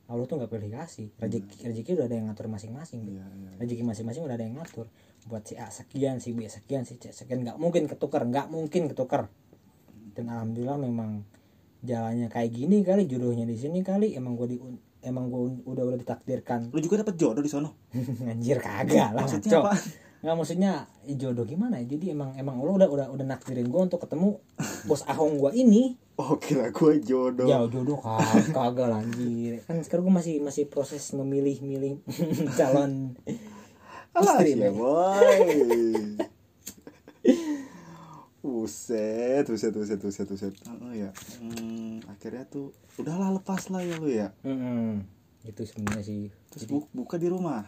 Allah 0.06 0.26
tuh 0.30 0.38
nggak 0.38 0.54
pilih 0.54 0.70
kasih 0.70 1.10
rezeki 1.18 1.66
rezeki 1.66 1.92
udah 1.98 2.06
ada 2.06 2.14
yang 2.14 2.30
ngatur 2.30 2.46
masing-masing 2.46 3.10
iya 3.10 3.26
rezeki 3.58 3.82
masing-masing 3.82 4.22
udah 4.22 4.38
ada 4.38 4.46
yang 4.46 4.62
ngatur. 4.62 4.86
Buat 5.26 5.50
si 5.50 5.58
A 5.58 5.74
sekian 5.74 6.22
si 6.22 6.38
B 6.38 6.46
sekian 6.46 6.86
si 6.86 7.02
C 7.02 7.10
sekian 7.10 7.42
nggak 7.42 7.58
mungkin 7.58 7.90
ketukar 7.90 8.22
nggak 8.30 8.54
mungkin 8.54 8.86
ketukar 8.94 9.34
dan 10.14 10.30
alhamdulillah 10.30 10.78
memang 10.78 11.26
jalannya 11.82 12.30
kayak 12.30 12.54
gini 12.54 12.86
kali 12.86 13.10
jodohnya 13.10 13.50
di 13.50 13.58
sini 13.58 13.82
kali 13.82 14.14
emang 14.14 14.38
gue 14.38 14.48
di 14.54 14.58
emang 15.06 15.30
gue 15.30 15.66
udah 15.70 15.84
udah 15.94 16.00
ditakdirkan. 16.02 16.74
Lu 16.74 16.82
juga 16.82 17.06
dapat 17.06 17.14
jodoh 17.18 17.42
di 17.46 17.50
sono? 17.50 17.78
Anjir 18.30 18.58
kagak 18.58 19.14
lah 19.14 19.26
Maksudnya 19.26 19.62
ngaco. 19.62 19.62
apa? 19.70 19.74
Nggak 20.26 20.36
maksudnya 20.36 20.90
eh, 21.06 21.14
jodoh 21.14 21.46
gimana 21.46 21.78
ya? 21.78 21.86
Jadi 21.86 22.18
emang 22.18 22.34
emang 22.34 22.58
Allah 22.58 22.74
udah 22.82 22.90
udah 22.90 23.08
udah 23.14 23.26
nakdirin 23.30 23.70
gue 23.70 23.82
untuk 23.86 24.02
ketemu 24.02 24.42
bos 24.90 25.06
ahong 25.06 25.38
gue 25.38 25.54
ini. 25.54 25.94
Oh 26.18 26.34
kira 26.42 26.74
gue 26.74 26.98
jodoh. 27.06 27.46
Ya 27.46 27.62
jodoh 27.70 28.02
kagak 28.02 28.50
kagak 28.50 28.88
lah 28.90 29.06
anjir. 29.06 29.62
Kan 29.70 29.86
sekarang 29.86 30.10
gue 30.10 30.16
masih 30.18 30.36
masih 30.42 30.66
proses 30.66 31.14
memilih 31.14 31.62
milih 31.62 32.02
calon 32.58 33.14
Alah 34.18 34.42
istri 34.42 34.58
ya 34.58 34.74
boy. 34.74 35.38
Buset, 38.46 39.42
buset, 39.50 39.74
buset, 39.74 39.98
buset, 39.98 40.28
buset. 40.30 40.54
Oh 40.70 40.94
ya, 40.94 41.10
hmm, 41.42 42.06
akhirnya 42.06 42.46
tuh 42.46 42.78
udahlah 43.02 43.34
lepas 43.34 43.74
lah 43.74 43.82
ya 43.82 43.98
lu 43.98 44.06
ya. 44.06 44.30
Mm-mm. 44.46 45.02
itu 45.42 45.62
sebenarnya 45.66 46.06
sih. 46.06 46.30
Terus 46.54 46.70
bu- 46.70 46.90
buka 46.94 47.18
di 47.18 47.26
rumah. 47.26 47.66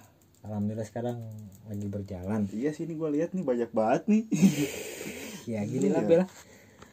Alhamdulillah 0.47 0.83
sekarang 0.83 1.17
lagi 1.65 1.85
berjalan 1.85 2.41
Iya 2.49 2.71
sih 2.71 2.83
ini 2.83 2.95
gue 2.95 3.09
lihat 3.11 3.29
nih 3.31 3.43
banyak 3.43 3.69
banget 3.69 4.03
nih. 4.07 4.23
ya 5.51 5.61
gini 5.63 5.87
lah 5.87 6.01
Iya. 6.01 6.09
bela 6.09 6.25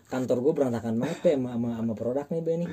kantor 0.06 0.38
gue 0.40 0.52
berantakan 0.52 0.94
banget 0.96 1.18
be 1.20 1.30
sama, 1.32 1.50
sama, 1.52 1.68
sama 1.76 1.92
produk 1.92 2.26
nih 2.28 2.40
be 2.40 2.54
nih 2.56 2.70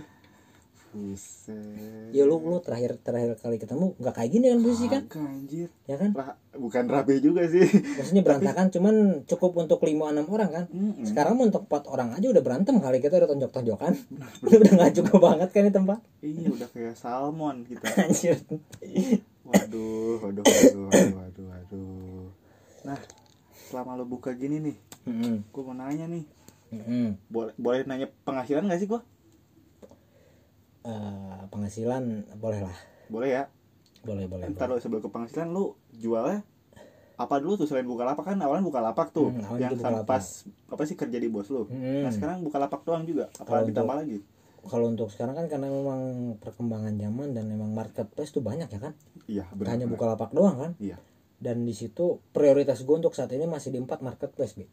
Buset. 0.91 2.11
ya 2.11 2.27
lu 2.27 2.35
lu 2.37 2.59
terakhir 2.59 2.99
terakhir 2.99 3.39
kali 3.39 3.55
ketemu 3.55 3.95
nggak 3.95 4.11
kayak 4.11 4.27
gini 4.29 4.45
kan 4.45 4.59
posisi 4.59 4.85
kan 4.85 5.03
anjir. 5.15 5.71
ya 5.85 5.95
kan 5.95 6.11
Ra- 6.11 6.35
bukan 6.53 6.83
rabe 6.85 7.15
juga 7.17 7.47
sih. 7.47 7.63
maksudnya 7.95 8.19
berantakan 8.21 8.67
cuman 8.69 8.95
cukup 9.23 9.55
untuk 9.57 9.79
lima 9.81 10.11
enam 10.11 10.27
orang 10.27 10.51
kan 10.51 10.65
Mm-mm. 10.67 11.07
sekarang 11.07 11.33
mau 11.33 11.47
untuk 11.47 11.63
empat 11.63 11.87
orang 11.87 12.11
aja 12.11 12.27
udah 12.27 12.43
berantem 12.43 12.75
kali 12.75 12.99
kita 12.99 13.15
udah 13.15 13.29
tonjok 13.29 13.51
tonjokan 13.53 13.93
udah 14.51 14.71
nggak 14.75 14.91
cukup 14.93 15.19
banget 15.23 15.49
kan 15.49 15.61
ini 15.61 15.71
tempat 15.71 15.99
Iya 16.19 16.47
udah 16.51 16.67
kayak 16.67 16.93
salmon 16.93 17.63
kita. 17.63 17.87
anjir 18.03 18.35
Waduh, 19.51 20.15
waduh, 20.19 20.43
waduh, 20.43 20.83
waduh, 20.87 21.13
waduh, 21.13 21.45
waduh. 21.45 22.25
Nah, 22.83 22.97
selama 23.61 23.93
lo 23.93 24.05
buka 24.05 24.31
gini 24.33 24.57
nih, 24.61 24.77
Mm-mm. 25.03 25.35
gue 25.45 25.61
mau 25.61 25.73
nanya 25.73 26.07
nih, 26.07 26.23
Mm-mm. 26.71 27.07
boleh 27.27 27.53
boleh 27.55 27.79
nanya 27.83 28.07
penghasilan 28.23 28.65
gak 28.65 28.79
sih 28.79 28.87
gue? 28.87 29.01
Eh, 30.81 31.41
penghasilan 31.47 32.03
boleh 32.35 32.59
lah 32.59 32.77
Boleh 33.05 33.29
ya. 33.31 33.43
boleh 34.01 34.25
boleh, 34.25 34.49
Ntar 34.49 34.65
lo 34.65 34.75
sebelum 34.75 34.97
ke 34.99 35.09
penghasilan 35.09 35.45
lu 35.47 35.77
jualnya 35.93 36.41
apa 37.13 37.37
dulu 37.37 37.53
tuh 37.55 37.69
selain 37.69 37.85
buka 37.85 38.01
lapak 38.01 38.25
kan 38.25 38.37
awalnya 38.39 38.65
buka 38.65 38.81
lapak 38.81 39.13
tuh 39.13 39.29
Hmm, 39.29 39.61
yang 39.61 39.77
Bukalapak. 39.77 40.09
pas 40.09 40.25
apa 40.65 40.83
sih 40.83 40.97
kerja 40.97 41.21
di 41.21 41.29
bos 41.29 41.45
lu. 41.47 41.69
Hmm. 41.69 42.01
Nah 42.01 42.09
sekarang 42.09 42.41
buka 42.41 42.57
lapak 42.57 42.81
doang 42.81 43.05
juga. 43.05 43.29
Apa 43.37 43.61
ditambah 43.61 43.93
untuk- 43.93 44.01
lagi? 44.01 44.17
Kalau 44.61 44.87
untuk 44.87 45.09
sekarang 45.09 45.33
kan 45.33 45.45
karena 45.45 45.67
memang 45.67 46.01
perkembangan 46.37 46.93
zaman 46.93 47.33
dan 47.33 47.45
memang 47.45 47.71
marketplace 47.71 48.29
tuh 48.29 48.41
banyak 48.41 48.67
ya 48.67 48.79
kan 48.79 48.93
Iya 49.25 49.45
benar. 49.49 49.69
hanya 49.73 49.85
buka 49.85 50.05
lapak 50.05 50.31
doang 50.31 50.57
kan 50.57 50.71
Iya 50.77 51.01
dan 51.41 51.65
di 51.65 51.73
situ 51.73 52.21
prioritas 52.29 52.81
gue 52.81 52.93
untuk 52.93 53.11
saat 53.11 53.29
ini 53.29 53.45
masih 53.45 53.73
di 53.73 53.81
empat 53.81 53.99
marketplace 53.99 54.53
Bi. 54.53 54.69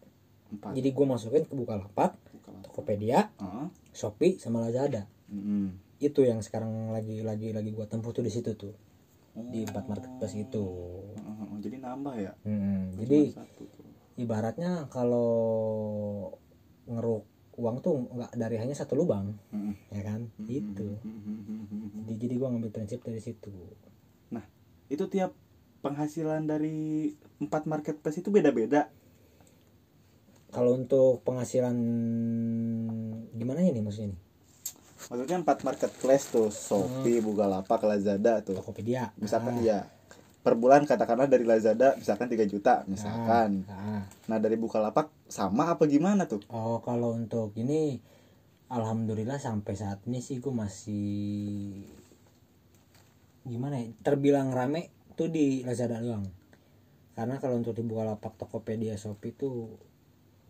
empat. 0.51 0.77
jadi 0.77 0.89
gue 0.91 1.07
masukin 1.07 1.45
ke 1.45 1.55
Bukalapak 1.55 2.12
buka 2.29 2.49
lapak. 2.51 2.65
Tokopedia 2.65 3.33
Heeh. 3.35 3.67
Shopee 3.91 4.37
sama 4.37 4.61
Lazada 4.61 5.09
Mm-mm. 5.33 5.73
itu 5.99 6.21
yang 6.21 6.41
sekarang 6.41 6.93
lagi 6.93 7.21
lagi 7.21 7.53
lagi 7.53 7.73
gue 7.73 7.87
tempuh 7.87 8.12
tuh 8.12 8.21
di 8.21 8.29
situ 8.29 8.53
tuh 8.53 8.77
di 9.33 9.65
empat 9.65 9.87
marketplace 9.87 10.37
itu 10.37 10.65
Heeh, 11.17 11.57
Jadi 11.59 11.77
nambah 11.79 12.15
ya. 12.15 12.33
Hmm, 12.45 12.93
jadi 12.95 13.33
satu 13.33 13.65
ibaratnya 14.15 14.87
kalau 14.91 15.31
ngeruk 16.85 17.25
uang 17.59 17.83
tuh 17.83 18.07
nggak 18.09 18.33
dari 18.33 18.57
hanya 18.57 18.73
satu 18.73 18.95
lubang 18.95 19.35
Mm-mm. 19.51 19.75
ya 19.91 20.03
kan 20.07 20.31
itu 20.47 20.95
Mm-mm. 21.03 22.07
jadi, 22.07 22.17
jadi 22.17 22.35
gue 22.39 22.49
ngambil 22.49 22.71
prinsip 22.71 23.03
dari 23.03 23.19
situ 23.19 23.51
Nah, 24.31 24.45
itu 24.87 25.05
tiap 25.09 25.35
penghasilan 25.79 26.45
dari 26.45 27.11
empat 27.39 27.67
marketplace 27.67 28.19
itu 28.19 28.31
beda-beda. 28.31 28.91
kalau 30.49 30.73
untuk 30.75 31.21
penghasilan 31.23 31.77
gimana 33.33 33.61
ya 33.61 33.71
nih 33.71 33.85
maksudnya 33.85 34.15
nih 34.15 34.21
maksudnya 35.09 35.39
empat 35.41 35.59
marketplace 35.61 36.25
tuh 36.31 36.49
Shopee, 36.49 37.21
Bukalapak, 37.21 37.85
Lazada 37.85 38.41
tuh. 38.41 38.57
Tokopedia 38.57 39.13
Misalkan 39.17 39.61
Ah, 39.61 39.63
iya 39.63 39.79
per 40.39 40.55
bulan 40.55 40.82
katakanlah 40.82 41.26
dari 41.26 41.43
Lazada 41.43 41.93
misalkan 41.95 42.26
3 42.26 42.45
juta 42.45 42.82
misalkan. 42.86 43.66
ah. 43.66 44.07
Nah, 44.26 44.39
dari 44.39 44.55
Bukalapak 44.55 45.11
sama 45.26 45.68
apa 45.68 45.84
gimana 45.84 46.24
tuh? 46.24 46.41
oh 46.49 46.80
kalau 46.80 47.12
untuk 47.12 47.53
ini 47.55 47.99
alhamdulillah 48.68 49.36
sampai 49.36 49.74
saat 49.74 50.05
ini 50.05 50.18
sih 50.18 50.39
gue 50.39 50.53
masih 50.53 51.84
gimana 53.43 53.80
ya 53.80 53.89
terbilang 53.99 54.51
rame 54.51 54.89
tuh 55.14 55.26
di 55.26 55.64
Lazada 55.64 55.99
doang 55.99 56.28
karena 57.12 57.41
kalau 57.41 57.57
untuk 57.57 57.72
di 57.72 57.82
Bukalapak 57.82 58.36
Tokopedia 58.36 58.95
Shopee 58.95 59.32
tuh 59.32 59.72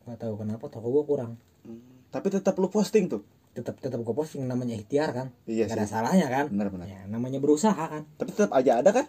nggak 0.05 0.19
tahu 0.19 0.35
kenapa 0.37 0.67
toko 0.69 0.89
gue 0.93 1.05
kurang 1.07 1.33
Hmm, 1.59 1.83
tapi 2.09 2.31
tetap 2.31 2.55
lu 2.57 2.71
posting 2.71 3.11
tuh. 3.11 3.27
tetap 3.51 3.77
tetap 3.77 3.99
gue 3.99 4.15
posting 4.15 4.41
namanya 4.43 4.73
ikhtiar 4.73 5.11
kan 5.11 5.29
Iya 5.45 5.67
Gak 5.67 5.75
ada 5.75 5.85
salahnya 5.85 6.31
kan 6.31 6.47
Benar 6.49 6.71
benar. 6.71 6.87
ya 6.87 7.03
namanya 7.05 7.43
berusaha 7.43 7.75
kan 7.75 8.07
Tapi 8.15 8.31
tetap 8.31 8.55
aja 8.55 8.79
ada 8.79 8.95
kan? 8.95 9.05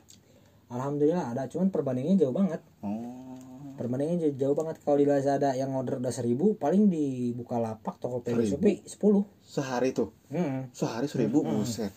Alhamdulillah 0.69 1.33
ada 1.33 1.45
cuman 1.45 1.69
perbandingannya 1.69 2.17
jauh 2.17 2.31
banget 2.31 2.61
Oh. 2.79 3.75
perbandingannya 3.75 4.31
jauh, 4.31 4.35
jauh 4.37 4.55
banget 4.55 4.75
kalau 4.79 4.95
di 4.95 5.05
Lazada 5.05 5.51
yang 5.53 5.71
order 5.71 5.97
udah 5.97 6.11
seribu 6.11 6.53
paling 6.55 6.87
di 6.87 7.31
Bukalapak 7.31 7.95
Tokopedia 7.97 8.43
Seribu? 8.43 8.55
Shopee 8.55 8.77
sepuluh 8.83 9.23
Sehari 9.39 9.89
tuh. 9.91 10.11
Mm-mm. 10.29 10.69
Sehari 10.71 11.07
seribu 11.07 11.41
Mm-mm. 11.41 11.63
buset. 11.63 11.91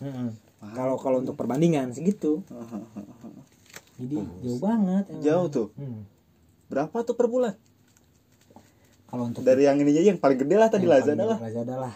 Kalau 0.72 0.94
kalau 0.96 1.20
untuk 1.20 1.34
perbandingan 1.34 1.90
segitu 1.90 2.40
jadi 3.98 4.16
jauh 4.40 4.58
banget 4.58 5.04
emang. 5.10 5.22
Jauh 5.22 5.46
tuh. 5.48 5.68
Hmm. 5.76 6.06
Berapa 6.66 7.04
tuh 7.04 7.14
per 7.14 7.28
bulan? 7.28 7.54
kalau 9.06 9.28
untuk 9.28 9.44
Dari 9.44 9.68
yang 9.68 9.76
ininya 9.76 10.00
yang 10.08 10.16
paling 10.16 10.40
gede 10.40 10.56
lah 10.56 10.72
tadi 10.72 10.88
Lazada 10.88 11.28
lah. 11.28 11.36
Lazada 11.36 11.76
lah 11.76 11.94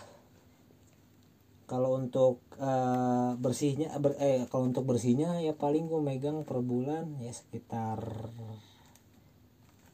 kalau 1.66 1.94
untuk 1.94 2.38
eh, 2.56 3.30
bersihnya 3.36 3.90
ber- 3.96 4.18
eh 4.18 4.46
kalau 4.46 4.64
untuk 4.64 4.82
bersihnya 4.84 5.38
ya 5.38 5.52
paling 5.52 5.86
gue 5.86 5.98
megang 5.98 6.42
per 6.42 6.58
bulan 6.60 7.18
ya 7.18 7.30
sekitar 7.30 7.98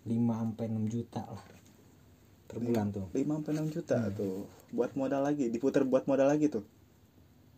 5 0.03 0.09
sampai 0.09 0.65
6 0.67 0.85
juta 0.87 1.23
lah 1.23 1.45
per 2.45 2.59
bulan 2.59 2.91
tuh 2.91 3.07
5 3.09 3.23
sampai 3.33 3.53
6 3.55 3.69
juta 3.71 3.99
Hmm. 3.99 4.13
tuh. 4.13 4.39
Buat 4.71 4.93
modal 4.95 5.21
lagi, 5.23 5.49
diputar 5.49 5.85
buat 5.85 6.05
modal 6.05 6.29
lagi 6.29 6.49
tuh. 6.49 6.65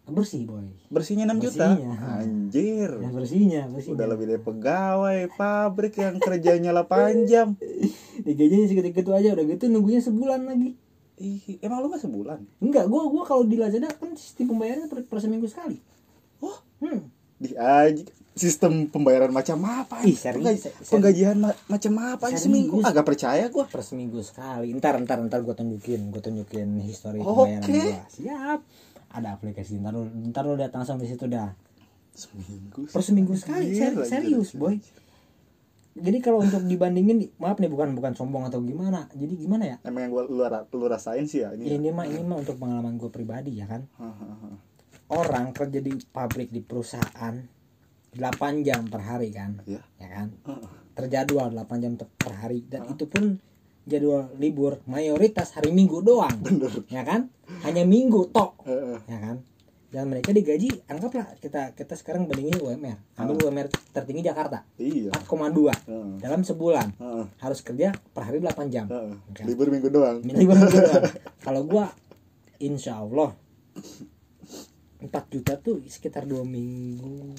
bersih 0.05 0.45
boy 0.45 0.69
Bersihnya 0.89 1.25
6 1.25 1.41
juta. 1.41 1.65
Bersihnya. 1.73 1.97
Anjir. 2.21 2.91
ya 2.93 3.09
bersihnya 3.09 3.63
bersihnya 3.67 3.95
Udah 3.95 4.07
lebih 4.07 4.27
dari 4.29 4.39
pegawai 4.39 5.19
pabrik 5.33 5.97
yang 5.97 6.19
kerjanya 6.19 6.77
8 6.77 7.25
jam. 7.25 7.57
digajinya 8.27 8.67
segitu-gitu 8.67 9.11
aja 9.11 9.33
udah 9.33 9.45
gitu 9.49 9.65
nunggunya 9.67 9.99
sebulan 9.99 10.45
lagi 10.45 10.77
Ih, 11.17 11.39
emang 11.61 11.79
lu 11.79 11.89
gak 11.89 12.01
sebulan? 12.01 12.43
enggak 12.59 12.85
gua 12.85 13.07
gua 13.07 13.23
kalau 13.23 13.43
di 13.43 13.55
Lazada 13.55 13.87
kan 13.89 14.13
sistem 14.15 14.51
pembayarannya 14.51 14.87
per, 14.87 15.03
per 15.05 15.19
seminggu 15.19 15.47
sekali 15.47 15.79
Oh, 16.39 16.59
hmm. 16.81 17.01
di 17.37 17.55
aja 17.55 18.03
sistem 18.33 18.87
pembayaran 18.87 19.31
macam 19.31 19.57
apa? 19.63 20.03
Ih, 20.03 20.13
serius, 20.13 20.43
Penggaji- 20.43 20.63
serius. 20.65 20.89
Penggajian 20.89 21.37
ma- 21.39 21.59
macam 21.69 21.93
apa 22.01 22.25
ini 22.25 22.31
Serius. 22.33 22.43
seminggu? 22.45 22.77
Agak 22.83 23.05
percaya 23.05 23.47
gua. 23.47 23.65
per 23.65 23.81
seminggu 23.81 24.19
sekali 24.21 24.75
ntar 24.75 24.99
ntar 25.01 25.23
ntar 25.23 25.39
gue 25.41 25.53
tunjukin 25.53 26.11
gue 26.11 26.19
tunjukin 26.21 26.67
histori 26.81 27.19
Oke. 27.19 27.31
pembayaran 27.47 27.63
gue 27.65 27.95
siap 28.11 28.61
ada 29.09 29.29
aplikasi 29.31 29.79
ntar 29.79 29.93
lu 29.93 30.03
ntar 30.29 30.43
lu 30.43 30.55
lihat 30.55 30.73
langsung 30.73 30.97
di 30.97 31.07
situ 31.07 31.25
dah 31.25 31.55
Seminggu. 32.11 32.87
per 32.87 33.01
seminggu 33.01 33.35
sekali 33.35 33.71
serius 33.73 34.07
anjir. 34.09 34.55
boy 34.55 34.75
jadi 35.95 36.19
kalau 36.19 36.43
untuk 36.43 36.67
dibandingin 36.67 37.31
maaf 37.39 37.63
nih 37.63 37.71
bukan 37.71 37.95
bukan 37.95 38.19
sombong 38.19 38.51
atau 38.51 38.59
gimana. 38.59 39.07
Jadi 39.15 39.39
gimana 39.39 39.65
ya? 39.65 39.77
Emang 39.87 40.11
yang 40.11 40.13
gua 40.13 40.25
lu, 40.27 40.43
lu 40.75 40.87
rasain 40.91 41.23
sih 41.31 41.47
ya 41.47 41.55
ini. 41.55 41.71
ya? 41.71 41.79
ini 41.79 41.89
mah 41.95 42.07
ini 42.11 42.23
mah 42.27 42.43
untuk 42.43 42.59
pengalaman 42.59 42.99
gue 42.99 43.11
pribadi 43.15 43.63
ya 43.63 43.71
kan? 43.71 43.87
Orang 45.07 45.55
kerja 45.55 45.79
di 45.79 45.95
pabrik 46.11 46.51
di 46.51 46.59
perusahaan 46.67 47.35
8 48.11 48.67
jam 48.67 48.91
per 48.91 49.07
hari 49.07 49.31
kan? 49.31 49.63
Iya. 49.63 49.87
ya 50.03 50.09
kan? 50.11 50.35
Terjadwal 50.99 51.55
8 51.55 51.79
jam 51.79 51.95
per 51.95 52.35
hari. 52.43 52.67
Dan 52.67 52.91
itu 52.91 53.07
pun 53.07 53.39
jadwal 53.87 54.35
libur 54.43 54.83
mayoritas 54.91 55.55
hari 55.55 55.71
minggu 55.71 56.03
doang. 56.03 56.43
Bener. 56.43 56.75
ya 56.91 57.07
kan? 57.07 57.31
Hanya 57.63 57.87
minggu 57.87 58.35
tok. 58.35 58.67
Heeh. 58.67 58.99
ya 59.07 59.19
kan 59.23 59.47
dan 59.95 60.11
mereka 60.11 60.35
digaji 60.35 60.75
anggaplah 60.91 61.39
kita 61.39 61.71
kita 61.71 61.95
sekarang 61.95 62.27
bandingin 62.27 62.59
UMR 62.59 62.99
ambil 63.15 63.47
UMR 63.47 63.71
tertinggi 63.95 64.27
Jakarta 64.27 64.67
Iya. 64.75 65.15
4,2 65.23 65.71
Heeh. 65.71 66.11
dalam 66.19 66.43
sebulan 66.43 66.99
Heeh. 66.99 67.25
harus 67.39 67.63
kerja 67.63 67.95
per 68.11 68.27
hari 68.27 68.43
8 68.43 68.75
jam 68.75 68.91
Heeh. 68.91 69.15
Oke. 69.31 69.41
Libur 69.47 69.71
minggu 69.71 69.87
doang. 69.87 70.19
Libur 70.27 70.59
minggu 70.59 70.83
doang. 70.83 71.05
kalau 71.47 71.63
gua 71.63 71.95
insya 72.59 72.99
Allah 72.99 73.39
4 74.99 75.07
juta 75.31 75.55
tuh 75.63 75.79
sekitar 75.87 76.27
dua 76.27 76.43
minggu 76.43 77.31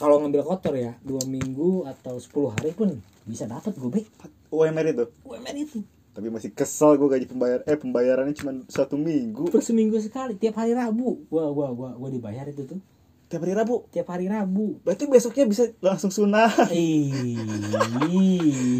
kalau 0.00 0.24
ngambil 0.24 0.48
kotor 0.48 0.72
ya 0.72 0.96
dua 1.04 1.20
minggu 1.28 1.84
atau 1.84 2.16
10 2.16 2.56
hari 2.56 2.72
pun 2.72 2.88
bisa 3.28 3.44
dapat 3.44 3.76
gue 3.76 3.90
be 3.90 4.00
UMR 4.48 4.86
itu. 4.88 5.04
UMR 5.28 5.56
itu 5.60 5.84
Tapi 6.18 6.34
masih 6.34 6.50
kesel 6.50 6.98
gue 6.98 7.06
gaji 7.06 7.30
pembayar 7.30 7.62
eh 7.62 7.78
pembayarannya 7.78 8.34
cuma 8.34 8.50
satu 8.66 8.98
minggu. 8.98 9.54
per 9.54 9.62
seminggu 9.62 10.02
sekali 10.02 10.34
tiap 10.34 10.58
hari 10.58 10.74
Rabu 10.74 11.30
gua 11.30 11.54
gua 11.54 11.70
gua 11.70 11.90
gua 11.94 12.08
dibayar 12.10 12.42
itu 12.50 12.66
tuh 12.66 12.82
Tiap 13.28 13.44
hari 13.44 13.54
Rabu. 13.54 13.86
tiap 13.94 14.08
hari 14.08 14.26
Rabu 14.26 14.82
Berarti 14.82 15.04
besoknya 15.06 15.44
bisa 15.44 15.68
langsung 15.78 16.08
sunah. 16.08 16.48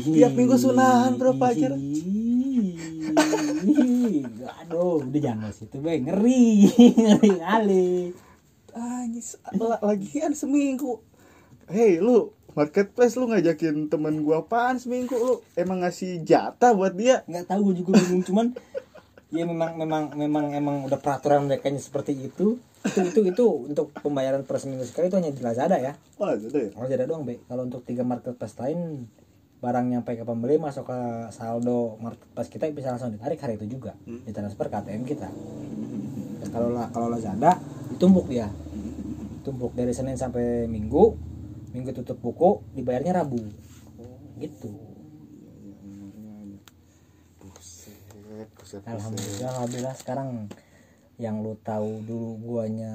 Tiap 0.08 0.32
minggu 0.32 0.56
sunahan, 0.56 1.14
bro, 1.14 1.36
pacar. 1.36 1.76
Aduh, 4.64 5.04
udah 5.04 5.20
jangan 5.20 5.38
bahas 5.44 5.60
itu, 5.60 5.76
Bang. 5.84 6.00
Ngeri, 6.00 6.44
ngeri 6.96 7.30
kali. 7.36 7.88
Anjis, 8.72 9.36
la- 9.52 9.80
lagian 9.84 10.32
seminggu. 10.32 10.96
Hei 11.68 12.00
lu, 12.00 12.32
marketplace 12.56 13.16
lu 13.16 13.28
ngajakin 13.28 13.90
temen 13.92 14.24
gua 14.24 14.44
apaan 14.44 14.80
seminggu 14.80 15.16
lu? 15.16 15.34
Emang 15.56 15.84
ngasih 15.84 16.22
jatah 16.24 16.72
buat 16.72 16.94
dia? 16.96 17.24
Nggak 17.28 17.48
tahu 17.50 17.72
gue 17.72 17.84
juga 17.84 17.98
bingung 18.00 18.24
cuman 18.24 18.46
ya 19.28 19.44
memang 19.44 19.76
memang 19.76 20.02
memang 20.16 20.44
emang 20.56 20.76
udah 20.88 20.96
peraturan 21.00 21.48
mereka 21.48 21.68
seperti 21.76 22.16
itu. 22.16 22.56
Itu 22.84 23.00
itu 23.04 23.20
itu 23.28 23.44
untuk 23.68 23.92
pembayaran 23.92 24.46
per 24.46 24.62
seminggu 24.62 24.86
sekali 24.86 25.12
itu 25.12 25.16
hanya 25.18 25.34
di 25.34 25.42
Lazada 25.44 25.76
ya. 25.76 25.98
Wah, 26.16 26.32
gitu 26.38 26.56
ya. 26.56 26.70
Lazada 26.72 27.04
doang, 27.04 27.26
Be. 27.28 27.42
Kalau 27.44 27.66
untuk 27.68 27.84
tiga 27.84 28.06
marketplace 28.06 28.56
lain 28.56 29.10
barang 29.58 29.90
nyampe 29.90 30.14
ke 30.14 30.22
pembeli 30.22 30.54
masuk 30.54 30.86
ke 30.86 30.98
saldo 31.34 31.98
marketplace 31.98 32.46
kita 32.46 32.70
bisa 32.70 32.94
langsung 32.94 33.10
ditarik 33.10 33.42
hari 33.42 33.58
itu 33.58 33.66
juga 33.66 33.98
ditransfer 34.06 34.70
ke 34.70 34.76
ATM 34.78 35.02
kita 35.02 35.26
kalau 36.54 36.70
la- 36.70 36.86
kalau 36.94 37.10
Lazada 37.10 37.58
ditumpuk 37.90 38.30
dia 38.30 38.46
tumpuk 39.42 39.74
dari 39.74 39.90
Senin 39.90 40.14
sampai 40.14 40.70
Minggu 40.70 41.18
Minggu 41.74 41.90
tutup 41.92 42.18
buku 42.20 42.64
dibayarnya 42.74 43.22
Rabu 43.22 43.40
gitu 44.38 44.70
Buset, 47.38 47.98
buset, 48.12 48.48
buset. 48.54 48.82
Alhamdulillah 48.86 49.50
Alhamdulillah 49.58 49.96
sekarang 49.98 50.28
yang 51.18 51.42
lu 51.42 51.58
tahu 51.66 52.06
dulu 52.06 52.38
guanya 52.38 52.94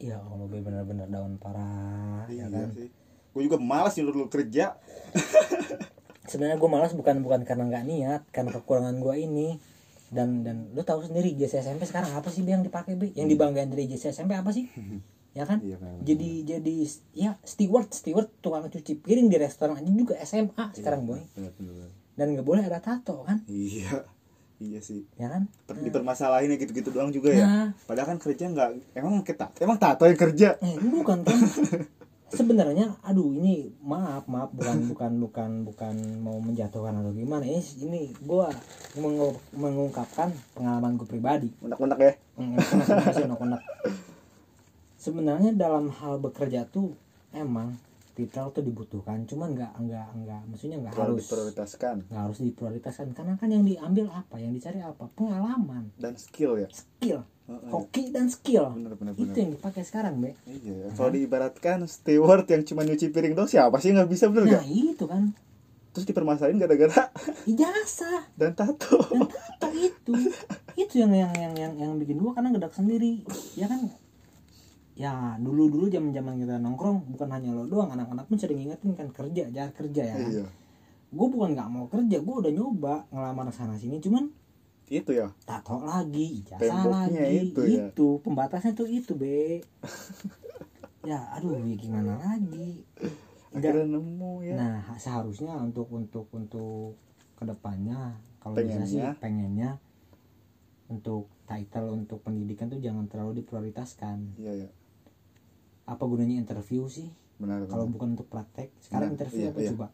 ya 0.00 0.16
Allah 0.16 0.48
Be, 0.48 0.64
bener-bener 0.64 1.04
daun 1.12 1.36
parah 1.36 2.24
Iya 2.32 2.48
ya 2.48 2.52
kan 2.52 2.72
sih. 2.72 2.88
Gue 3.30 3.46
juga 3.46 3.62
malas 3.62 3.94
nyuruh 3.94 4.26
lu 4.26 4.26
kerja. 4.26 4.74
sebenarnya 6.30 6.62
gue 6.62 6.70
malas 6.70 6.94
bukan 6.94 7.26
bukan 7.26 7.42
karena 7.42 7.66
nggak 7.66 7.84
niat 7.90 8.22
karena 8.30 8.54
kekurangan 8.54 9.02
gue 9.02 9.14
ini 9.18 9.58
dan 10.14 10.46
dan 10.46 10.70
lu 10.70 10.82
tahu 10.86 11.02
sendiri 11.02 11.34
JC 11.34 11.58
SMP 11.58 11.90
sekarang 11.90 12.14
apa 12.14 12.30
sih 12.30 12.46
yang 12.46 12.62
dipakai 12.62 12.94
Be? 12.94 13.10
yang 13.18 13.26
dibanggain 13.26 13.66
dari 13.66 13.90
JC 13.90 14.14
SMP 14.14 14.38
apa 14.38 14.54
sih 14.54 14.70
ya 15.32 15.44
kan 15.44 15.58
Iya, 15.60 15.76
memang. 15.76 16.02
jadi 16.02 16.30
jadi 16.44 16.74
ya 17.12 17.38
steward 17.40 17.88
steward 17.90 18.28
tukang 18.38 18.66
cuci 18.66 18.96
piring 18.96 19.26
di 19.26 19.36
restoran 19.36 19.74
aja 19.74 19.86
juga 19.86 20.18
SMA 20.20 20.64
sekarang 20.72 21.04
boy 21.04 21.22
Bener, 21.32 21.54
bener, 21.54 21.72
bener. 21.72 21.90
dan 22.12 22.26
nggak 22.32 22.42
boleh 22.42 22.62
ada 22.62 22.78
tato 22.78 23.22
kan 23.22 23.42
Iya. 23.44 23.90
Iya 24.60 24.76
sih. 24.78 25.08
ya 25.14 25.24
kan 25.26 25.48
Per- 25.64 25.80
Dipermasalahin 25.80 26.50
ya 26.50 26.58
gitu-gitu 26.58 26.90
doang 26.90 27.08
juga 27.08 27.32
ya. 27.32 27.42
Nah. 27.42 27.68
Padahal 27.82 28.12
kan 28.12 28.18
kerja 28.20 28.44
nggak 28.44 28.92
emang 28.92 29.24
kita 29.24 29.48
emang 29.56 29.76
tato 29.76 30.04
yang 30.04 30.20
kerja. 30.20 30.58
eh 30.58 30.76
bukan 30.76 31.24
kan 31.24 31.38
sebenarnya 32.30 32.92
aduh 33.00 33.32
ini 33.32 33.72
maaf 33.80 34.22
maaf 34.24 34.52
bukan 34.52 34.86
bukan 34.86 35.12
bukan 35.18 35.50
bukan 35.64 35.94
mau 36.20 36.36
menjatuhkan 36.38 36.92
atau 36.94 37.10
gimana 37.10 37.42
ini 37.42 37.58
ini 37.80 38.00
gue 38.14 38.46
mengu- 38.94 39.40
mengungkapkan 39.50 40.28
pengalaman 40.52 40.94
gue 40.94 41.08
pribadi 41.08 41.48
Unek-unek 41.58 41.98
ya. 41.98 42.12
Hmm, 42.34 42.52
unek-unek 42.52 42.86
masih 43.02 43.24
unek-unek. 43.26 43.60
sebenarnya 45.00 45.56
dalam 45.56 45.88
hal 45.88 46.20
bekerja 46.20 46.68
tuh 46.68 46.92
emang 47.32 47.80
titel 48.12 48.52
tuh 48.52 48.60
dibutuhkan. 48.60 49.24
Cuman 49.24 49.56
nggak 49.56 49.72
nggak 49.80 50.08
nggak 50.20 50.40
maksudnya 50.52 50.76
nggak 50.84 50.92
harus 50.92 51.24
diprioritaskan. 51.24 51.96
nggak 52.12 52.22
harus 52.28 52.38
diprioritaskan. 52.44 53.06
Karena 53.16 53.34
kan 53.40 53.48
yang 53.48 53.64
diambil 53.64 54.12
apa? 54.12 54.36
Yang 54.36 54.52
dicari 54.60 54.80
apa? 54.84 55.08
Pengalaman. 55.16 55.88
Dan 55.96 56.20
skill 56.20 56.60
ya. 56.60 56.68
skill. 56.68 57.24
Hoki 57.50 58.14
dan 58.14 58.30
skill. 58.30 58.70
Bener, 58.70 58.94
bener, 58.94 59.12
itu 59.18 59.26
bener. 59.26 59.42
yang 59.42 59.50
dipakai 59.58 59.82
sekarang 59.82 60.22
be. 60.22 60.38
Iya, 60.46 60.94
kalau 60.94 61.10
diibaratkan 61.10 61.82
steward 61.90 62.46
yang 62.46 62.62
cuma 62.62 62.86
nyuci 62.86 63.10
piring 63.10 63.34
doang 63.34 63.50
siapa 63.50 63.74
sih 63.82 63.90
nggak 63.90 64.06
bisa 64.06 64.30
bener 64.30 64.46
nah 64.46 64.62
gak? 64.62 64.70
itu 64.70 65.04
kan. 65.10 65.34
Terus 65.90 66.06
dipermasalahin 66.06 66.62
gara-gara 66.62 67.10
ijazah 67.50 68.30
dan 68.38 68.54
tato. 68.54 69.02
dan 69.10 69.26
tato 69.26 69.68
itu. 69.74 70.14
Itu 70.78 71.02
yang 71.02 71.10
yang 71.10 71.34
yang 71.34 71.54
yang, 71.58 71.72
yang 71.74 71.92
bikin 71.98 72.22
gua 72.22 72.38
karena 72.38 72.54
gedak 72.54 72.70
sendiri. 72.70 73.26
Ya 73.58 73.66
kan 73.66 73.90
ya 74.98 75.38
dulu 75.40 75.70
dulu 75.70 75.86
zaman 75.88 76.10
zaman 76.12 76.34
kita 76.36 76.58
nongkrong 76.58 77.14
bukan 77.14 77.28
hanya 77.30 77.54
lo 77.54 77.64
doang 77.64 77.94
anak-anak 77.94 78.26
pun 78.26 78.36
sering 78.36 78.58
ingetin 78.66 78.92
kan 78.98 79.08
kerja 79.08 79.48
jangan 79.48 79.72
kerja 79.72 80.02
ya 80.04 80.16
iya. 80.18 80.46
Gue 81.10 81.26
bukan 81.26 81.58
nggak 81.58 81.70
mau 81.74 81.90
kerja 81.90 82.22
gue 82.22 82.34
udah 82.38 82.52
nyoba 82.54 82.94
ngelamar 83.10 83.50
sana 83.50 83.74
sini 83.74 83.98
cuman 83.98 84.30
itu 84.90 85.10
ya? 85.14 85.30
tato 85.46 85.78
lagi 85.82 86.42
ijazah 86.42 86.58
Temboknya 86.62 87.22
lagi 87.22 87.50
itu 87.54 87.60
itu, 87.62 88.08
ya. 88.18 88.22
pembatasnya 88.26 88.74
tuh 88.74 88.90
itu 88.90 89.14
be. 89.14 89.62
Ya 91.00 91.16
aduh 91.32 91.56
ya 91.56 91.74
gimana 91.80 92.12
lagi? 92.20 92.84
Nggak- 93.56 93.72
akhirnya 93.72 93.86
nemu 93.96 94.32
ya. 94.44 94.54
Nah 94.60 94.78
seharusnya 95.00 95.56
untuk 95.56 95.88
untuk 95.88 96.28
untuk 96.36 96.92
ke 97.40 97.48
depannya 97.48 98.20
kalau 98.36 98.60
bisa 98.60 98.84
sih 98.84 99.00
Pengennya. 99.16 99.80
untuk 100.92 101.30
title 101.48 101.94
untuk 101.96 102.20
pendidikan 102.20 102.68
tuh 102.68 102.82
jangan 102.82 103.08
terlalu 103.08 103.40
diprioritaskan. 103.40 104.36
Iya 104.36 104.66
ya 104.66 104.70
apa 105.90 106.02
gunanya 106.06 106.38
interview 106.38 106.86
sih? 106.86 107.10
Benar 107.42 107.66
kalau 107.66 107.90
benar. 107.90 107.94
bukan 107.98 108.08
untuk 108.14 108.28
praktek 108.30 108.70
sekarang 108.78 109.10
Nah, 109.10 109.14
interview 109.18 109.42
iya, 109.42 109.50
apa 109.50 109.58
iya. 109.58 109.70
coba? 109.74 109.86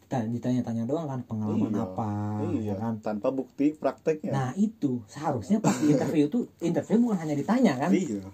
Kita 0.00 0.16
ditanya-tanya 0.26 0.82
doang 0.88 1.06
kan 1.06 1.20
pengalaman 1.22 1.70
Iya, 1.70 1.82
apa 1.84 2.08
iya 2.50 2.60
ya 2.72 2.74
kan? 2.80 2.94
tanpa 2.98 3.28
bukti 3.30 3.76
prakteknya. 3.76 4.32
Nah 4.32 4.50
itu. 4.56 5.04
Seharusnya 5.06 5.60
pas 5.60 5.76
interview 5.78 6.26
tuh 6.26 6.48
interview 6.58 6.96
bukan 6.98 7.20
hanya 7.20 7.36
ditanya 7.36 7.76
kan? 7.76 7.90
Iya. 7.92 8.24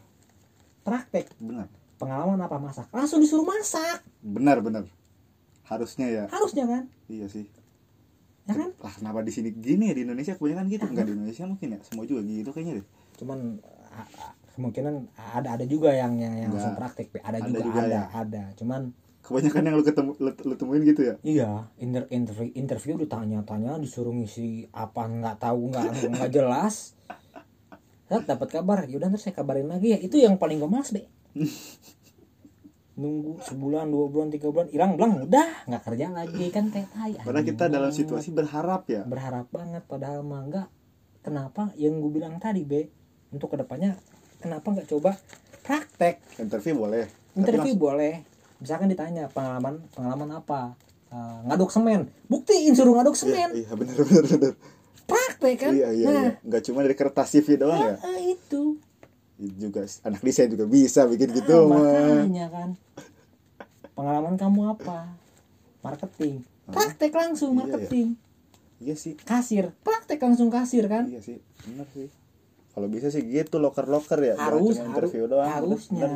Praktek. 0.80 1.34
Benar. 1.42 1.66
Pengalaman 1.98 2.38
apa 2.38 2.56
masak? 2.56 2.86
Langsung 2.94 3.18
disuruh 3.18 3.44
masak. 3.44 4.04
Benar 4.22 4.62
benar. 4.62 4.84
Harusnya 5.66 6.06
ya. 6.06 6.24
Harusnya 6.30 6.64
kan? 6.64 6.82
Iya 7.10 7.26
sih. 7.26 7.44
Ya 8.46 8.54
kan? 8.54 8.70
Lah 8.78 8.94
kenapa 8.94 9.26
di 9.26 9.34
sini 9.34 9.50
gini 9.50 9.90
ya? 9.90 9.94
Di 9.98 10.06
Indonesia 10.06 10.38
kebanyakan 10.38 10.70
gitu. 10.70 10.86
Enggak 10.86 11.10
di 11.10 11.14
Indonesia 11.18 11.44
mungkin 11.50 11.68
ya? 11.74 11.80
Semua 11.82 12.04
juga 12.06 12.22
gitu 12.22 12.54
kayaknya 12.54 12.78
deh. 12.80 12.86
Cuman 13.18 13.58
kemungkinan 14.56 15.12
ada 15.36 15.60
ada 15.60 15.64
juga 15.68 15.92
yang 15.92 16.16
yang, 16.16 16.34
yang 16.34 16.50
langsung 16.50 16.74
praktek 16.74 17.12
Pe. 17.12 17.20
ada, 17.20 17.38
Ada 17.38 17.46
juga, 17.46 17.60
juga 17.60 17.80
ada 17.84 17.92
ya. 17.92 18.04
ada. 18.10 18.42
Cuman 18.56 18.80
kebanyakan 19.20 19.62
yang 19.68 19.74
lu 19.76 19.84
ketemu 19.84 20.10
lu, 20.16 20.30
lu 20.32 20.54
temuin 20.56 20.82
gitu 20.82 21.02
ya? 21.04 21.14
Iya 21.20 21.50
inter, 21.76 22.08
interview 22.08 22.48
interview 22.56 22.94
ditanya-tanya 22.96 23.76
disuruh 23.76 24.16
ngisi 24.16 24.72
apa 24.72 25.04
nggak 25.04 25.36
tahu 25.44 25.70
nggak 25.70 25.84
nggak 26.16 26.30
jelas. 26.32 26.96
Saat 28.08 28.24
dapat 28.24 28.48
kabar. 28.48 28.88
Yaudah 28.88 29.12
ntar 29.12 29.20
saya 29.20 29.34
kabarin 29.36 29.68
lagi 29.68 29.92
ya. 29.92 29.98
Itu 30.00 30.16
yang 30.16 30.40
paling 30.40 30.56
gue 30.56 30.70
males 30.70 30.90
be 30.90 31.04
nunggu 32.96 33.44
sebulan 33.44 33.92
dua 33.92 34.08
bulan 34.08 34.32
tiga 34.32 34.48
bulan 34.48 34.72
hilang 34.72 34.96
belang 34.96 35.28
udah 35.28 35.68
nggak 35.68 35.82
kerja 35.84 36.08
lagi 36.16 36.48
kan 36.48 36.72
kayak 36.72 36.88
tai 36.96 37.12
padahal 37.20 37.44
kita 37.44 37.68
dalam 37.68 37.92
situasi 37.92 38.32
berharap 38.32 38.88
ya. 38.88 39.04
Berharap 39.04 39.52
banget 39.52 39.84
padahal 39.84 40.24
mah 40.24 40.40
enggak 40.48 40.68
kenapa? 41.20 41.76
Yang 41.76 42.00
gue 42.00 42.10
bilang 42.16 42.40
tadi 42.40 42.64
be 42.64 42.88
untuk 43.36 43.52
ke 43.52 43.60
depannya 43.60 44.00
kenapa 44.46 44.66
nggak 44.70 44.88
coba 44.88 45.10
praktek? 45.60 46.22
Interview 46.38 46.78
boleh. 46.78 47.04
Tapi 47.10 47.36
interview 47.36 47.74
langsung- 47.74 47.82
boleh. 47.82 48.14
Misalkan 48.56 48.88
ditanya 48.88 49.26
pengalaman 49.28 49.82
pengalaman 49.92 50.30
apa? 50.32 50.78
Eh, 51.06 51.38
ngaduk 51.44 51.68
semen. 51.68 52.06
Buktiin 52.26 52.72
suruh 52.72 52.94
ngaduk 52.94 53.14
iya, 53.14 53.20
semen. 53.20 53.48
iya 53.52 53.70
benar 53.74 53.96
benar 54.00 54.24
benar. 54.24 54.52
Praktek 55.06 55.54
kan? 55.60 55.72
Iya 55.74 55.88
iya 55.92 56.06
nah. 56.06 56.22
iya. 56.24 56.30
Nggak 56.40 56.62
cuma 56.64 56.78
dari 56.80 56.96
kertas 56.96 57.28
CV 57.30 57.58
doang 57.58 57.78
ya? 57.78 57.94
Eh, 58.00 58.32
itu. 58.32 58.62
Itu 59.36 59.54
juga 59.68 59.84
anak 60.02 60.22
desain 60.22 60.48
juga 60.48 60.64
bisa 60.64 61.04
bikin 61.04 61.28
gitu 61.32 61.68
Ah, 61.68 61.68
makanya 61.68 62.46
kan? 62.48 62.68
Pengalaman 63.92 64.34
kamu 64.34 64.60
apa? 64.72 65.10
Marketing. 65.80 66.40
Praktek 66.66 67.12
langsung 67.12 67.52
Iya, 67.52 67.58
iya. 67.58 67.68
marketing 67.68 68.08
iya 68.76 68.92
sih. 68.94 69.16
Kasir. 69.18 69.72
Praktek 69.80 70.18
langsung 70.18 70.48
kasir 70.48 70.84
kan? 70.86 71.08
Iya 71.08 71.20
sih 71.20 71.38
benar 71.64 71.86
sih 71.92 72.08
kalau 72.76 72.92
bisa 72.92 73.08
sih 73.08 73.24
gitu 73.24 73.56
loker 73.56 73.88
loker 73.88 74.20
ya 74.20 74.36
harus 74.36 74.76
cuma 74.76 74.92
harus 74.92 75.08
interview 75.08 75.24
doang 75.24 75.48
harusnya. 75.48 76.12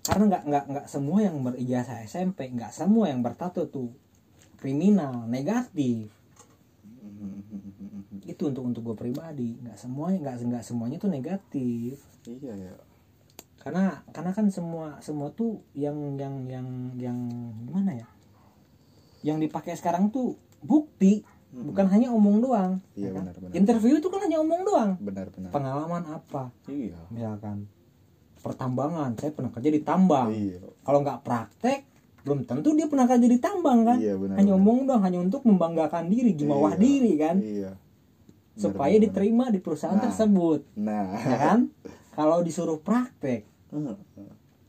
karena 0.00 0.24
nggak 0.32 0.42
nggak 0.48 0.64
nggak 0.72 0.86
semua 0.88 1.18
yang 1.20 1.36
berijazah 1.44 2.00
SMP 2.08 2.48
nggak 2.48 2.72
semua 2.72 3.12
yang 3.12 3.20
bertato 3.20 3.68
tuh. 3.68 3.92
Kriminal 4.56 5.28
negatif. 5.28 6.08
Itu 8.32 8.48
untuk 8.48 8.64
untuk 8.64 8.80
gue 8.88 8.96
pribadi. 8.96 9.60
Nggak 9.60 9.76
semuanya 9.76 10.18
nggak 10.24 10.36
nggak 10.48 10.64
semuanya 10.64 10.96
tuh 10.96 11.12
negatif. 11.12 12.00
Iya 12.24 12.52
ya. 12.56 12.74
Karena 13.60 14.00
karena 14.16 14.32
kan 14.32 14.48
semua 14.48 14.96
semua 15.04 15.28
tuh 15.28 15.60
yang 15.76 16.16
yang 16.16 16.48
yang 16.48 16.68
yang 16.96 17.18
gimana 17.68 18.00
ya? 18.00 18.08
Yang 19.20 19.48
dipakai 19.48 19.76
sekarang 19.76 20.08
tuh 20.08 20.40
bukti 20.64 21.20
bukan 21.54 21.86
hanya 21.86 22.10
omong 22.10 22.42
doang 22.42 22.82
Iya, 22.92 23.06
ya 23.06 23.10
kan? 23.12 23.22
benar, 23.22 23.34
benar. 23.38 23.52
interview 23.54 23.94
itu 23.96 24.08
kan 24.08 24.20
hanya 24.20 24.38
omong 24.38 24.62
doang. 24.62 24.90
Benar 24.98 25.26
benar. 25.30 25.50
Pengalaman 25.50 26.02
apa? 26.08 26.50
Iya. 26.66 26.98
Misalkan 27.08 27.70
pertambangan 28.40 29.14
saya 29.14 29.30
pernah 29.30 29.50
kerja 29.50 29.70
di 29.70 29.80
tambang. 29.80 30.28
Iya. 30.28 30.58
Kalau 30.82 30.98
nggak 31.00 31.22
praktek 31.22 31.80
belum 32.24 32.42
tentu 32.42 32.72
dia 32.72 32.88
pernah 32.88 33.04
kerja 33.04 33.22
di 33.22 33.38
tambang 33.38 33.84
kan? 33.84 33.98
Iya, 34.00 34.16
benar, 34.16 34.34
hanya 34.36 34.52
benar. 34.52 34.62
omong 34.64 34.78
dong 34.84 35.00
hanya 35.00 35.18
untuk 35.20 35.44
membanggakan 35.44 36.08
diri 36.08 36.32
jumawah 36.32 36.74
Iya, 36.74 36.80
diri 36.80 37.12
kan? 37.14 37.36
iya. 37.38 37.70
Benar, 37.74 38.60
supaya 38.60 38.94
benar, 38.94 39.04
diterima 39.04 39.44
di 39.50 39.58
perusahaan 39.58 39.94
Nah. 39.94 40.04
tersebut 40.04 40.60
benar. 40.74 41.04
nah. 41.06 41.22
ya 41.22 41.38
kan? 41.38 41.60
Kalau 42.10 42.38
disuruh 42.40 42.78
praktek. 42.78 43.42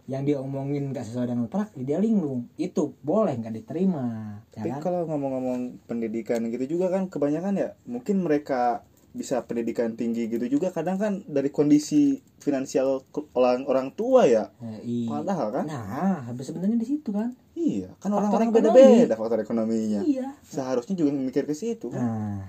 Yang 0.05 0.21
dia 0.21 0.37
omongin 0.37 0.93
nggak 0.93 1.01
sesuai 1.01 1.27
dengan 1.27 1.49
praktek 1.49 1.81
dia 1.81 1.97
linglung. 1.97 2.45
Itu 2.55 2.93
boleh 3.01 3.33
nggak 3.35 3.55
diterima 3.55 4.37
Tapi 4.53 4.69
ya 4.69 4.77
kan? 4.77 4.81
kalau 4.81 5.01
ngomong-ngomong 5.05 5.81
pendidikan 5.83 6.45
gitu 6.47 6.77
juga 6.77 6.93
kan 6.93 7.09
kebanyakan 7.09 7.53
ya 7.55 7.69
mungkin 7.83 8.21
mereka 8.21 8.85
bisa 9.15 9.41
pendidikan 9.47 9.95
tinggi 9.95 10.27
gitu 10.27 10.45
juga. 10.45 10.69
Kadang 10.69 10.99
kan 10.99 11.13
dari 11.25 11.49
kondisi 11.49 12.19
finansial 12.37 13.01
orang 13.33 13.65
orang 13.65 13.87
tua 13.91 14.27
ya. 14.27 14.51
I- 14.83 15.07
Padahal 15.07 15.49
kan? 15.49 15.65
Nah 15.65 16.21
habis 16.23 16.47
sebenarnya 16.47 16.77
di 16.77 16.85
situ 16.85 17.09
kan. 17.09 17.33
Iya 17.55 17.95
kan 17.97 18.11
orang-orang 18.11 18.51
beda-beda 18.51 19.15
faktor 19.15 19.41
ekonominya. 19.41 20.03
iya. 20.03 20.35
Seharusnya 20.43 20.93
juga 20.93 21.11
mikir 21.11 21.43
ke 21.43 21.55
situ 21.55 21.89
kan. 21.89 22.03
Nah, 22.03 22.39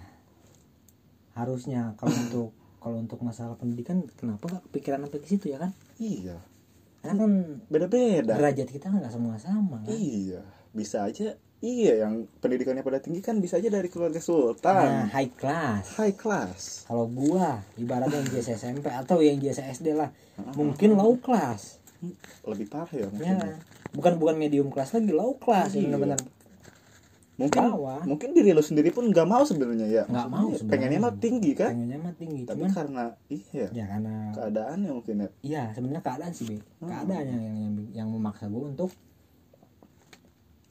harusnya 1.36 1.92
kalau 1.96 2.16
untuk 2.16 2.48
kalau 2.80 2.96
untuk 2.98 3.20
masalah 3.20 3.56
pendidikan 3.56 4.04
kenapa 4.14 4.46
nggak 4.46 4.64
kepikiran 4.70 5.04
sampai 5.04 5.20
ke 5.20 5.28
situ 5.28 5.46
ya 5.50 5.58
kan? 5.58 5.70
Iya, 5.96 6.38
Karena 7.06 7.18
kan 7.18 7.32
beda-beda. 7.66 8.32
derajat 8.34 8.68
kita 8.68 8.86
kan 8.86 8.98
nggak 8.98 9.10
semua 9.10 9.34
sama 9.36 9.78
kan? 9.80 9.88
Iya, 9.88 10.42
bisa 10.70 11.02
aja. 11.02 11.34
Iya, 11.56 12.04
yang 12.04 12.28
pendidikannya 12.38 12.82
pada 12.82 13.00
tinggi 13.00 13.18
kan 13.20 13.40
bisa 13.40 13.56
aja 13.56 13.66
dari 13.68 13.88
keluarga 13.88 14.16
Nah, 14.16 14.22
sultan. 14.22 15.08
high 15.08 15.32
class. 15.32 15.96
High 15.96 16.12
class. 16.14 16.84
Kalau 16.84 17.08
gua 17.08 17.64
ibaratnya 17.74 18.18
yang 18.18 18.28
jasa 18.30 18.54
SMP 18.54 18.86
atau 18.86 19.18
yang 19.18 19.40
jasa 19.40 19.64
SD 19.64 19.92
lah, 19.92 20.12
mungkin 20.52 20.92
low 20.92 21.16
class. 21.16 21.80
Lebih 22.44 22.68
parah 22.68 22.92
ya 22.92 23.00
Ya, 23.00 23.08
mungkin. 23.08 23.34
kan? 23.36 23.50
bukan 23.88 24.12
bukan 24.20 24.36
medium 24.36 24.68
class 24.68 24.92
lagi, 24.92 25.08
low 25.08 25.32
class. 25.34 25.72
Iya. 25.72 25.88
Benar-benar 25.88 26.20
Mungkin 27.36 27.60
Bawah. 27.62 28.00
mungkin 28.02 28.32
diri 28.32 28.50
lo 28.50 28.60
sendiri 28.60 28.88
pun 28.88 29.04
nggak 29.06 29.24
mau 29.24 29.42
sebenarnya 29.42 29.84
ya. 29.84 30.04
Nggak 30.04 30.26
mau 30.26 30.48
sebenarnya. 30.48 30.72
Pengennya 30.72 30.98
mah 30.98 31.14
tinggi 31.14 31.52
kan. 31.52 31.70
pengennya 31.70 31.98
mah 32.00 32.14
tinggi. 32.14 32.42
Tapi 32.42 32.56
Cuman 32.58 32.72
karena 32.72 33.04
iya 33.28 33.66
ya 33.70 33.84
karena 33.86 34.14
keadaannya 34.32 34.90
mungkin 34.90 35.14
ya. 35.18 35.28
Iya, 35.42 35.62
sebenarnya 35.70 36.02
keadaan 36.02 36.32
sih, 36.32 36.44
Be. 36.46 36.56
Hmm. 36.56 36.88
Keadaan 36.88 37.24
yang 37.26 37.42
yang 37.42 37.56
yang, 37.58 37.72
yang 37.94 38.08
memaksa 38.08 38.46
gue 38.46 38.62
untuk 38.62 38.88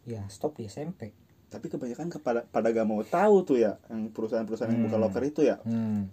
ya 0.06 0.26
stop 0.28 0.56
di 0.56 0.66
SMP. 0.66 1.14
Tapi 1.46 1.66
kebanyakan 1.68 2.10
kepada 2.12 2.44
pada 2.44 2.68
gak 2.68 2.84
mau 2.84 3.02
tahu 3.02 3.36
tuh 3.44 3.58
ya 3.58 3.78
yang 3.88 4.10
perusahaan-perusahaan 4.10 4.68
yang 4.68 4.84
buka 4.84 4.98
Hmm. 4.98 5.06
loker 5.06 5.24
itu 5.24 5.42
ya. 5.42 5.58
Hmm. 5.62 6.10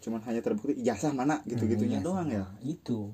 Cuman 0.00 0.22
hanya 0.24 0.40
terbukti 0.40 0.72
ijazah 0.76 1.10
mana 1.10 1.42
gitu-gitunya 1.44 1.98
Nah, 1.98 2.04
doang 2.04 2.28
ya. 2.28 2.46
Itu. 2.60 3.12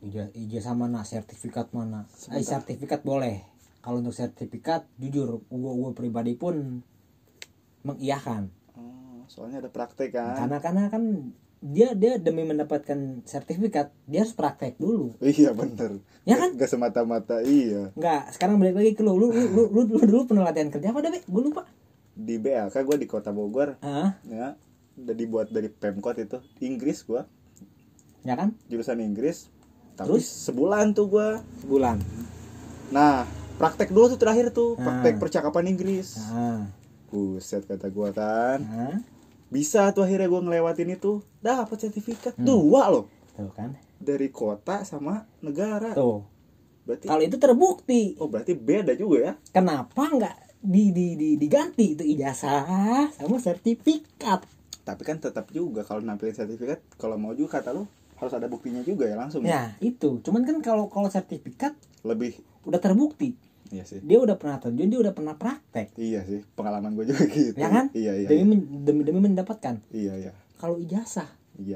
Ija- 0.00 0.32
Ijazah 0.32 0.72
mana, 0.72 1.00
sertifikat 1.02 1.70
mana? 1.70 2.08
Eh, 2.30 2.40
sertifikat 2.40 3.00
boleh. 3.00 3.44
Kalau 3.80 3.98
untuk 3.98 4.12
sertifikat, 4.12 4.84
jujur, 4.96 5.40
gue 5.42 5.72
gue 5.74 5.90
pribadi 5.92 6.32
pun 6.34 6.84
mengiyakan. 7.80 8.52
Oh, 8.74 9.24
soalnya 9.26 9.64
ada 9.64 9.70
praktek 9.72 10.12
kan. 10.12 10.36
Karena 10.36 10.56
karena 10.60 10.82
kan 10.86 11.32
dia 11.60 11.92
dia 11.92 12.16
demi 12.16 12.40
mendapatkan 12.42 13.24
sertifikat 13.24 13.92
dia 14.04 14.24
harus 14.24 14.32
praktek 14.32 14.76
dulu. 14.76 15.16
Iya 15.18 15.52
bener. 15.52 16.00
Ya 16.22 16.36
kan? 16.36 16.52
Gak 16.54 16.68
semata-mata 16.68 17.40
iya. 17.40 17.88
Enggak, 17.92 18.32
sekarang 18.32 18.60
balik 18.60 18.76
lagi 18.76 18.92
ke 18.92 19.00
lu. 19.00 19.16
Lu 19.16 19.28
lu 19.28 19.44
lu, 19.48 19.62
lu, 19.68 19.80
lu 19.86 19.98
dulu 19.98 20.22
pernah 20.26 20.44
latihan 20.44 20.68
kerja 20.68 20.92
apa 20.92 21.00
Be? 21.02 21.20
Gue 21.24 21.42
lupa. 21.42 21.64
Di 22.12 22.36
BLK 22.36 22.76
gue 22.76 22.96
di 22.98 23.08
kota 23.08 23.32
Bogor 23.32 23.80
Ah, 23.80 24.20
ya 24.24 24.52
udah 25.00 25.16
dibuat 25.16 25.48
dari 25.48 25.72
Pemkot 25.72 26.20
itu 26.20 26.36
Inggris 26.60 27.00
gua 27.02 27.24
ya 28.20 28.36
kan? 28.36 28.52
jurusan 28.68 29.00
Inggris 29.00 29.48
tapi 29.96 30.20
Terus? 30.20 30.28
sebulan 30.44 30.92
tuh 30.92 31.08
gua 31.08 31.40
Sebulan. 31.56 31.96
nah 32.92 33.24
praktek 33.60 33.88
dulu 33.92 34.06
tuh 34.08 34.20
terakhir 34.20 34.50
tuh 34.50 34.74
praktek 34.74 35.14
Ah. 35.14 35.20
percakapan 35.20 35.64
Inggris. 35.68 36.16
Ah, 36.26 36.64
buset 37.08 37.68
kata 37.68 37.92
gua 37.92 38.08
kan 38.10 38.58
ah, 38.64 38.96
bisa 39.52 39.92
tuh 39.92 40.02
akhirnya 40.02 40.26
gua 40.26 40.40
ngelewatin 40.40 40.96
itu. 40.96 41.20
Dapat 41.38 41.76
sertifikat. 41.78 42.34
Hmm. 42.34 42.46
dua 42.48 42.88
loh. 42.88 43.04
Tuh 43.36 43.52
kan? 43.52 43.76
dari 44.00 44.32
kota 44.32 44.80
sama 44.82 45.28
negara. 45.44 45.92
Tuh. 45.92 46.24
berarti 46.80 47.04
Kalau 47.04 47.20
itu 47.20 47.36
terbukti, 47.36 48.16
oh 48.16 48.26
berarti 48.26 48.56
beda 48.56 48.96
juga 48.96 49.16
ya? 49.20 49.32
Kenapa 49.52 50.08
nggak 50.08 50.36
di, 50.58 50.88
di, 50.88 51.12
di 51.12 51.28
diganti 51.36 51.92
itu 51.92 52.04
ijazah 52.06 53.12
sama 53.12 53.36
sertifikat? 53.36 54.44
tapi 54.80 55.04
kan 55.04 55.20
tetap 55.20 55.46
juga 55.52 55.84
kalau 55.84 56.00
nampilin 56.00 56.34
sertifikat 56.34 56.80
kalau 56.96 57.14
mau 57.14 57.30
juga 57.30 57.60
kata 57.60 57.70
lu 57.70 57.84
harus 58.16 58.32
ada 58.34 58.48
buktinya 58.48 58.80
juga 58.82 59.06
ya 59.06 59.14
langsung 59.14 59.44
ya 59.44 59.76
itu. 59.78 60.18
Cuman 60.18 60.42
kan 60.42 60.58
kalau 60.58 60.88
kalau 60.88 61.06
sertifikat 61.06 61.76
lebih 62.02 62.34
udah 62.64 62.80
terbukti 62.80 63.36
iya 63.70 63.84
sih. 63.86 64.02
Dia 64.02 64.18
udah 64.18 64.36
pernah 64.36 64.58
terjun 64.58 64.90
dia 64.90 65.00
udah 65.00 65.14
pernah 65.14 65.34
praktek. 65.38 65.94
Iya 65.94 66.26
sih 66.26 66.42
pengalaman 66.58 66.94
gue 66.98 67.06
juga 67.10 67.24
gitu. 67.30 67.56
Ya 67.56 67.70
kan? 67.70 67.86
Iya 67.94 68.12
iya 68.20 68.28
demi 68.28 68.58
iya. 68.58 68.78
demi 68.84 69.02
demi 69.06 69.20
mendapatkan. 69.22 69.78
Iya, 69.94 70.12
iya. 70.18 70.32
kalau 70.60 70.76
ijazah 70.76 71.30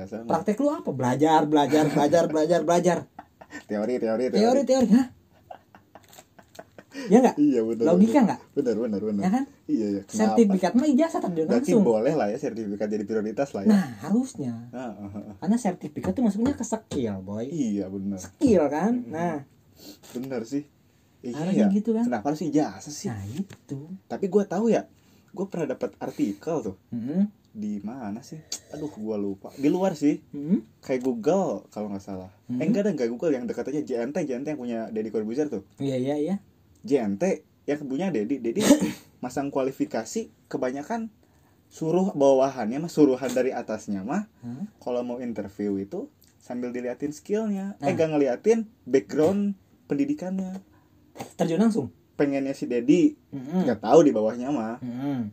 sama. 0.07 0.29
praktek 0.29 0.61
lu 0.61 0.71
apa? 0.71 0.91
Belajar 0.93 1.47
belajar 1.47 1.89
belajar 1.89 2.25
belajar 2.29 2.61
belajar. 2.67 2.99
Teori 3.71 4.03
teori 4.03 4.25
teori, 4.35 4.43
teori 4.43 4.63
teori 4.67 4.89
hah? 4.91 5.07
Ya 7.11 7.19
nggak? 7.21 7.37
Iya 7.37 7.61
benar 7.67 7.85
logika 7.95 8.21
nggak? 8.23 8.41
Benar 8.55 8.77
benar 8.79 9.01
benar. 9.03 9.23
Ya 9.23 9.31
kan? 9.31 9.45
Iya 9.67 9.87
iya. 9.87 10.03
Kenapa? 10.07 10.19
sertifikat 10.19 10.73
mah 10.79 10.89
ijazah 10.89 11.21
terjun 11.21 11.47
berarti 11.47 11.71
langsung. 11.75 11.85
boleh 11.85 12.15
lah 12.15 12.27
ya 12.31 12.39
sertifikat 12.39 12.89
jadi 12.91 13.05
prioritas 13.05 13.49
lah 13.55 13.63
ya. 13.67 13.71
Nah 13.71 13.87
harusnya. 14.03 14.53
Ah, 14.71 14.95
ah, 14.95 15.11
ah. 15.11 15.35
karena 15.43 15.57
sertifikat 15.59 16.13
tuh 16.15 16.23
masuknya 16.27 16.55
ke 16.55 16.65
skill 16.65 17.19
boy. 17.23 17.47
Iya 17.47 17.87
benar. 17.91 18.19
Skill 18.19 18.65
kan? 18.71 18.93
Nah. 19.11 19.47
Benar 20.15 20.47
sih 20.47 20.65
iya 21.25 21.67
gitu 21.73 21.97
kan? 21.97 22.05
kenapa 22.05 22.33
harus 22.33 22.45
ijazah 22.45 22.93
sih? 22.93 23.09
Nah 23.09 23.25
itu 23.25 23.81
tapi 24.05 24.29
gue 24.29 24.45
tahu 24.45 24.69
ya 24.69 24.85
gue 25.35 25.47
pernah 25.51 25.75
dapat 25.75 25.97
artikel 25.99 26.57
tuh. 26.63 26.77
Mm-mm. 26.95 27.27
di 27.55 27.79
mana 27.87 28.19
sih? 28.23 28.43
Aduh 28.75 28.91
gue 28.91 29.17
lupa. 29.19 29.55
Di 29.55 29.71
luar 29.71 29.95
sih. 29.95 30.19
Mm-mm. 30.35 30.83
kayak 30.83 31.03
Google 31.03 31.67
kalau 31.71 31.91
nggak 31.91 32.03
salah. 32.03 32.31
Hmm. 32.51 32.59
eh 32.59 32.67
enggak 32.67 32.87
ada 32.87 32.91
enggak 32.95 33.11
Google 33.11 33.35
yang 33.35 33.47
dekat 33.47 33.71
aja. 33.71 33.83
JNT 33.83 34.27
JNT 34.27 34.47
yang 34.55 34.61
punya 34.61 34.79
Deddy 34.91 35.11
Corbuzier 35.15 35.47
tuh. 35.51 35.63
Iya 35.79 35.97
iya 35.99 36.15
iya. 36.19 36.35
JNT 36.83 37.47
yang 37.67 37.81
punya 37.87 38.11
Deddy. 38.11 38.43
Deddy 38.43 38.63
masang 39.25 39.49
kualifikasi 39.55 40.31
kebanyakan 40.51 41.11
suruh 41.73 42.15
bawahannya 42.15 42.79
mah 42.79 42.93
suruhan 42.93 43.33
dari 43.35 43.51
atasnya 43.51 44.07
mah 44.07 44.31
Hah? 44.47 44.63
kalau 44.79 45.03
mau 45.03 45.19
interview 45.19 45.75
itu 45.83 46.07
sambil 46.39 46.71
diliatin 46.71 47.11
skillnya. 47.11 47.75
Nah. 47.81 47.89
eh 47.89 47.97
gak 47.97 48.15
ngeliatin 48.15 48.69
background 48.85 49.57
pendidikannya 49.89 50.61
terjun 51.35 51.61
langsung 51.61 51.87
pengennya 52.15 52.55
si 52.55 52.65
Dedi 52.65 53.15
Mm-mm. 53.31 53.67
nggak 53.67 53.81
tahu 53.81 54.01
di 54.03 54.13
bawahnya 54.15 54.51
mah 54.51 54.79
Mm-mm. 54.79 55.31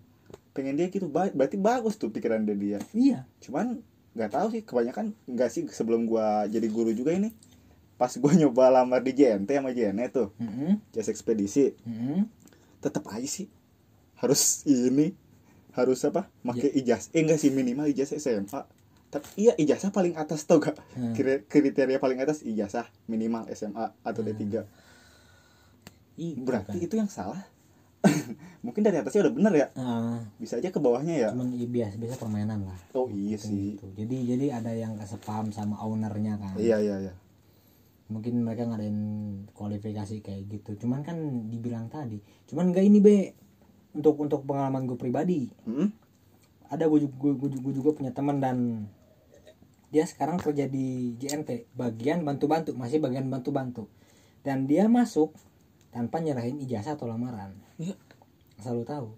pengen 0.52 0.76
dia 0.76 0.90
gitu 0.90 1.08
ba- 1.08 1.32
berarti 1.32 1.56
bagus 1.56 1.96
tuh 1.96 2.10
pikiran 2.10 2.42
Dedi 2.42 2.74
ya 2.74 2.80
iya 2.94 3.20
cuman 3.40 3.82
nggak 4.12 4.32
tahu 4.32 4.48
sih 4.52 4.62
kebanyakan 4.62 5.14
nggak 5.26 5.50
sih 5.50 5.64
sebelum 5.70 6.04
gua 6.04 6.44
jadi 6.46 6.68
guru 6.68 6.92
juga 6.92 7.14
ini 7.14 7.32
pas 7.96 8.12
gua 8.18 8.34
nyoba 8.40 8.74
lamar 8.74 9.00
di 9.00 9.14
JNT 9.14 9.50
sama 9.52 9.72
JNE 9.72 10.06
tuh 10.10 10.34
Mm-mm. 10.38 10.82
jasa 10.92 11.10
ekspedisi 11.10 11.78
Mm-mm. 11.86 12.26
tetap 12.80 13.06
aja 13.08 13.26
sih 13.26 13.48
harus 14.18 14.66
ini 14.66 15.14
harus 15.72 16.04
apa 16.04 16.28
make 16.44 16.68
ijazah 16.68 17.10
eh 17.14 17.22
enggak 17.24 17.40
sih 17.40 17.50
minimal 17.50 17.88
ijazah 17.88 18.18
SMA 18.18 18.62
tapi 19.08 19.28
iya 19.40 19.54
ijazah 19.56 19.90
paling 19.90 20.16
atas 20.16 20.44
tau 20.44 20.58
gak 20.58 20.76
Hmm. 20.92 21.16
Kri- 21.16 21.44
kriteria 21.48 21.96
paling 21.98 22.20
atas 22.20 22.44
ijazah 22.44 22.84
minimal 23.08 23.48
SMA 23.52 23.96
atau 24.04 24.22
D3 24.22 24.68
Itu 26.18 26.43
berarti 26.43 26.78
kan. 26.78 26.86
itu 26.86 26.93
yang 26.97 27.09
salah? 27.12 27.41
Mungkin 28.66 28.82
dari 28.82 28.97
atasnya 28.97 29.30
udah 29.30 29.34
bener 29.34 29.53
ya? 29.53 29.68
Ah, 29.78 30.22
bisa 30.41 30.57
aja 30.57 30.74
ke 30.74 30.80
bawahnya 30.82 31.16
ya? 31.18 31.30
Cuman 31.34 31.53
iya, 31.53 31.68
biasa 31.70 31.95
biasa 32.01 32.16
permainan 32.18 32.59
lah. 32.66 32.80
Oh 32.97 33.07
iya 33.14 33.38
sih. 33.38 33.78
Gitu. 33.78 33.86
jadi 33.93 34.18
jadi 34.36 34.45
ada 34.57 34.72
yang 34.74 34.97
kesepam 34.97 35.53
sama 35.53 35.78
ownernya 35.86 36.41
kan. 36.41 36.57
Iya 36.57 36.82
iya 36.82 36.95
iya. 37.09 37.14
Mungkin 38.09 38.43
mereka 38.43 38.68
ngadain 38.68 38.97
kualifikasi 39.53 40.20
kayak 40.26 40.41
gitu. 40.49 40.86
Cuman 40.86 41.05
kan 41.05 41.18
dibilang 41.49 41.88
tadi 41.88 42.20
cuman 42.49 42.74
enggak 42.74 42.86
ini 42.86 42.99
be. 42.99 43.20
Untuk 43.91 44.16
untuk 44.24 44.47
pengalaman 44.47 44.88
gue 44.88 44.95
pribadi. 44.95 45.51
Hmm? 45.68 45.91
ada 46.72 46.88
gue 46.88 47.03
juga, 47.03 47.36
gue, 47.36 47.49
gue 47.51 47.74
juga 47.76 47.91
punya 47.91 48.16
teman 48.16 48.39
dan 48.39 48.88
dia 49.91 50.07
sekarang 50.07 50.39
kerja 50.39 50.72
di 50.72 51.20
JNT 51.20 51.76
bagian 51.76 52.24
bantu-bantu 52.24 52.72
masih 52.80 53.03
bagian 53.03 53.28
bantu-bantu. 53.28 53.91
Dan 54.39 54.66
dia 54.72 54.88
masuk 54.88 55.36
tanpa 55.92 56.24
nyerahin 56.24 56.58
ijazah 56.64 56.96
atau 56.96 57.06
lamaran. 57.06 57.52
Iya. 57.76 57.96
asal 58.58 58.78
lu 58.78 58.86
tahu. 58.86 59.10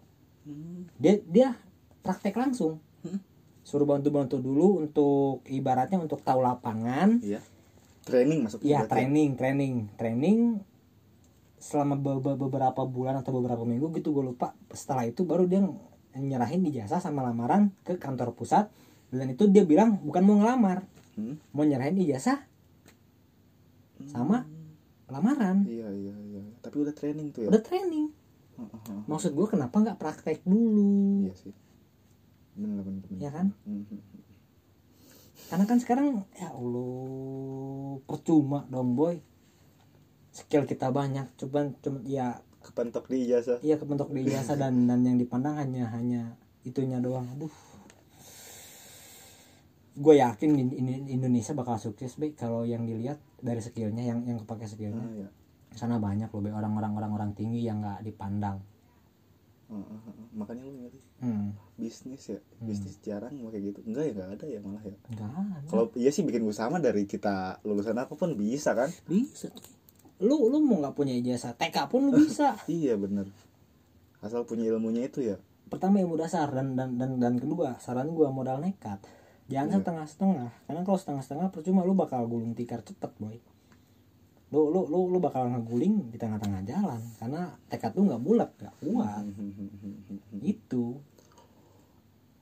Hmm. 0.44 0.88
dia 1.00 1.20
dia 1.24 1.56
praktek 2.04 2.36
langsung. 2.36 2.82
Hmm. 3.06 3.20
suruh 3.64 3.88
bantu-bantu 3.88 4.44
dulu 4.44 4.84
untuk 4.84 5.40
ibaratnya 5.48 5.96
untuk 5.96 6.20
tahu 6.20 6.44
lapangan. 6.44 7.24
Iya. 7.24 7.40
Training 8.04 8.44
masuknya 8.44 8.68
ya 8.68 8.80
berarti. 8.84 8.92
training 8.92 9.30
training. 9.40 9.74
Training 9.96 10.40
selama 11.64 11.96
be- 11.96 12.20
be- 12.20 12.36
beberapa 12.36 12.84
bulan 12.84 13.24
atau 13.24 13.32
beberapa 13.40 13.64
minggu 13.64 13.96
gitu 13.96 14.12
gue 14.12 14.36
lupa. 14.36 14.52
Setelah 14.76 15.08
itu 15.08 15.24
baru 15.24 15.48
dia 15.48 15.64
nyerahin 16.20 16.68
ijazah 16.68 17.00
sama 17.00 17.24
lamaran 17.24 17.72
ke 17.88 17.96
kantor 17.96 18.36
pusat. 18.36 18.68
Dan 19.14 19.32
itu 19.32 19.48
dia 19.48 19.64
bilang 19.64 20.02
bukan 20.04 20.24
mau 20.26 20.36
ngelamar. 20.42 20.84
Hmm? 21.14 21.38
mau 21.54 21.62
nyerahin 21.62 21.94
ijazah 22.04 22.42
sama 24.10 24.50
lamaran. 25.08 25.64
Iya 25.70 25.88
iya 25.94 26.14
iya 26.18 26.23
tapi 26.64 26.80
udah 26.80 26.96
training 26.96 27.36
tuh 27.36 27.46
ya? 27.46 27.50
Udah 27.52 27.60
training. 27.60 28.08
Maksud 29.06 29.36
gue 29.36 29.48
kenapa 29.52 29.76
nggak 29.76 30.00
praktek 30.00 30.40
dulu? 30.48 31.28
Iya 31.28 31.34
sih. 31.36 31.54
Bener 32.56 32.80
bener, 32.82 33.04
bener. 33.06 33.20
Ya 33.20 33.30
kan? 33.30 33.48
Mhm. 33.68 34.00
karena 35.44 35.70
kan 35.70 35.78
sekarang 35.78 36.26
ya 36.34 36.50
allah 36.50 38.00
percuma 38.10 38.66
dong 38.72 38.96
boy. 38.98 39.22
Skill 40.34 40.66
kita 40.66 40.90
banyak 40.90 41.30
cuman 41.38 41.78
cuman 41.78 42.02
ya 42.08 42.42
kepentok 42.64 43.06
di 43.06 43.28
ijazah. 43.28 43.60
Iya 43.62 43.78
kebentuk 43.78 44.10
di 44.10 44.26
ijazah 44.26 44.58
dan 44.58 44.88
dan 44.90 45.04
yang 45.06 45.20
dipandang 45.20 45.60
hanya 45.60 45.92
hanya 45.94 46.34
itunya 46.64 46.98
doang. 46.98 47.28
Aduh. 47.38 47.54
Gue 49.94 50.18
yakin 50.18 50.58
in- 50.58 50.74
in- 50.74 51.10
Indonesia 51.12 51.54
bakal 51.54 51.78
sukses 51.78 52.18
baik 52.18 52.34
kalau 52.34 52.66
yang 52.66 52.90
dilihat 52.90 53.22
dari 53.38 53.62
skillnya 53.62 54.02
yang 54.02 54.26
yang 54.26 54.42
kepake 54.42 54.66
skillnya. 54.66 55.06
Ah, 55.06 55.14
iya. 55.14 55.30
Sana 55.74 55.98
banyak 55.98 56.30
loh 56.30 56.42
orang-orang 56.54 56.94
orang-orang 56.96 57.32
tinggi 57.34 57.66
yang 57.66 57.82
nggak 57.82 58.06
dipandang. 58.06 58.62
Heeh, 59.74 60.00
heeh. 60.06 60.26
makanya 60.38 60.70
lu 60.70 60.86
ngerti. 60.86 61.00
Hmm. 61.24 61.56
bisnis 61.74 62.30
ya 62.30 62.40
bisnis 62.62 63.00
jarang 63.02 63.34
kayak 63.34 63.74
gitu. 63.74 63.80
Enggak 63.90 64.04
ya 64.06 64.12
enggak 64.14 64.30
ada 64.38 64.46
ya 64.46 64.60
malah 64.62 64.84
ya. 64.86 64.98
Nggak 65.10 65.30
ada. 65.34 65.68
Kalau 65.72 65.86
iya 65.98 66.12
sih 66.14 66.22
bikin 66.22 66.46
usaha 66.46 66.70
dari 66.78 67.10
kita 67.10 67.64
lulusan 67.66 67.98
apa 67.98 68.14
pun 68.14 68.38
bisa 68.38 68.78
kan. 68.78 68.92
Bisa. 69.10 69.50
Lu 70.22 70.46
lu 70.52 70.62
mau 70.62 70.78
nggak 70.78 70.94
punya 70.94 71.18
ijazah 71.18 71.58
TK 71.58 71.90
pun 71.90 72.12
lu 72.12 72.12
bisa. 72.14 72.54
Iya 72.70 72.94
bener. 73.00 73.26
Asal 74.22 74.46
punya 74.46 74.70
ilmunya 74.70 75.10
itu 75.10 75.26
ya. 75.26 75.42
Pertama 75.68 75.98
ilmu 75.98 76.22
dasar 76.22 76.54
dan 76.54 76.78
dan 76.78 77.02
dan, 77.02 77.18
dan 77.18 77.34
kedua 77.42 77.82
saran 77.82 78.14
gua 78.14 78.30
modal 78.30 78.62
nekat. 78.62 79.02
Jangan 79.50 79.70
Iya. 79.74 79.78
setengah-setengah 79.82 80.50
karena 80.70 80.82
kalau 80.86 81.00
setengah-setengah 81.02 81.48
percuma 81.50 81.82
lu 81.84 81.98
bakal 81.98 82.24
gulung 82.30 82.54
tikar 82.54 82.80
cepet 82.86 83.12
boy 83.20 83.36
lu 84.54 84.70
lu 84.70 84.86
lu 84.86 85.00
lu 85.10 85.18
bakal 85.18 85.50
ngeguling 85.50 86.14
di 86.14 86.18
tengah-tengah 86.22 86.62
jalan 86.62 87.02
karena 87.18 87.58
tekad 87.74 87.98
lu 87.98 88.06
nggak 88.06 88.22
bulat 88.22 88.50
nggak 88.62 88.76
kuat. 88.86 89.26
Itu 90.46 91.02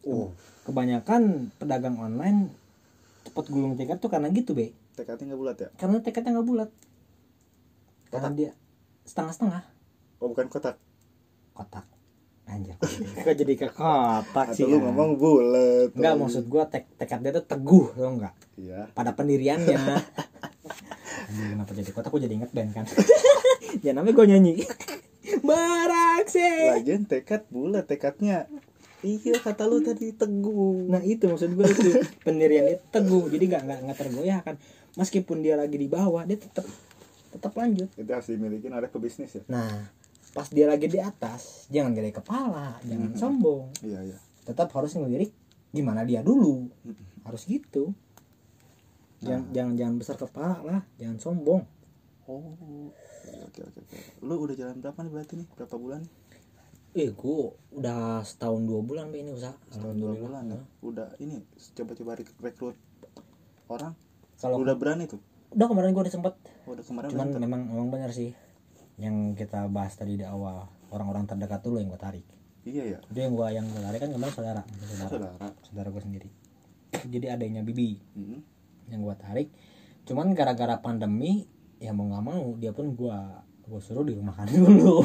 oh. 0.03 0.35
Kebanyakan 0.67 1.55
pedagang 1.55 1.95
online 1.95 2.51
cepet 3.23 3.45
gulung 3.47 3.79
tikar 3.79 3.95
tuh 3.95 4.11
karena 4.11 4.27
gitu 4.35 4.51
be. 4.51 4.75
Tekadnya 4.91 5.31
nggak 5.31 5.39
bulat 5.39 5.57
ya? 5.57 5.69
Karena 5.79 5.97
tekadnya 6.03 6.31
nggak 6.35 6.47
bulat. 6.51 6.69
Karena 8.11 8.27
Kotak. 8.27 8.39
dia 8.43 8.51
setengah-setengah. 9.07 9.63
Oh 10.19 10.27
bukan 10.35 10.51
kotak? 10.51 10.75
Kotak. 11.55 11.87
Anjir. 12.51 12.75
Kok 13.23 13.35
jadi 13.39 13.53
ke 13.55 13.71
kotak 13.71 14.51
sih 14.51 14.67
lu 14.67 14.83
ya? 14.83 14.91
ngomong 14.91 15.15
bulat 15.15 15.95
Enggak 15.95 16.19
maksud 16.19 16.43
gua 16.51 16.67
tek 16.67 16.91
tekad 16.99 17.23
dia 17.23 17.31
tuh 17.31 17.47
teguh 17.47 17.95
tau 17.95 18.11
enggak 18.19 18.35
iya. 18.59 18.91
Pada 18.91 19.15
pendiriannya 19.15 19.79
kenapa 21.49 21.71
jadi 21.73 21.89
kota 21.89 22.07
aku 22.13 22.21
jadi 22.21 22.33
inget 22.37 22.51
band 22.53 22.71
kan. 22.75 22.85
Ya 23.85 23.95
namanya 23.95 24.19
gue 24.19 24.25
nyanyi. 24.27 24.53
Baraksi 25.47 26.43
lagian 26.75 27.07
tekad 27.07 27.47
bulat 27.47 27.87
tekadnya. 27.87 28.51
Iya 29.01 29.39
kata 29.39 29.63
lu 29.65 29.79
tadi 29.79 30.11
teguh. 30.11 30.91
Nah 30.91 30.99
itu 31.01 31.25
maksud 31.25 31.55
gue 31.55 31.65
itu. 31.65 31.89
Pendirian 32.21 32.67
itu 32.67 32.83
teguh. 32.91 33.31
Jadi 33.31 33.43
nggak 33.47 33.63
nggak 33.63 33.79
nggak 33.87 33.97
tergoyahkan. 33.97 34.55
Meskipun 34.99 35.39
dia 35.39 35.55
lagi 35.55 35.79
di 35.79 35.87
bawah 35.87 36.27
dia 36.27 36.35
tetap 36.35 36.67
tetap 37.31 37.55
lanjut. 37.55 37.87
Itu 37.95 38.11
harus 38.11 38.27
dimiliki 38.27 38.67
oleh 38.67 38.91
pebisnis 38.91 39.39
ya? 39.39 39.43
Nah 39.47 39.87
pas 40.31 40.47
dia 40.47 40.63
lagi 40.67 40.87
di 40.87 40.99
atas 40.99 41.67
jangan 41.67 41.95
gede 41.95 42.11
kepala 42.11 42.75
jangan 42.83 43.15
sombong. 43.15 43.71
Iya 43.81 43.99
iya. 44.03 44.17
Tetap 44.43 44.67
harus 44.75 44.93
ngelirik 44.99 45.31
gimana 45.71 46.03
dia 46.03 46.19
dulu. 46.19 46.67
Harus 47.23 47.47
gitu 47.47 47.95
jangan 49.21 49.43
jangan 49.53 49.73
jangan 49.77 49.95
besar 50.01 50.15
kepala 50.17 50.57
lah 50.65 50.81
jangan 50.97 51.17
sombong. 51.21 51.61
Oh 52.25 52.57
oke 53.47 53.59
oke 53.61 53.79
oke 53.85 53.97
lu 54.25 54.33
udah 54.37 54.55
jalan 54.57 54.81
berapa 54.81 54.97
nih 55.01 55.11
berarti 55.13 55.33
nih? 55.37 55.47
Berapa 55.53 55.75
bulan? 55.77 56.01
Eh 56.91 57.07
gua 57.15 57.55
udah 57.71 58.19
setahun 58.25 58.67
dua 58.67 58.81
bulan 58.83 59.13
ini 59.15 59.31
usaha. 59.31 59.55
Setahun 59.71 59.95
dua 59.95 60.13
bulan 60.17 60.43
ya? 60.49 60.59
Udah 60.83 61.07
ini 61.23 61.39
coba-coba 61.77 62.19
rek- 62.19 62.39
rekrut 62.41 62.77
orang. 63.71 63.95
Kalau 64.35 64.59
udah 64.59 64.75
berani 64.75 65.07
tuh? 65.07 65.21
Udah 65.55 65.71
kemarin 65.71 65.95
gua 65.95 66.03
udah 66.03 66.13
sempet. 66.13 66.33
Oh, 66.67 66.75
udah 66.75 66.83
kemarin 66.83 67.07
cuman 67.13 67.27
memang 67.37 67.61
memang 67.69 67.87
benar 67.93 68.11
sih. 68.11 68.35
Yang 68.99 69.39
kita 69.39 69.71
bahas 69.71 69.95
tadi 69.95 70.19
di 70.19 70.25
awal 70.27 70.67
orang-orang 70.91 71.29
terdekat 71.29 71.63
dulu 71.63 71.79
yang 71.79 71.87
gua 71.93 72.01
tarik. 72.01 72.25
Iya 72.61 72.97
ya 72.97 72.99
itu 73.09 73.17
yang 73.17 73.33
gua 73.33 73.49
yang 73.49 73.65
gua 73.71 73.81
tarik 73.87 73.99
kan 74.03 74.11
kemarin 74.11 74.33
saudara. 74.35 74.61
Saudara. 74.67 75.09
Saudara. 75.09 75.47
Saudara 75.63 75.87
gua 75.89 76.03
sendiri. 76.03 76.29
Jadi 76.91 77.25
adanya 77.31 77.63
bibi 77.63 78.03
Mm-mm. 78.19 78.39
Yang 78.91 79.01
gua 79.01 79.15
tarik. 79.15 79.49
Cuman 80.03 80.35
gara-gara 80.35 80.77
pandemi 80.77 81.47
ya 81.79 81.95
mau 81.95 82.05
nggak 82.05 82.23
mau 82.23 82.53
dia 82.59 82.75
pun 82.75 82.93
gua 82.93 83.41
gua 83.63 83.79
suruh 83.79 84.03
dirumahkan 84.03 84.51
dulu. 84.55 84.99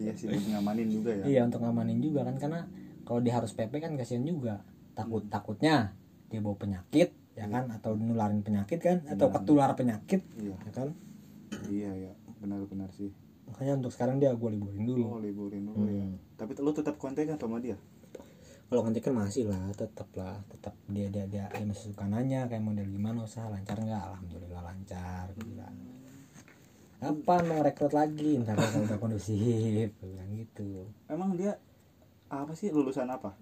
Iya 0.00 0.16
sih 0.16 0.32
buat 0.32 0.44
ngamanin 0.56 0.88
juga 0.88 1.10
ya. 1.12 1.24
Iya 1.28 1.40
untuk 1.44 1.60
ngamanin 1.60 2.00
juga 2.00 2.24
kan 2.24 2.40
karena 2.40 2.60
kalau 3.04 3.20
dia 3.20 3.36
harus 3.36 3.52
PP 3.52 3.72
kan 3.78 3.92
kasihan 3.94 4.24
juga. 4.24 4.64
Takut 4.96 5.24
takutnya 5.28 5.94
dia 6.32 6.40
bawa 6.40 6.56
penyakit 6.56 7.12
ya 7.36 7.46
kan? 7.46 7.68
Atau 7.70 7.94
nularin 7.94 8.40
penyakit 8.40 8.80
kan? 8.80 9.04
Atau 9.06 9.28
Iya. 9.28 9.34
ketular 9.36 9.70
penyakit 9.76 10.20
iya. 10.40 10.56
ya 10.56 10.72
kan? 10.72 10.88
Iya 11.68 11.90
ya 12.08 12.12
benar-benar 12.40 12.88
sih. 12.96 13.12
Makanya 13.50 13.82
untuk 13.82 13.92
sekarang 13.92 14.22
dia 14.22 14.30
gua 14.32 14.48
liburin 14.54 14.86
dulu. 14.86 15.04
Oh 15.06 15.20
liburin 15.20 15.66
dulu 15.68 15.84
ya. 15.90 16.06
Hmm. 16.06 16.16
tapi 16.40 16.56
lu 16.56 16.72
tetap 16.72 16.96
kontak 16.96 17.28
kan 17.28 17.36
sama 17.36 17.60
dia 17.60 17.76
kalau 18.70 18.86
kontak 18.86 19.02
kan 19.02 19.18
masih 19.18 19.50
lah 19.50 19.58
tetap 19.74 20.06
lah 20.14 20.38
tetap 20.46 20.78
dia 20.86 21.10
dia 21.10 21.26
dia, 21.26 21.50
dia 21.50 21.64
masih 21.66 21.90
suka 21.90 22.06
nanya 22.06 22.46
kayak 22.46 22.62
model 22.62 22.86
gimana 22.86 23.26
usaha 23.26 23.50
lancar 23.50 23.74
nggak? 23.76 23.98
Alhamdulillah 24.14 24.62
lancar 24.62 25.26
gua 25.34 25.42
bilang 25.42 25.76
kapan 27.00 27.42
mau 27.48 27.60
rekrut 27.66 27.90
lagi? 27.90 28.38
Ntar 28.38 28.54
kalau 28.54 28.86
udah 28.86 28.98
kondusif 29.02 29.90
bilang 30.00 30.30
gitu. 30.38 30.86
Emang 31.10 31.34
dia 31.34 31.58
apa 32.30 32.54
sih 32.54 32.70
lulusan 32.70 33.10
apa? 33.10 33.34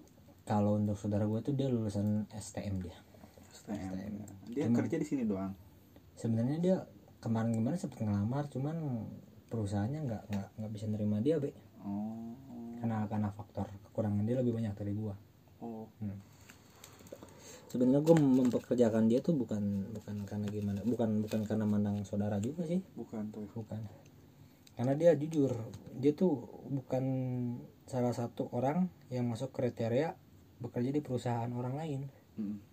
Kalau 0.49 0.81
untuk 0.81 0.97
saudara 0.97 1.29
gue 1.29 1.37
tuh 1.45 1.53
dia 1.53 1.69
lulusan 1.69 2.25
STM 2.33 2.81
dia. 2.81 2.97
STM 3.53 3.93
dia 4.49 4.65
Cuman- 4.65 4.77
kerja 4.81 4.95
di 4.97 5.05
sini 5.05 5.29
doang? 5.29 5.53
Sebenarnya 6.17 6.57
dia 6.57 6.77
kemarin-kemarin 7.21 7.77
sempet 7.77 8.01
ngelamar 8.01 8.49
cuman 8.49 9.05
perusahaannya 9.53 9.99
nggak 10.09 10.23
nggak 10.33 10.47
nggak 10.57 10.71
bisa 10.73 10.85
nerima 10.89 11.21
dia 11.21 11.37
be. 11.37 11.53
Oh 11.85 12.33
karena 12.79 13.05
karena 13.11 13.29
faktor 13.35 13.67
kekurangan 13.91 14.23
dia 14.23 14.39
lebih 14.39 14.55
banyak 14.55 14.73
dari 14.73 14.93
gua. 14.95 15.15
Oh. 15.59 15.85
Sebenarnya 17.69 18.01
gue 18.01 18.15
mempekerjakan 18.17 19.05
dia 19.05 19.21
tuh 19.21 19.37
bukan 19.37 19.93
bukan 19.93 20.25
karena 20.25 20.47
gimana 20.49 20.81
bukan 20.81 21.21
bukan 21.21 21.45
karena 21.45 21.65
mandang 21.69 22.01
saudara 22.07 22.41
juga 22.41 22.65
sih. 22.65 22.81
Bukan 22.97 23.29
tuh. 23.29 23.45
Bukan. 23.53 23.77
Karena 24.73 24.95
dia 24.95 25.13
jujur 25.13 25.53
dia 25.99 26.15
tuh 26.15 26.49
bukan 26.71 27.03
salah 27.85 28.15
satu 28.15 28.49
orang 28.55 28.89
yang 29.13 29.27
masuk 29.29 29.53
kriteria 29.53 30.15
bekerja 30.63 30.89
di 30.89 31.01
perusahaan 31.03 31.51
orang 31.51 31.75
lain. 31.77 32.01
Mm. 32.39 32.71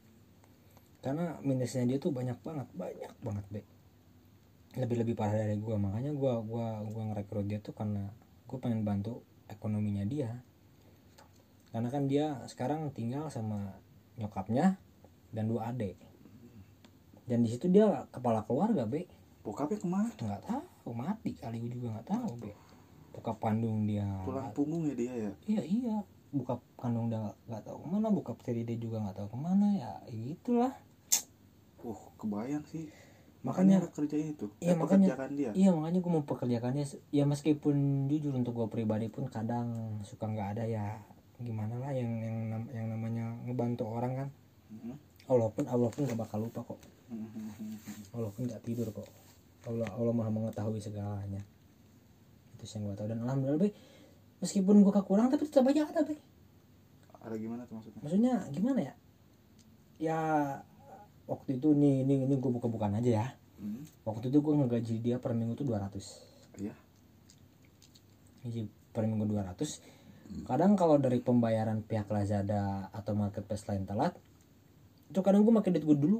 karena 1.02 1.38
minusnya 1.38 1.86
dia 1.86 2.02
tuh 2.02 2.10
banyak 2.10 2.34
banget 2.42 2.66
banyak 2.74 3.14
banget 3.22 3.44
be. 3.50 3.62
Lebih 4.74 5.06
lebih 5.06 5.14
parah 5.14 5.38
dari 5.38 5.54
gua. 5.54 5.78
Makanya 5.78 6.10
gua 6.14 6.42
gua 6.42 6.82
gua 6.82 7.02
ngerekrut 7.14 7.46
dia 7.46 7.62
tuh 7.62 7.70
karena 7.74 8.10
gue 8.46 8.58
pengen 8.62 8.86
bantu 8.86 9.26
ekonominya 9.50 10.04
dia. 10.06 10.42
Karena 11.70 11.88
kan 11.92 12.08
dia 12.08 12.40
sekarang 12.48 12.88
tinggal 12.94 13.28
sama 13.28 13.76
nyokapnya 14.16 14.80
dan 15.34 15.44
dua 15.50 15.70
adik. 15.74 16.00
Dan 17.26 17.42
di 17.42 17.50
situ 17.50 17.66
dia 17.68 18.06
kepala 18.14 18.46
keluarga 18.46 18.86
be. 18.86 19.04
Bokapnya 19.42 19.78
ke 19.78 19.86
mana? 19.86 20.10
Nggak 20.14 20.42
tahu 20.46 20.90
mati 20.94 21.34
kali 21.38 21.62
gue 21.62 21.70
juga 21.78 21.98
nggak 21.98 22.08
tahu 22.08 22.30
be. 22.40 22.52
Buka 23.14 23.32
kandung 23.38 23.86
dia. 23.86 24.06
Tulang 24.22 24.50
punggung 24.54 24.86
ya 24.90 24.94
dia 24.94 25.12
ya? 25.12 25.32
Iya 25.46 25.62
iya. 25.66 25.96
Buka 26.30 26.58
kandung 26.78 27.10
dia 27.10 27.20
nggak 27.50 27.62
tahu 27.66 27.76
ke 27.82 27.86
mana 27.90 28.08
buka 28.10 28.32
tiri 28.42 28.62
dia 28.62 28.78
juga 28.78 29.02
nggak 29.02 29.16
tahu 29.22 29.28
ke 29.34 29.38
mana 29.38 29.66
ya 29.74 29.92
gitulah. 30.10 30.74
Uh 31.82 32.00
kebayang 32.18 32.64
sih 32.66 32.90
Makanya- 33.46 33.78
lu 33.78 33.90
kerjain 33.94 34.28
itu 34.34 34.46
Iya, 34.58 34.74
Eh, 34.74 34.76
makanya- 34.76 35.14
pekerjaan 35.14 35.32
dia. 35.38 35.50
Iya 35.54 35.70
makanya 35.70 35.98
gue 36.02 36.12
mau 36.12 36.24
pekerjakannya 36.26 36.84
ya 37.10 37.24
meskipun 37.24 37.76
jujur 38.10 38.34
untuk 38.34 38.52
gue 38.58 38.66
pribadi 38.66 39.06
pun 39.06 39.30
kadang 39.30 39.98
suka 40.02 40.26
nggak 40.26 40.58
ada 40.58 40.64
ya 40.66 40.98
gimana 41.38 41.76
lah 41.78 41.92
yang 41.92 42.10
yang 42.18 42.36
yang 42.72 42.86
namanya 42.90 43.30
ngebantu 43.44 43.84
orang 43.86 44.12
kan. 44.16 44.28
Mm. 44.72 44.96
Allah 45.26 45.48
pun 45.52 45.64
Allah 45.68 45.88
pun 45.92 46.02
gak 46.04 46.18
bakal 46.18 46.38
lupa 46.42 46.60
kok. 46.64 46.78
Mm. 47.12 48.18
Allah 48.18 48.30
pun 48.34 48.42
gak 48.48 48.62
tidur 48.64 48.88
kok. 48.90 49.06
Allah 49.66 49.86
Allah 49.94 50.14
maha 50.14 50.30
mengetahui 50.30 50.80
segalanya. 50.80 51.42
Itu 52.56 52.64
yang 52.66 52.88
gue 52.88 52.94
tahu. 52.96 53.06
Dan 53.10 53.18
alhamdulillah 53.22 53.60
be 53.62 53.70
meskipun 54.40 54.80
gue 54.80 54.92
kekurang 54.92 55.28
tapi 55.28 55.44
tetap 55.44 55.64
aja 55.64 55.86
ada 55.86 56.02
be 56.02 56.16
ada 57.20 57.34
gimana 57.34 57.66
tuh 57.66 57.78
maksudnya? 57.78 58.00
Maksudnya 58.02 58.34
gimana 58.50 58.80
ya? 58.82 58.94
Ya 59.98 60.18
waktu 61.26 61.58
itu 61.58 61.74
nih 61.74 62.06
ini 62.06 62.14
ini 62.26 62.34
gue 62.38 62.50
buka-bukaan 62.50 62.98
aja 62.98 63.10
ya. 63.10 63.28
Mm. 63.56 63.88
waktu 64.04 64.28
itu 64.28 64.44
gue 64.44 64.52
ngegaji 64.52 64.94
dia 65.00 65.16
per 65.16 65.32
minggu 65.32 65.56
tuh 65.56 65.64
200 65.64 65.96
iya. 66.60 66.76
Gaji 68.44 68.68
per 68.92 69.08
minggu 69.08 69.24
200 69.24 70.44
kadang 70.44 70.76
kalau 70.76 71.00
dari 71.00 71.24
pembayaran 71.24 71.80
pihak 71.80 72.04
Lazada 72.12 72.92
atau 72.92 73.16
marketplace 73.16 73.64
lain 73.64 73.88
telat 73.88 74.12
itu 75.08 75.24
kadang 75.24 75.40
gue 75.46 75.54
pakai 75.56 75.72
duit 75.72 75.84
gue 75.88 75.96
dulu. 75.96 76.18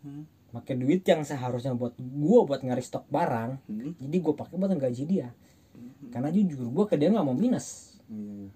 Hmm. 0.00 0.24
pakai 0.56 0.80
duit 0.80 1.04
yang 1.04 1.20
seharusnya 1.20 1.76
buat 1.76 1.92
gue 2.00 2.40
buat 2.48 2.64
ngari 2.64 2.80
stok 2.80 3.12
barang 3.12 3.60
Hmm. 3.68 3.92
jadi 4.00 4.16
gue 4.16 4.34
pakai 4.34 4.56
buat 4.56 4.72
gaji 4.72 5.04
dia. 5.04 5.28
Hmm. 5.76 6.08
karena 6.08 6.32
jujur 6.32 6.64
gue 6.64 6.84
ke 6.88 6.96
dia 6.96 7.12
nggak 7.12 7.26
mau 7.28 7.36
minus. 7.36 8.00
Iya 8.08 8.48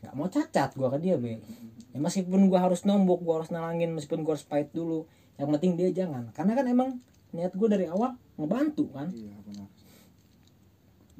nggak 0.00 0.14
mau 0.16 0.28
cacat 0.32 0.70
gue 0.74 0.88
ke 0.88 0.98
dia 0.98 1.14
be. 1.20 1.44
Ya 1.92 1.98
meskipun 2.00 2.48
gue 2.48 2.58
harus 2.58 2.88
nombok 2.88 3.20
gue 3.20 3.34
harus 3.36 3.50
nalangin 3.52 3.92
meskipun 3.92 4.24
gue 4.24 4.32
harus 4.32 4.46
pahit 4.48 4.72
dulu 4.72 5.04
yang 5.40 5.48
penting 5.56 5.72
dia 5.80 5.88
jangan. 5.88 6.28
Karena 6.36 6.52
kan 6.52 6.66
emang 6.68 7.00
niat 7.32 7.56
gue 7.56 7.68
dari 7.70 7.88
awal 7.88 8.12
ngebantu 8.36 8.92
kan? 8.92 9.08
Iya 9.08 9.32
benar. 9.48 9.68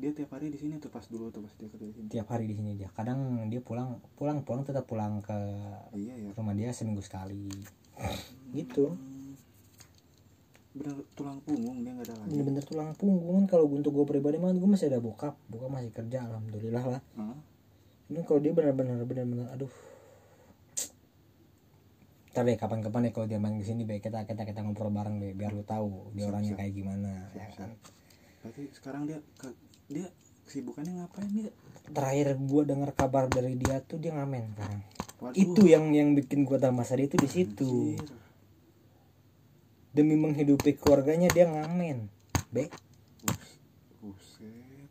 Dia 0.01 0.11
tiap 0.17 0.33
hari 0.37 0.53
di 0.53 0.59
sini 0.61 0.77
tuh 0.81 0.93
pas 0.93 1.05
dulu 1.09 1.33
tuh 1.33 1.45
pas 1.45 1.53
dia 1.57 1.69
kerja 1.73 1.87
di 1.89 1.95
sini. 1.97 2.07
Tiap 2.13 2.29
hari 2.29 2.45
di 2.45 2.55
sini 2.57 2.77
dia. 2.77 2.93
Kadang 2.93 3.49
dia 3.49 3.65
pulang 3.65 3.97
pulang 4.21 4.45
pulang 4.45 4.65
tetap 4.65 4.85
pulang 4.85 5.25
ke 5.25 5.39
iya 5.97 6.21
ya 6.21 6.29
rumah 6.37 6.53
dia 6.53 6.73
seminggu 6.77 7.01
sekali. 7.01 7.49
Gitu. 8.53 8.93
Bener 10.77 11.01
tulang 11.17 11.41
punggung 11.41 11.81
dia 11.81 11.97
nggak 11.97 12.13
ada 12.13 12.15
lagi. 12.21 12.31
Bener-bener 12.37 12.65
tulang 12.69 12.93
punggung. 12.93 13.41
Kan 13.41 13.47
kalau 13.49 13.65
untuk 13.73 13.97
gue 13.97 14.05
pribadi 14.05 14.37
mah 14.37 14.53
gue 14.53 14.69
masih 14.69 14.93
ada 14.93 15.01
bokap. 15.01 15.33
Bokap 15.49 15.73
masih 15.73 15.91
kerja 15.93 16.29
alhamdulillah 16.29 16.85
lah. 16.85 17.03
Hah? 17.17 17.37
ini 18.11 18.27
kalau 18.27 18.43
dia 18.43 18.51
benar-benar 18.51 19.07
benar-benar 19.07 19.55
aduh 19.55 19.71
Ntar 22.31 22.47
deh 22.47 22.55
kapan-kapan 22.55 23.11
ya 23.11 23.11
kalau 23.11 23.27
dia 23.27 23.43
main 23.43 23.59
ke 23.59 23.67
sini 23.67 23.83
be 23.83 23.99
kita 23.99 24.23
kita 24.23 24.47
kita 24.47 24.63
ngobrol 24.63 24.95
bareng 24.95 25.19
be 25.19 25.35
biar 25.35 25.51
lu 25.51 25.67
tahu 25.67 26.15
dia 26.15 26.31
orangnya 26.31 26.55
kayak 26.55 26.79
gimana 26.79 27.27
ya 27.35 27.51
Siap, 27.51 27.59
kan? 27.59 27.71
Berarti 28.47 28.63
sekarang 28.71 29.03
dia 29.11 29.19
ke, 29.35 29.51
dia 29.91 30.07
kesibukannya 30.47 31.03
ngapain 31.03 31.27
dia? 31.35 31.51
Terakhir 31.91 32.39
gue 32.39 32.63
dengar 32.71 32.91
kabar 32.95 33.27
dari 33.27 33.59
dia 33.59 33.83
tuh 33.83 33.99
dia 33.99 34.15
ngamen 34.15 34.55
sekarang 34.55 34.81
Waduh, 35.21 35.37
itu 35.37 35.63
yang 35.67 35.91
yang 35.91 36.15
bikin 36.15 36.47
gue 36.47 36.55
tambah 36.57 36.87
sedih 36.87 37.11
itu 37.11 37.17
di 37.19 37.29
situ. 37.29 37.99
Anjir. 37.99 38.19
demi 39.91 40.15
menghidupi 40.15 40.79
keluarganya 40.79 41.27
dia 41.35 41.51
ngamen 41.51 42.07
be. 42.55 42.71
Buset. 43.99 44.87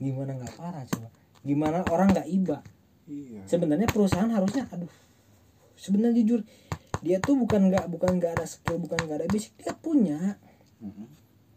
Gimana 0.00 0.32
nggak 0.32 0.56
parah 0.56 0.80
coba. 0.88 1.12
Gimana 1.44 1.84
orang 1.92 2.16
nggak 2.16 2.28
iba. 2.32 2.64
Iya. 3.04 3.44
Sebenarnya 3.44 3.84
perusahaan 3.84 4.32
harusnya 4.32 4.64
aduh 4.72 4.88
sebenarnya 5.78 6.18
jujur 6.20 6.40
dia 6.98 7.22
tuh 7.22 7.38
bukan 7.38 7.70
nggak 7.70 7.86
bukan 7.86 8.18
nggak 8.18 8.34
ada 8.34 8.44
skill 8.44 8.82
bukan 8.82 8.98
nggak 8.98 9.22
ada 9.22 9.26
basic 9.30 9.54
dia 9.54 9.70
punya. 9.72 10.34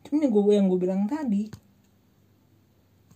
Cuman 0.05 0.22
yang 0.22 0.32
gue 0.32 0.53
yang 0.53 0.67
gue 0.69 0.80
bilang 0.80 1.09
tadi 1.09 1.49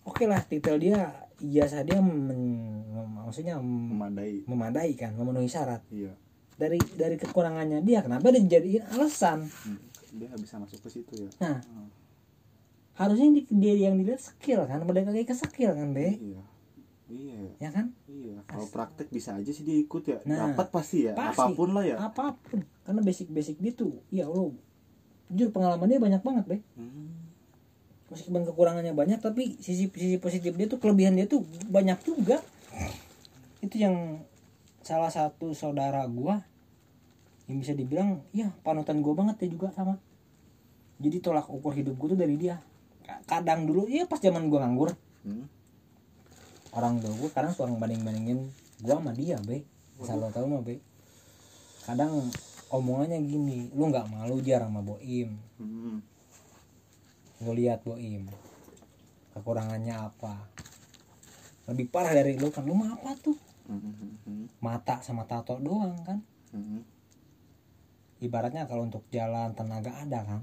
oke 0.06 0.26
lah 0.26 0.42
titel 0.42 0.82
dia 0.82 1.14
ijazah 1.38 1.86
dia 1.86 2.02
men- 2.02 2.82
maksudnya 3.22 3.62
mem- 3.62 3.94
memadai. 3.94 4.42
memadai 4.50 4.92
kan 4.98 5.14
memenuhi 5.14 5.46
syarat. 5.46 5.86
Iya. 5.94 6.14
Dari 6.56 6.80
dari 6.96 7.16
kekurangannya 7.20 7.86
dia 7.86 8.02
kenapa 8.02 8.34
dia 8.34 8.42
dijadiin 8.42 8.84
alasan? 8.96 9.46
Hmm. 9.46 9.78
dia 10.16 10.32
nggak 10.32 10.42
bisa 10.42 10.56
masuk 10.58 10.80
ke 10.82 10.90
situ 10.90 11.14
ya. 11.28 11.30
Nah. 11.44 11.60
Hmm. 11.62 11.90
harusnya 12.96 13.28
di- 13.28 13.52
dia 13.52 13.76
yang 13.76 14.00
dilihat 14.00 14.24
skill 14.24 14.64
kan 14.64 14.80
balik 14.88 15.04
lagi 15.12 15.28
ke 15.28 15.36
skill 15.36 15.76
kan 15.76 15.92
be? 15.92 16.16
Iya 16.16 16.55
iya. 17.10 17.40
Ya 17.62 17.70
kan? 17.70 17.94
Iya 18.10 18.42
kalau 18.50 18.66
praktek 18.70 19.10
bisa 19.14 19.38
aja 19.38 19.52
sih 19.54 19.62
dia 19.62 19.78
ikut 19.78 20.04
ya. 20.06 20.18
Nah, 20.26 20.54
dapat 20.54 20.68
pasti 20.74 21.06
ya 21.06 21.14
pasti. 21.14 21.42
apa 21.42 21.46
pun 21.54 21.70
lah 21.74 21.84
ya. 21.86 21.96
Apa 22.02 22.34
pun. 22.38 22.66
Karena 22.86 23.02
basic 23.02 23.30
basic 23.30 23.58
dia 23.62 23.74
tuh 23.74 24.02
ya 24.10 24.26
lo 24.26 24.58
jujur 25.30 25.50
pengalaman 25.50 25.90
dia 25.90 26.02
banyak 26.02 26.22
banget 26.22 26.46
be. 26.46 26.58
Hmm. 26.78 27.34
meskipun 28.06 28.46
kekurangannya 28.46 28.94
banyak 28.94 29.18
tapi 29.18 29.58
sisi 29.58 29.90
sisi 29.90 30.22
positif 30.22 30.54
dia 30.54 30.70
tuh 30.70 30.78
kelebihan 30.78 31.18
dia 31.18 31.26
tuh 31.26 31.42
banyak 31.70 31.98
juga. 32.06 32.38
Itu 33.66 33.82
yang 33.82 34.22
salah 34.86 35.10
satu 35.10 35.58
saudara 35.58 36.06
gua 36.06 36.46
yang 37.50 37.62
bisa 37.62 37.74
dibilang 37.74 38.22
ya 38.30 38.54
panutan 38.62 39.02
gua 39.02 39.26
banget 39.26 39.50
ya 39.50 39.58
juga 39.58 39.74
sama. 39.74 39.98
Jadi 41.02 41.18
tolak 41.18 41.50
ukur 41.50 41.74
hidup 41.74 41.98
gua 41.98 42.14
tuh 42.14 42.20
dari 42.22 42.38
dia. 42.38 42.62
Kadang 43.26 43.66
dulu 43.66 43.90
ya 43.90 44.06
pas 44.06 44.22
zaman 44.22 44.54
gua 44.54 44.62
nganggur. 44.62 44.94
Hmm. 45.26 45.50
Orang 46.76 47.00
tua 47.00 47.12
gua 47.16 47.30
kadang 47.32 47.52
suka 47.56 47.72
ngebanding 47.72 48.04
bandingin 48.04 48.40
gua 48.84 49.00
sama 49.00 49.12
dia 49.16 49.40
be. 49.42 49.64
Asal 49.98 50.20
lo 50.20 50.28
tau 50.30 50.46
mah 50.46 50.60
be. 50.62 50.84
Kadang 51.88 52.30
omongannya 52.74 53.22
gini 53.24 53.72
lu 53.72 53.88
nggak 53.88 54.12
malu 54.12 54.44
jar 54.44 54.66
sama 54.68 54.84
boim? 54.84 55.38
Hmm. 55.58 56.04
gue 57.36 57.52
lihat 57.52 57.84
boim 57.84 58.32
kekurangannya 59.36 59.92
apa? 59.92 60.48
Lebih 61.68 61.92
parah 61.92 62.16
dari 62.16 62.40
lu 62.40 62.48
kan 62.48 62.64
lu 62.64 62.72
mah 62.72 62.96
apa 62.96 63.12
tuh? 63.20 63.36
Mhm. 63.66 64.62
mata 64.62 65.02
sama 65.02 65.26
tato 65.26 65.58
doang 65.58 65.98
kan? 66.06 66.20
Mhm. 66.54 66.82
ibaratnya 68.24 68.66
kalau 68.66 68.88
untuk 68.88 69.04
jalan 69.12 69.52
tenaga 69.54 69.92
ada 70.02 70.24
kan? 70.24 70.42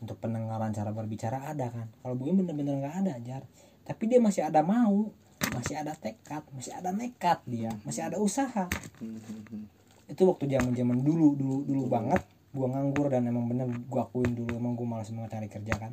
Untuk 0.00 0.16
pendengaran 0.18 0.72
cara 0.72 0.90
berbicara 0.90 1.52
ada 1.52 1.68
kan? 1.68 1.86
Kalau 2.00 2.16
gue 2.16 2.32
bener-bener 2.32 2.80
nggak 2.80 2.96
ada 3.04 3.14
jar. 3.20 3.44
Tapi 3.84 4.02
dia 4.08 4.18
masih 4.18 4.48
ada 4.48 4.64
mau 4.64 5.12
masih 5.50 5.74
ada 5.82 5.92
tekad 5.94 6.42
masih 6.54 6.72
ada 6.74 6.90
nekat 6.94 7.42
dia 7.46 7.74
masih 7.82 8.06
ada 8.06 8.16
usaha. 8.18 8.70
Mhm. 9.02 9.78
itu 10.10 10.26
waktu 10.26 10.50
zaman 10.50 10.74
zaman 10.74 10.98
dulu 11.06 11.38
dulu 11.38 11.56
dulu 11.62 11.82
banget. 11.86 12.18
Gue 12.50 12.66
nganggur 12.66 13.14
dan 13.14 13.30
emang 13.30 13.46
bener 13.46 13.70
gue 13.70 14.00
akuin 14.02 14.34
dulu 14.34 14.58
emang 14.58 14.74
gue 14.74 14.82
malas 14.82 15.06
banget 15.14 15.38
cari 15.38 15.46
kerja 15.46 15.74
kan. 15.78 15.92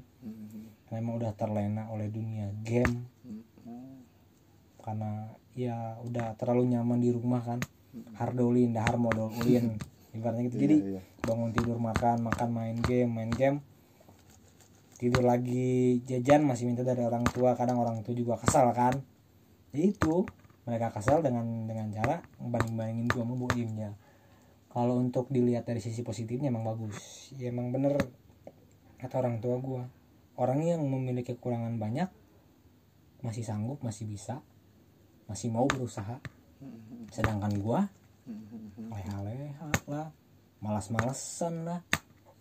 Karena 0.90 0.98
emang 0.98 1.22
udah 1.22 1.32
terlena 1.38 1.86
oleh 1.94 2.10
dunia 2.10 2.50
game. 2.66 3.06
Mhm. 3.26 3.46
karena 4.88 5.36
ya 5.52 6.00
udah 6.00 6.40
terlalu 6.40 6.74
nyaman 6.74 6.98
di 6.98 7.14
rumah 7.14 7.46
kan. 7.46 7.60
Hardolin 8.18 8.74
dahar 8.74 8.98
modal 8.98 9.30
ulin 9.38 9.78
ibaratnya 10.18 10.50
gitu. 10.50 10.58
Iya, 10.58 10.64
jadi 10.66 10.78
iya. 10.98 11.02
bangun 11.22 11.54
tidur 11.54 11.78
makan 11.78 12.18
makan 12.26 12.50
main 12.50 12.78
game 12.82 13.12
main 13.14 13.30
game. 13.30 13.62
Tidur 14.98 15.22
lagi 15.22 16.02
jajan 16.10 16.42
masih 16.42 16.66
minta 16.66 16.82
dari 16.82 17.06
orang 17.06 17.22
tua 17.30 17.54
kadang 17.54 17.78
orang 17.78 18.02
tua 18.02 18.18
juga 18.18 18.34
kesal 18.42 18.74
kan 18.74 18.98
ya 19.78 19.86
itu 19.94 20.26
mereka 20.66 20.90
kesal 20.90 21.22
dengan 21.22 21.70
dengan 21.70 21.94
cara 21.94 22.26
banding 22.42 22.76
bandingin 22.76 23.08
gua 23.14 23.24
sama 23.24 23.48
ya. 23.78 23.92
Kalau 24.74 25.00
untuk 25.00 25.30
dilihat 25.30 25.70
dari 25.70 25.80
sisi 25.80 26.02
positifnya 26.02 26.50
emang 26.50 26.66
bagus. 26.66 27.30
Ya 27.38 27.54
emang 27.54 27.70
bener 27.70 27.96
kata 28.98 29.22
orang 29.22 29.38
tua 29.38 29.62
gua. 29.62 29.84
Orang 30.38 30.66
yang 30.66 30.82
memiliki 30.82 31.38
kekurangan 31.38 31.78
banyak 31.78 32.10
masih 33.22 33.46
sanggup 33.46 33.82
masih 33.86 34.10
bisa 34.10 34.42
masih 35.30 35.54
mau 35.54 35.70
berusaha. 35.70 36.18
Sedangkan 37.14 37.54
gua 37.62 37.86
Mhm. 38.28 38.92
leha-leha 38.92 39.72
lah 39.88 40.12
malas-malesan 40.60 41.64
lah 41.64 41.80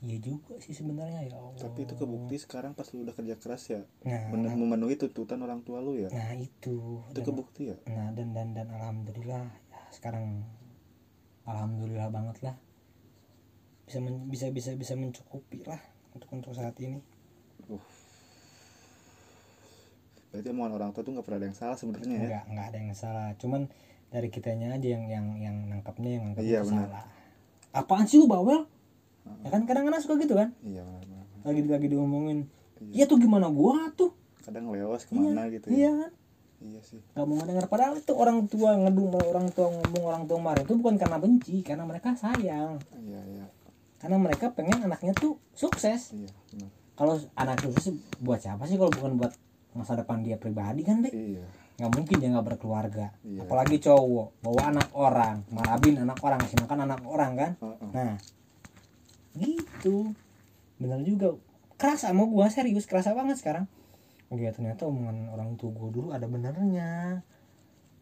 iya 0.05 0.21
juga 0.21 0.61
sih 0.61 0.77
sebenarnya 0.77 1.25
ya 1.25 1.41
Allah. 1.41 1.57
Tapi 1.57 1.89
itu 1.89 1.95
kebukti 1.97 2.37
sekarang 2.37 2.77
pas 2.77 2.85
lu 2.93 3.09
udah 3.09 3.17
kerja 3.17 3.35
keras 3.41 3.63
ya 3.73 3.81
nah. 4.05 4.29
bener 4.29 4.53
memenuhi 4.53 5.01
tuntutan 5.01 5.41
orang 5.41 5.65
tua 5.65 5.81
lu 5.81 5.97
ya? 5.97 6.13
Nah 6.13 6.37
itu. 6.37 7.01
Itu 7.09 7.21
Dan- 7.21 7.27
kebukti 7.27 7.73
ya? 7.73 7.77
Nah 7.89 8.13
dan 8.13 8.37
dan 8.37 8.53
dan 8.53 8.69
alhamdulillah 8.69 9.45
ya 9.73 9.81
sekarang 9.91 10.45
alhamdulillah 11.49 12.13
banget 12.13 12.37
lah. 12.45 12.57
Bisa 13.89 13.99
men- 14.05 14.29
bisa 14.29 14.53
bisa 14.53 14.77
bisa 14.77 14.93
mencukupi 14.99 15.65
lah 15.65 15.81
untuk 16.13 16.29
untuk 16.35 16.53
saat 16.53 16.77
ini. 16.83 17.01
Berarti 20.31 20.49
omongan 20.53 20.73
orang 20.77 20.91
tua 20.93 21.01
tuh 21.01 21.17
nggak 21.17 21.25
pernah 21.25 21.41
ada 21.41 21.49
yang 21.49 21.57
salah 21.57 21.77
sebenarnya 21.81 22.13
ya? 22.13 22.21
Nggak 22.29 22.45
nggak 22.53 22.67
ada 22.69 22.79
yang 22.85 22.93
salah. 22.93 23.29
Cuman 23.41 23.63
dari 24.13 24.29
kitanya 24.29 24.77
aja 24.77 24.89
yang 24.93 25.09
yang 25.09 25.27
yang 25.41 25.57
nangkapnya 25.73 26.21
yang 26.21 26.25
nangkap 26.31 26.45
Iya, 26.45 26.61
salah. 26.63 27.09
Apaan 27.73 28.05
sih 28.05 28.21
lu 28.21 28.29
bawel 28.29 28.69
ya 29.45 29.49
kan 29.51 29.63
kadang-kadang 29.67 30.01
suka 30.03 30.15
gitu 30.23 30.35
kan? 30.35 30.55
Iya 30.63 30.83
benar-benar. 30.83 31.25
lagi 31.47 31.61
lagi 31.71 31.87
diomongin 31.87 32.39
Iya. 32.77 32.93
iya 32.93 33.05
tuh 33.09 33.17
gimana 33.17 33.49
gua 33.49 33.89
tuh? 33.97 34.13
Kadang 34.45 34.69
lewas 34.71 35.09
ke 35.09 35.17
mana 35.17 35.49
gitu 35.49 35.67
iya 35.73 35.89
ya 35.89 35.93
kan? 36.07 36.13
Iya 36.57 36.81
sih. 36.81 37.01
Nggak 37.13 37.25
mau 37.29 37.35
ngedenger. 37.37 37.67
Padahal 37.69 37.95
itu 38.01 38.13
orang 38.17 38.39
tua 38.49 38.71
ngedumel 38.81 39.23
orang 39.29 39.47
tua 39.53 39.67
ngomong 39.69 40.05
orang 40.09 40.23
tua 40.25 40.39
marah 40.41 40.63
itu 40.65 40.73
bukan 40.77 40.97
karena 40.97 41.17
benci 41.21 41.61
karena 41.61 41.85
mereka 41.85 42.17
sayang. 42.17 42.81
Iya 42.97 43.21
iya. 43.29 43.47
Karena 44.01 44.17
mereka 44.21 44.53
pengen 44.53 44.81
anaknya 44.85 45.13
tuh 45.17 45.37
sukses. 45.53 46.17
Iya 46.17 46.33
benar. 46.53 46.71
Kalau 46.97 47.15
anak 47.37 47.61
sukses 47.61 47.93
buat 48.21 48.41
siapa 48.41 48.65
sih 48.65 48.81
kalau 48.81 48.89
bukan 48.93 49.21
buat 49.21 49.33
masa 49.77 49.93
depan 50.01 50.25
dia 50.25 50.41
pribadi 50.41 50.81
kan 50.81 51.05
deh 51.05 51.13
iya. 51.13 51.45
Nggak 51.77 51.93
mungkin 51.93 52.17
dia 52.17 52.29
nggak 52.33 52.47
berkeluarga. 52.57 53.13
Iya. 53.21 53.45
apalagi 53.45 53.77
cowok 53.85 54.41
bawa 54.41 54.61
anak 54.73 54.89
orang. 54.97 55.37
Marabin 55.53 56.01
anak 56.01 56.17
orang. 56.25 56.41
Makan 56.41 56.79
anak 56.89 57.01
orang 57.05 57.33
kan? 57.37 57.51
Heeh. 57.61 57.89
nah 57.93 58.17
gitu. 59.37 60.17
Bener 60.81 61.01
juga. 61.05 61.37
Kerasa 61.77 62.13
sama 62.13 62.25
gua 62.25 62.49
serius 62.49 62.89
kerasa 62.89 63.13
banget 63.13 63.37
sekarang. 63.37 63.69
Oh 64.33 64.41
ya 64.41 64.51
ternyata 64.51 64.89
omongan 64.89 65.31
orang 65.31 65.55
tua 65.55 65.71
gua 65.71 65.91
dulu 65.93 66.09
ada 66.11 66.27
benernya. 66.27 67.21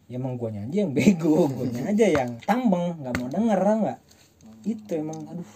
Ya 0.05 0.15
emang 0.21 0.37
guanya 0.37 0.69
aja 0.69 0.85
yang 0.85 0.93
bego 0.93 1.49
guanya 1.55 1.89
aja 1.89 2.05
yang 2.05 2.37
tambeng 2.45 2.97
nggak 3.01 3.13
mau 3.19 3.27
denger 3.29 3.59
nggak? 3.59 3.99
Itu 4.65 4.91
emang 4.95 5.19
aduh. 5.27 5.49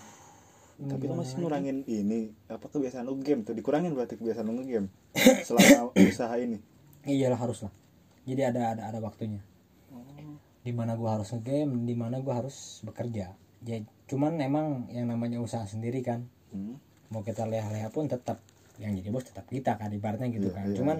Tapi 0.79 1.11
lu 1.11 1.15
masih 1.19 1.35
lagi? 1.35 1.43
nurangin 1.43 1.77
ini 1.91 2.31
apa 2.47 2.71
kebiasaan 2.71 3.03
lu 3.03 3.19
game 3.19 3.43
tuh? 3.43 3.51
Dikurangin 3.51 3.91
berarti 3.91 4.15
kebiasaan 4.15 4.47
lu 4.47 4.63
game 4.63 4.87
selama 5.47 5.91
usaha 5.95 6.35
ini. 6.39 6.59
Iyalah 7.03 7.39
harus 7.39 7.67
lah. 7.67 7.73
Jadi 8.23 8.41
ada 8.43 8.61
ada 8.75 8.83
ada 8.87 8.99
waktunya. 9.03 9.43
Di 10.63 10.71
mana 10.75 10.95
gua 10.95 11.19
harus 11.19 11.31
ngegame 11.35 11.87
di 11.87 11.95
mana 11.95 12.23
gua 12.23 12.43
harus 12.43 12.83
bekerja. 12.83 13.35
Ya 13.63 13.75
cuman 14.09 14.41
emang 14.41 14.89
yang 14.89 15.05
namanya 15.05 15.37
usaha 15.39 15.63
sendiri 15.63 16.01
kan. 16.01 16.25
Hmm. 16.49 16.81
mau 17.09 17.21
kita 17.21 17.45
leha-leha 17.45 17.89
pun 17.89 18.05
tetap 18.05 18.37
yang 18.77 18.93
jadi 18.93 19.09
bos 19.09 19.25
tetap 19.25 19.45
kita 19.45 19.77
kan 19.77 19.89
ibaratnya 19.89 20.29
gitu 20.29 20.49
Iya, 20.49 20.55
kan. 20.55 20.65
iya, 20.65 20.75
cuman 20.77 20.97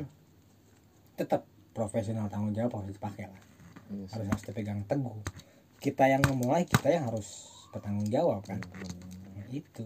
tetap 1.16 1.42
profesional 1.70 2.26
tanggung 2.28 2.50
jawab 2.52 2.82
harus 2.82 2.94
dipakai 2.94 3.30
lah. 3.30 3.42
Iya 3.90 4.06
sih. 4.06 4.14
harus 4.18 4.28
harus 4.30 4.44
dipegang 4.44 4.82
teguh. 4.86 5.18
Kita 5.78 6.06
yang 6.06 6.22
memulai 6.26 6.66
kita 6.66 6.90
yang 6.90 7.06
harus 7.08 7.46
bertanggung 7.70 8.10
jawab 8.10 8.42
kan. 8.42 8.58
Nah, 9.34 9.48
itu. 9.50 9.86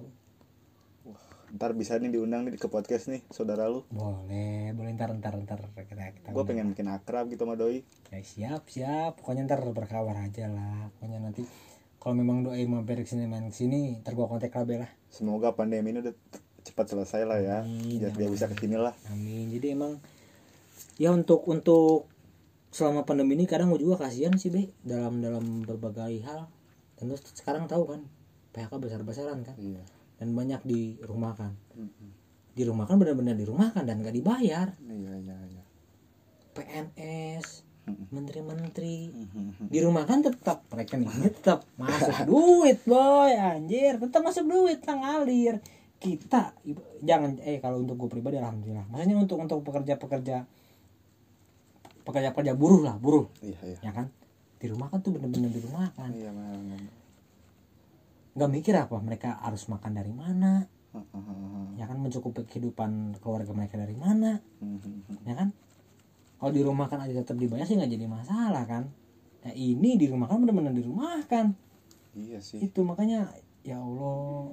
Ntar 1.54 1.78
bisa 1.78 2.02
nih 2.02 2.10
diundang 2.10 2.50
nih 2.50 2.58
ke 2.58 2.66
podcast 2.66 3.08
nih 3.08 3.22
saudara 3.30 3.70
lu. 3.70 3.86
Boleh 3.88 4.74
boleh 4.74 4.90
ntar 4.96 5.14
ntar 5.14 5.38
ntar 5.38 5.60
kita 5.76 6.18
kita 6.18 6.28
gue 6.34 6.44
pengen 6.44 6.74
bikin 6.74 6.90
akrab 6.90 7.30
gitu 7.30 7.46
sama 7.46 7.54
doi. 7.54 7.86
Ya 8.10 8.20
siap 8.24 8.66
siap. 8.66 9.22
Pokoknya 9.22 9.46
ntar 9.46 9.62
berkabar 9.70 10.18
aja 10.18 10.50
lah. 10.50 10.90
Pokoknya 10.98 11.22
nanti 11.22 11.46
kalau 12.04 12.20
memang 12.20 12.44
doi 12.44 12.68
mau 12.68 12.84
berik 12.84 13.08
sini 13.08 13.32
main 13.32 13.48
sini 13.48 14.04
ntar 14.04 14.12
gua 14.12 14.28
kontak 14.28 14.52
KB 14.52 14.76
lah. 14.76 14.92
Semoga 15.08 15.56
pandemi 15.56 15.96
ini 15.96 16.04
udah 16.04 16.12
cepat 16.68 16.92
selesai 16.92 17.24
lah 17.24 17.40
ya 17.40 17.58
Amin, 17.64 17.96
biar 17.96 18.12
dia 18.12 18.28
bisa 18.28 18.52
ke 18.52 18.60
sini 18.60 18.76
lah. 18.76 18.92
Amin. 19.08 19.48
Jadi 19.56 19.72
emang 19.72 20.04
ya 21.00 21.16
untuk 21.16 21.48
untuk 21.48 22.12
selama 22.76 23.08
pandemi 23.08 23.40
ini 23.40 23.48
kadang 23.48 23.72
gue 23.72 23.80
juga 23.80 24.04
kasihan 24.04 24.36
sih 24.36 24.52
be 24.52 24.68
dalam 24.84 25.24
dalam 25.24 25.64
berbagai 25.64 26.20
hal. 26.28 26.52
Dan 27.00 27.16
terus 27.16 27.24
sekarang 27.40 27.72
tahu 27.72 27.96
kan 27.96 28.04
PHK 28.52 28.84
besar 28.84 29.00
besaran 29.08 29.40
kan. 29.48 29.56
Iya. 29.56 29.80
Dan 30.20 30.36
banyak 30.36 30.60
dirumahkan. 30.68 31.56
Mm-mm. 31.80 32.10
dirumahkan 32.54 33.02
benar-benar 33.02 33.34
dirumahkan 33.34 33.82
dan 33.82 34.06
gak 34.06 34.14
dibayar. 34.14 34.76
Iya 34.86 35.14
iya 35.26 35.38
iya. 35.50 35.64
PNS 36.54 37.73
Menteri-menteri. 37.84 39.12
Mhm. 39.12 39.68
dirumahkan 39.68 40.24
tetap 40.24 40.64
rekeningnya 40.72 41.28
tetap 41.34 41.68
masuk 41.76 42.16
duit 42.30 42.80
boy 42.88 43.32
anjir. 43.36 44.00
Tetap 44.00 44.22
masuk 44.24 44.46
duit 44.48 44.80
tang 44.80 45.04
ngalir. 45.04 45.60
Kita 46.00 46.56
jangan 47.04 47.40
eh 47.44 47.60
kalau 47.60 47.84
untuk 47.84 47.96
gue 47.96 48.10
pribadi 48.20 48.40
alhamdulillah. 48.40 48.88
Maksudnya 48.88 49.16
untuk 49.20 49.38
untuk 49.40 49.60
pekerja-pekerja 49.68 50.48
pekerja-pekerja 52.04 52.54
buruh 52.56 52.84
lah 52.84 52.96
buruh. 53.00 53.28
Iya 53.40 53.60
iya. 53.64 53.80
Ya 53.80 53.92
kan? 53.92 54.08
Di 54.60 54.68
rumah 54.72 54.88
kan 54.88 55.04
tuh 55.04 55.16
bener-bener 55.16 55.52
di 55.52 55.62
rumah 55.64 55.92
kan. 55.96 56.12
Iya 56.12 56.32
nggak 58.34 58.50
mikir 58.50 58.74
apa 58.74 58.98
mereka 58.98 59.38
harus 59.46 59.70
makan 59.70 59.94
dari 59.94 60.14
mana. 60.14 60.66
Heeh. 60.94 61.82
ya 61.82 61.90
kan 61.90 61.98
mencukupi 61.98 62.46
kehidupan 62.46 63.18
keluarga 63.18 63.50
mereka 63.50 63.82
dari 63.82 63.98
mana. 63.98 64.38
Mhm. 64.62 65.26
ya 65.26 65.34
kan 65.34 65.50
kalau 66.44 66.52
di 66.52 66.60
rumah 66.60 66.92
kan 66.92 67.00
aja 67.00 67.16
tetap 67.24 67.40
dibayar 67.40 67.64
sih 67.64 67.80
nggak 67.80 67.88
jadi 67.96 68.04
masalah 68.12 68.68
kan? 68.68 68.92
Nah 69.48 69.54
ini 69.56 69.96
di 69.96 70.12
rumah 70.12 70.28
kan 70.28 70.44
bener-bener 70.44 70.76
di 70.76 70.84
rumah 70.84 71.24
kan 71.24 71.56
iya 72.12 72.44
sih. 72.44 72.60
Itu 72.60 72.84
makanya 72.84 73.32
ya 73.64 73.80
Allah. 73.80 74.52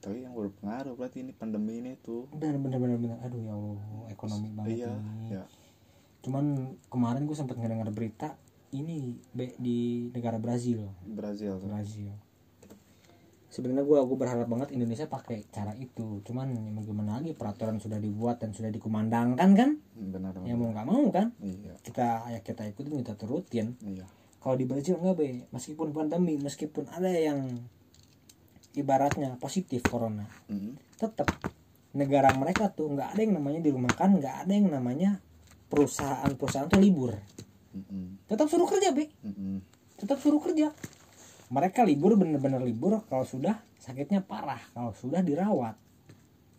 Tapi 0.00 0.24
yang 0.24 0.32
berpengaruh 0.32 0.96
berarti 0.96 1.20
ini 1.20 1.36
pandemi 1.36 1.84
ini 1.84 2.00
tuh. 2.00 2.24
Bener 2.32 2.56
bener 2.56 2.80
bener 2.80 2.96
bener. 2.96 3.18
Aduh 3.20 3.40
ya 3.44 3.52
Allah 3.52 4.08
ekonomi 4.08 4.48
banget 4.56 4.80
iya 4.80 4.92
ini. 4.96 5.36
ya. 5.36 5.44
Cuman 6.24 6.72
kemarin 6.88 7.28
gue 7.28 7.36
sempat 7.36 7.60
ngedengar 7.60 7.92
berita 7.92 8.40
ini 8.72 9.20
di 9.36 10.08
negara 10.08 10.40
Brazil. 10.40 10.88
Brazil 11.04 11.60
tuh. 11.60 11.68
Brazil 11.68 12.23
sebenarnya 13.54 13.86
gue 13.86 13.98
gue 14.02 14.18
berharap 14.18 14.50
banget 14.50 14.74
Indonesia 14.74 15.06
pakai 15.06 15.46
cara 15.54 15.70
itu. 15.78 16.18
Cuman 16.26 16.50
ya 16.50 16.70
mau 16.74 16.82
gimana 16.82 17.22
lagi 17.22 17.30
peraturan 17.38 17.78
sudah 17.78 18.02
dibuat 18.02 18.42
dan 18.42 18.50
sudah 18.50 18.74
dikumandangkan 18.74 19.50
kan? 19.54 19.70
Benar 19.94 20.34
ya 20.42 20.58
benar 20.58 20.58
mau 20.58 20.68
nggak 20.74 20.88
mau 20.90 21.04
kan? 21.14 21.30
Iya. 21.38 21.78
Kita 21.78 22.34
ya 22.34 22.42
kita 22.42 22.66
ikutin 22.74 22.98
kita 23.06 23.14
turutin. 23.14 23.78
Iya. 23.78 24.02
Kalau 24.42 24.58
di 24.58 24.66
Brazil 24.66 24.98
nggak 24.98 25.14
be? 25.14 25.46
Meskipun 25.54 25.94
pandemi 25.94 26.34
meskipun 26.34 26.90
ada 26.90 27.08
yang 27.08 27.46
ibaratnya 28.74 29.38
positif 29.38 29.86
corona 29.86 30.26
Mhm. 30.50 30.98
tetap 30.98 31.30
negara 31.94 32.34
mereka 32.34 32.74
tuh 32.74 32.90
nggak 32.90 33.14
ada 33.14 33.20
yang 33.22 33.38
namanya 33.38 33.62
dirumahkan 33.62 34.18
nggak 34.18 34.36
ada 34.44 34.50
yang 34.52 34.66
namanya 34.66 35.22
perusahaan-perusahaan 35.70 36.66
tuh 36.66 36.82
libur. 36.82 37.14
Mhm. 37.74 38.26
tetap 38.26 38.46
suruh 38.50 38.66
kerja 38.66 38.90
be. 38.90 39.10
Mhm. 39.22 39.62
tetap 39.94 40.18
suruh 40.18 40.42
kerja 40.42 40.74
mereka 41.54 41.86
libur 41.86 42.18
bener-bener 42.18 42.58
libur 42.58 43.06
kalau 43.06 43.22
sudah 43.22 43.62
sakitnya 43.78 44.26
parah 44.26 44.58
kalau 44.74 44.90
sudah 44.90 45.22
dirawat 45.22 45.78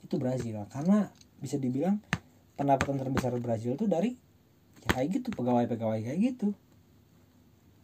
itu 0.07 0.15
Brazil 0.15 0.63
karena 0.71 1.11
bisa 1.43 1.59
dibilang 1.59 1.99
pendapatan 2.55 2.95
terbesar 2.95 3.35
Brazil 3.43 3.75
tuh 3.75 3.91
dari 3.91 4.15
ya 4.87 4.87
kayak 4.95 5.19
gitu 5.19 5.35
pegawai-pegawai 5.35 5.99
kayak 5.99 6.19
gitu 6.23 6.55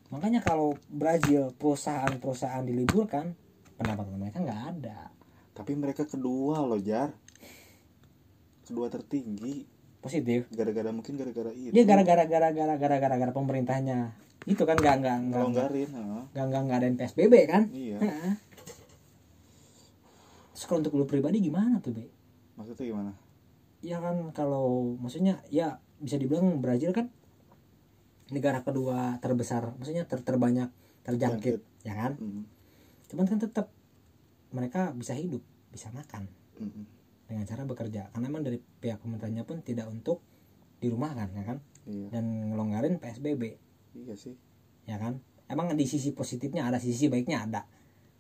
makanya 0.08 0.40
kalau 0.40 0.80
Brazil 0.88 1.52
perusahaan-perusahaan 1.60 2.64
diliburkan 2.64 3.36
pendapatan 3.76 4.16
mereka 4.16 4.40
nggak 4.40 4.62
ada 4.78 5.12
Tapi 5.52 5.76
mereka 5.76 6.08
kedua 6.08 6.64
loh 6.64 6.80
Jar. 6.80 7.12
Kedua 8.66 8.88
tertinggi. 8.88 9.68
positif 10.02 10.50
Gara-gara 10.50 10.90
mungkin 10.90 11.14
gara-gara 11.14 11.54
itu. 11.54 11.70
dia 11.70 11.86
gara-gara 11.86 12.26
gara-gara 12.26 12.74
gara-gara 12.74 13.16
gara 13.22 13.34
pemerintahnya 13.38 14.10
itu 14.44 14.64
kan 14.64 14.74
nggak 14.74 14.96
nggak 15.00 15.18
nggak 15.28 15.46
nggak 15.52 15.68
nggak 16.34 16.62
nggak 16.62 16.78
ada 16.78 16.88
PSBB 16.98 17.34
kan 17.46 17.64
Iya. 17.70 17.98
Heeh. 18.00 18.34
terus 20.52 20.66
kalau 20.66 20.80
untuk 20.82 20.94
lu 20.96 21.06
pribadi 21.06 21.40
gimana 21.40 21.78
tuh 21.80 21.92
be 21.92 22.06
Maksudnya 22.54 22.86
gimana? 22.88 23.12
ya 23.82 23.98
kan 23.98 24.30
kalau 24.32 24.94
maksudnya 24.96 25.42
ya 25.48 25.78
bisa 25.98 26.14
dibilang 26.16 26.62
Brazil 26.62 26.90
kan 26.92 27.10
negara 28.30 28.62
kedua 28.62 29.18
terbesar 29.18 29.74
maksudnya 29.76 30.06
ter 30.06 30.22
terbanyak 30.22 30.70
terjangkit 31.02 31.66
ya 31.82 31.94
kan 31.94 32.14
Mm, 32.16 32.46
cuman 33.10 33.26
kan 33.26 33.40
tetap 33.40 33.74
mereka 34.52 34.94
bisa 34.94 35.12
hidup 35.12 35.42
bisa 35.68 35.90
makan 35.90 36.30
mm, 36.56 36.64
mm. 36.64 36.86
dengan 37.26 37.44
cara 37.44 37.66
bekerja 37.66 38.02
karena 38.10 38.28
memang 38.28 38.44
dari 38.44 38.62
pihak 38.62 39.02
pemerintahnya 39.02 39.44
pun 39.44 39.60
tidak 39.60 39.90
untuk 39.90 40.22
dirumahkan 40.78 41.30
ya 41.32 41.44
kan 41.44 41.58
Iya. 41.82 42.08
dan 42.14 42.54
ngelonggarin 42.54 43.02
PSBB 43.02 43.58
Iya 43.96 44.16
sih. 44.16 44.36
ya 44.90 44.98
kan? 44.98 45.22
Emang 45.46 45.72
di 45.76 45.86
sisi 45.86 46.16
positifnya 46.16 46.66
ada 46.68 46.80
sisi 46.80 47.12
baiknya 47.12 47.44
ada. 47.46 47.62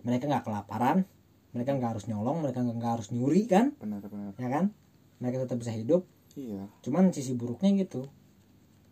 Mereka 0.03 0.27
nggak 0.27 0.45
kelaparan 0.45 1.05
mereka 1.51 1.75
nggak 1.75 1.91
harus 1.99 2.05
nyolong 2.07 2.39
mereka 2.47 2.63
nggak 2.63 2.91
harus 2.99 3.11
nyuri 3.11 3.43
kan? 3.43 3.75
Benar-benar. 3.75 4.31
ya 4.39 4.49
kan? 4.49 4.65
Mereka 5.19 5.47
tetap 5.47 5.59
bisa 5.59 5.73
hidup. 5.75 6.07
Iya. 6.31 6.63
cuman 6.79 7.11
sisi 7.11 7.35
buruknya 7.35 7.75
gitu. 7.83 8.07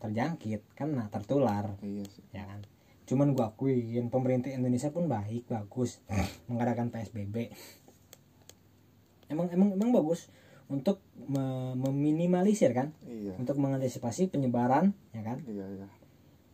Terjangkit 0.03 0.75
kan? 0.75 0.91
Nah 0.91 1.07
tertular. 1.07 1.79
Iya 1.79 2.03
sih. 2.11 2.23
ya 2.35 2.43
kan? 2.43 2.67
Cuman 3.07 3.31
gua 3.31 3.55
akuin 3.55 4.11
pemerintah 4.11 4.51
Indonesia 4.51 4.91
pun 4.91 5.07
baik 5.07 5.47
bagus. 5.47 6.03
Mengadakan 6.51 6.91
PSBB 6.91 7.51
emang 9.29 9.45
emang 9.53 9.69
emang 9.77 9.93
bagus 9.93 10.27
untuk 10.69 10.99
me- 11.15 11.77
meminimalisir 11.79 12.73
kan? 12.75 12.91
Iya. 13.07 13.37
untuk 13.39 13.55
mengantisipasi 13.57 14.27
penyebaran 14.29 14.93
ya 15.15 15.21
kan? 15.23 15.39
Iya, 15.47 15.65
iya. 15.65 15.87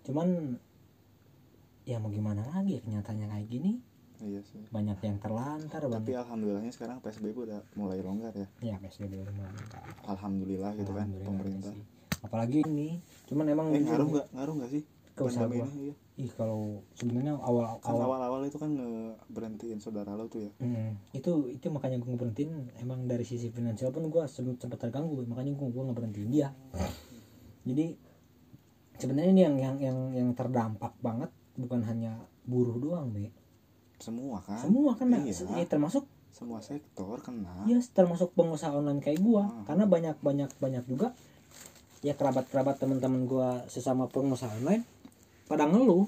Cuman 0.06 0.58
ya 1.84 1.98
mau 1.98 2.10
gimana 2.10 2.42
lagi 2.48 2.78
ya 2.78 2.82
kenyataannya 2.82 3.28
kayak 3.28 3.48
gini 3.48 3.74
Iya 4.16 4.40
sih. 4.48 4.64
banyak 4.72 4.96
yang 5.04 5.20
terlantar 5.20 5.82
Tapi 5.84 5.92
banyak 5.92 6.24
alhamdulillahnya 6.24 6.72
sekarang 6.72 7.04
PSBB 7.04 7.36
udah 7.36 7.60
mulai 7.76 8.00
longgar 8.00 8.32
ya. 8.32 8.48
ya 8.64 8.76
PSBB 8.80 9.12
udah 9.22 9.34
mulai. 9.36 9.52
Alhamdulillah 10.08 10.72
gitu 10.74 10.92
kan 10.96 11.12
pemerintah. 11.12 11.76
sih. 11.76 11.84
apalagi 12.24 12.64
ini 12.64 12.98
cuman 13.28 13.46
emang 13.46 13.68
Eh 13.70 13.84
ngaruh 13.84 14.08
nggak? 14.08 14.28
Ngaruh 14.32 14.54
nggak 14.56 14.72
sih? 14.72 14.84
Ke 15.14 15.22
usaha 15.28 15.46
gua. 15.46 15.68
ini, 15.68 15.92
iya. 15.92 15.94
ih 16.18 16.32
kalau 16.32 16.80
sebenarnya 16.96 17.36
awal 17.38 17.76
Kan 17.78 17.92
awal 17.92 18.08
awal-awal 18.08 18.42
itu 18.44 18.56
kan 18.56 18.72
ngeberhentiin 18.72 19.80
saudara 19.80 20.16
lo 20.16 20.26
tuh 20.26 20.48
ya. 20.48 20.52
Hmm, 20.64 20.96
itu 21.12 21.32
itu 21.52 21.68
makanya 21.68 22.00
gue 22.00 22.08
ngeberhentiin 22.08 22.52
emang 22.80 23.04
dari 23.06 23.24
sisi 23.24 23.52
finansial 23.52 23.92
pun 23.92 24.08
gue 24.08 24.24
sempat 24.26 24.80
terganggu 24.80 25.28
makanya 25.28 25.54
gue 25.54 25.68
gue 25.70 25.84
ngeberhentiin 25.86 26.30
dia 26.32 26.50
jadi 27.64 27.96
sebenarnya 28.98 29.30
ini 29.30 29.42
yang 29.42 29.56
yang 29.56 29.76
yang 29.78 29.98
yang 30.12 30.30
terdampak 30.32 30.94
banget 31.00 31.28
bukan 31.56 31.82
hanya 31.82 32.16
buruh 32.44 32.76
doang 32.76 33.10
be 33.10 33.32
Semua 33.96 34.40
kan. 34.40 34.60
semua 34.60 34.92
kan 34.94 35.08
Iya. 35.10 35.32
ya, 35.56 35.66
termasuk 35.66 36.04
Semua 36.30 36.60
sektor 36.60 37.16
kena. 37.20 37.64
ya 37.64 37.80
termasuk 37.90 38.32
pengusaha 38.34 38.70
online 38.70 39.00
kayak 39.00 39.20
gue 39.20 39.40
Ah. 39.40 39.64
karena 39.66 39.86
banyak 39.86 40.20
banyak 40.20 40.52
banyak 40.54 40.84
juga 40.84 41.16
ya 42.02 42.12
kerabat 42.12 42.46
kerabat 42.46 42.76
teman-teman 42.76 43.24
gue 43.24 43.50
sesama 43.66 44.06
pengusaha 44.06 44.52
online 44.54 44.84
pada 45.46 45.64
ngeluh 45.64 46.06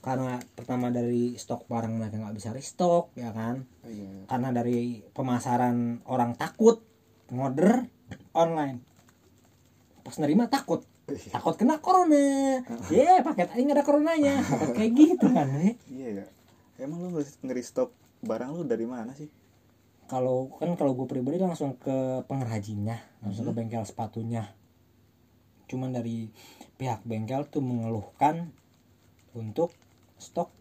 karena 0.00 0.42
pertama 0.52 0.90
dari 0.90 1.32
stok 1.32 1.64
barang 1.64 1.94
mereka 1.94 2.18
nggak 2.18 2.34
bisa 2.34 2.50
restock 2.50 3.14
ya 3.14 3.30
kan 3.30 3.62
Iya, 3.84 4.02
iya. 4.02 4.22
karena 4.26 4.48
dari 4.50 4.78
pemasaran 5.08 6.02
orang 6.04 6.34
takut 6.34 6.82
ngorder 7.28 7.86
online 8.32 8.82
pas 10.02 10.18
nerima 10.18 10.44
takut 10.46 10.82
takut 11.32 11.54
kena 11.56 11.78
corona 11.78 12.60
ya 12.92 13.20
paket 13.24 13.48
aja 13.52 13.60
nggak 13.62 13.78
ada 13.78 13.84
coronanya 13.84 14.34
kayak 14.76 14.92
gitu 14.94 15.26
kan 15.30 15.48
eh. 15.62 15.74
Iya 15.88 16.08
ya. 16.22 16.26
Emang 16.82 17.04
lo 17.04 17.20
nge-restock 17.20 17.92
barang 18.26 18.58
lu 18.58 18.64
dari 18.66 18.86
mana 18.88 19.14
sih? 19.14 19.30
kalau 20.12 20.52
kan 20.60 20.76
kalau 20.76 20.92
gue 20.92 21.08
pribadi 21.08 21.40
langsung 21.40 21.72
ke 21.80 22.20
pengrajinnya 22.28 23.00
langsung 23.24 23.48
ke 23.48 23.52
bengkel 23.56 23.80
sepatunya 23.88 24.44
cuman 25.72 25.88
dari 25.88 26.28
pihak 26.76 27.00
bengkel 27.08 27.48
tuh 27.48 27.64
mengeluhkan 27.64 28.52
untuk 29.32 29.72
stok 30.20 30.52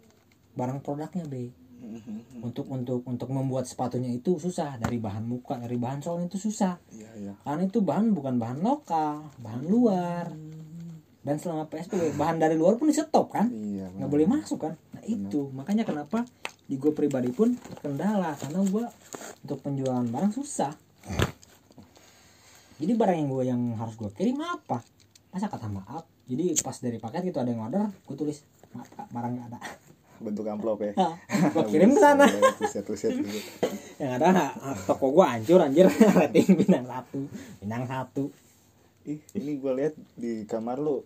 barang 0.55 0.79
produknya 0.79 1.27
be 1.27 1.51
Mhm. 1.81 2.45
untuk 2.45 2.69
untuk 2.69 3.01
untuk 3.09 3.29
membuat 3.33 3.65
sepatunya 3.65 4.13
itu 4.13 4.37
susah. 4.37 4.77
Dari 4.77 5.01
bahan 5.01 5.25
muka 5.25 5.57
dari 5.57 5.75
bahan 5.81 5.99
solnya 6.05 6.29
itu 6.29 6.37
susah. 6.37 6.77
Iya 6.93 7.09
iya. 7.17 7.33
karena 7.41 7.65
itu 7.65 7.81
bahan 7.81 8.13
bukan 8.13 8.37
bahan 8.37 8.59
lokal 8.61 9.33
bahan 9.41 9.65
luar. 9.65 10.29
Dan 11.21 11.37
selama 11.37 11.69
PSBB 11.69 12.17
bahan 12.17 12.41
dari 12.41 12.57
luar 12.57 12.81
pun 12.81 12.89
di 12.89 12.95
stop 12.97 13.33
kan? 13.33 13.49
Iya. 13.49 13.89
nggak 13.97 14.09
boleh 14.09 14.25
masuk 14.29 14.61
kan? 14.61 14.73
Nah 14.93 15.03
itu. 15.05 15.49
Makanya 15.53 15.85
kenapa 15.85 16.25
di 16.69 16.77
gue 16.79 16.93
pribadi 16.93 17.29
pun 17.33 17.51
terkendala 17.57 18.37
karena 18.37 18.61
gue 18.63 18.85
untuk 19.45 19.59
penjualan 19.61 20.05
barang 20.05 20.33
susah. 20.33 20.73
Jadi 22.81 22.93
barang 22.97 23.17
yang 23.21 23.29
gue 23.29 23.43
yang 23.45 23.61
harus 23.77 23.93
gue 23.97 24.09
kirim 24.17 24.41
apa? 24.41 24.81
Masa 25.29 25.45
kata 25.49 25.69
maaf? 25.69 26.05
Jadi 26.25 26.57
pas 26.63 26.77
dari 26.77 26.97
paket 26.97 27.21
gitu 27.29 27.37
ada 27.41 27.49
yang 27.51 27.67
order 27.67 27.89
gue 27.89 28.15
tulis 28.15 28.41
maaf 28.71 28.87
barang 29.11 29.31
nggak 29.35 29.47
ada 29.51 29.59
Bentuk 30.21 30.45
amplop 30.45 30.85
ya. 30.85 30.93
gue 31.53 31.63
kirim 31.67 31.97
ke 31.97 31.99
sana 31.99 32.29
Tuset-tuset 32.61 33.17
gitu. 33.17 33.39
yang 33.97 34.21
ada 34.21 34.53
toko 34.85 35.09
gue 35.13 35.25
hancur 35.25 35.59
anjir 35.61 35.89
rating 36.21 36.53
bintang 36.57 36.85
satu 36.85 37.25
bintang 37.61 37.85
satu 37.89 38.29
Ih, 39.01 39.17
ini 39.33 39.57
gue 39.57 39.73
lihat 39.73 39.93
di 40.13 40.45
kamar 40.45 40.77
lu. 40.77 41.01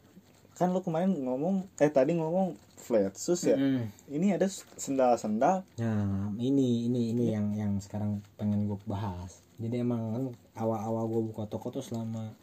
Kan 0.59 0.76
lu 0.76 0.84
kemarin 0.84 1.16
ngomong 1.16 1.63
eh 1.80 1.88
tadi 1.88 2.20
ngomong 2.20 2.59
flat 2.76 3.16
shoes 3.16 3.47
ya. 3.47 3.55
Mm. 3.55 3.88
Ini 4.11 4.36
ada 4.36 4.51
sendal-sendal. 4.51 5.63
Nah, 5.80 6.36
ini 6.36 6.91
ini 6.91 7.16
ini 7.16 7.32
yang 7.32 7.55
yang 7.55 7.80
sekarang 7.80 8.20
pengen 8.36 8.68
gue 8.68 8.76
bahas. 8.84 9.39
Jadi 9.55 9.80
emang 9.80 10.11
kan 10.11 10.24
awal-awal 10.59 11.07
gue 11.07 11.22
buka 11.32 11.47
toko 11.47 11.72
tuh 11.72 11.80
selama 11.80 12.36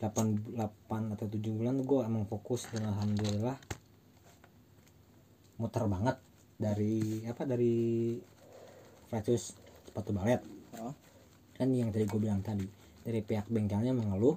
8 0.00 0.56
8 0.56 1.12
atau 1.12 1.26
7 1.28 1.36
bulan 1.52 1.76
gue 1.84 2.00
emang 2.00 2.24
fokus 2.24 2.64
dan 2.72 2.88
alhamdulillah 2.88 3.58
muter 5.58 5.84
banget 5.84 6.16
dari 6.56 6.96
apa 7.24 7.42
dari 7.42 8.14
flatus 9.04 9.54
sepatu 9.84 10.10
balet 10.10 10.40
Oh. 10.70 10.92
kan 11.54 11.68
yang 11.70 11.88
tadi 11.88 12.04
gue 12.04 12.20
bilang 12.20 12.38
tadi 12.38 12.62
dari 13.00 13.18
pihak 13.18 13.46
bengkelnya 13.46 13.90
mengeluh 13.90 14.36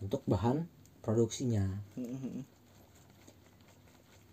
untuk 0.00 0.24
bahan 0.24 0.64
produksinya 0.98 1.62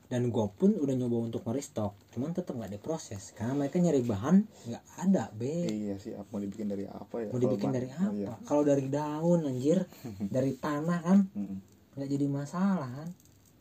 dan 0.10 0.26
gue 0.26 0.45
pun 0.49 0.74
udah 0.74 0.95
nyoba 0.95 1.30
untuk 1.30 1.43
nge-restock 1.43 1.93
cuman 2.10 2.32
tetap 2.32 2.57
nggak 2.57 2.74
diproses 2.74 3.30
karena 3.32 3.53
mereka 3.53 3.78
nyari 3.78 4.01
bahan 4.01 4.41
nggak 4.66 4.84
ada 4.97 5.30
be 5.30 5.53
Iya 5.62 5.95
sih, 5.97 6.18
mau 6.18 6.39
dibikin 6.39 6.66
dari 6.66 6.89
apa 6.89 7.16
ya? 7.20 7.30
mau 7.30 7.38
dibikin 7.38 7.70
dari 7.70 7.89
apa 7.91 8.10
Iya. 8.10 8.34
kalau 8.41 8.64
dari 8.64 8.89
daun 8.89 9.45
anjir 9.45 9.86
dari 10.24 10.57
tanah 10.57 10.99
kan 11.03 11.20
nggak 11.93 12.10
jadi 12.10 12.26
masalah 12.26 12.89
kan 12.89 13.10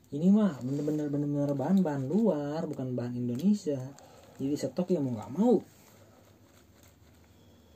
ini 0.08 0.32
mah 0.32 0.56
bener-bener 0.64 1.12
bener-bener 1.12 1.52
bahan 1.52 1.84
bahan 1.84 2.08
luar 2.08 2.64
bukan 2.64 2.96
bahan 2.96 3.12
Indonesia. 3.12 3.76
Jadi 4.40 4.54
stok 4.56 4.88
ya 4.88 5.00
mau 5.04 5.12
nggak 5.12 5.32
mau. 5.36 5.60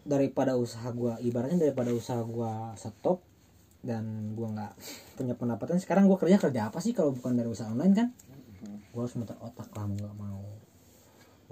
Daripada 0.08 0.56
usaha 0.56 0.88
gua 0.96 1.20
ibaratnya 1.20 1.68
daripada 1.68 1.92
usaha 1.92 2.24
gua 2.24 2.72
stop 2.80 3.20
dan 3.84 4.32
gua 4.32 4.48
nggak 4.48 4.72
punya 5.20 5.34
pendapatan 5.36 5.76
sekarang 5.76 6.08
gua 6.08 6.16
kerja 6.16 6.40
kerja 6.40 6.72
apa 6.72 6.80
sih 6.80 6.96
kalau 6.96 7.12
bukan 7.12 7.36
dari 7.36 7.52
usaha 7.52 7.68
online 7.68 7.92
kan? 7.92 8.08
Gua 8.96 9.04
harus 9.04 9.14
muter 9.20 9.36
otak 9.36 9.68
lah 9.76 9.84
mau 9.84 9.96
nggak 10.00 10.16
mau. 10.16 10.44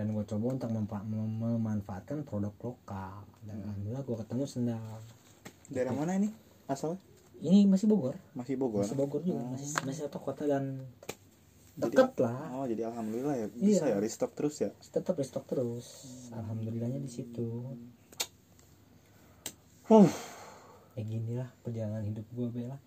Dan 0.01 0.17
gua 0.17 0.25
coba 0.25 0.57
untuk 0.57 0.71
mempa- 0.73 1.05
mem- 1.05 1.61
memanfaatkan 1.61 2.25
produk 2.25 2.57
lokal. 2.65 3.21
Dan 3.45 3.61
alhamdulillah 3.69 4.01
gua 4.09 4.17
ketemu 4.25 4.45
sendal. 4.49 4.97
Daerah 5.69 5.93
mana 5.93 6.17
ini? 6.17 6.33
Asalnya? 6.73 6.97
Ini 7.41 7.65
masih 7.65 7.87
Bogor 7.87 8.17
Masih 8.33 8.55
Bogor. 8.55 8.81
masih 8.81 8.95
Bogor 8.95 9.21
juga 9.21 9.41
masih 9.49 9.69
masih 9.83 10.01
satu 10.05 10.19
kota 10.19 10.45
dan 10.45 10.85
Jadi- 11.73 11.97
deket 11.97 12.13
lah 12.19 12.53
Oh, 12.53 12.65
jadi 12.65 12.87
alhamdulillah 12.87 13.35
ya 13.35 13.47
bisa 13.49 13.85
Iya. 13.85 13.95
ya 13.95 13.99
restock 13.99 14.33
terus 14.33 14.59
ya. 14.59 14.71
tetap 14.83 15.15
restock 15.15 15.45
terus 15.45 15.87
alhamdulillahnya 16.31 16.99
di 16.99 17.09
situ 17.09 17.49
Huh. 19.85 20.07
ya 20.93 21.03
gini 21.03 21.35
lah 21.35 21.51
perjalanan 21.61 22.05
hidup 22.05 22.23
gue 22.31 22.49
bela 22.49 22.79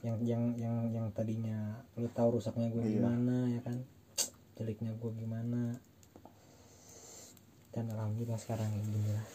yang 0.00 0.16
yang 0.20 0.42
yang 0.54 0.76
yang 0.90 1.06
tadinya 1.10 1.58
lu 1.94 2.06
tahu 2.08 2.38
rusaknya 2.38 2.68
gue 2.68 2.80
Iya. 2.82 2.92
gimana 2.96 3.36
ya 3.48 3.60
kan 3.60 3.76
jeleknya 4.54 4.94
gue 4.94 5.10
gimana 5.14 5.74
dan 7.70 7.86
alhamdulillah 7.88 8.36
sekarang 8.36 8.68
gini 8.74 9.10
lah 9.10 9.26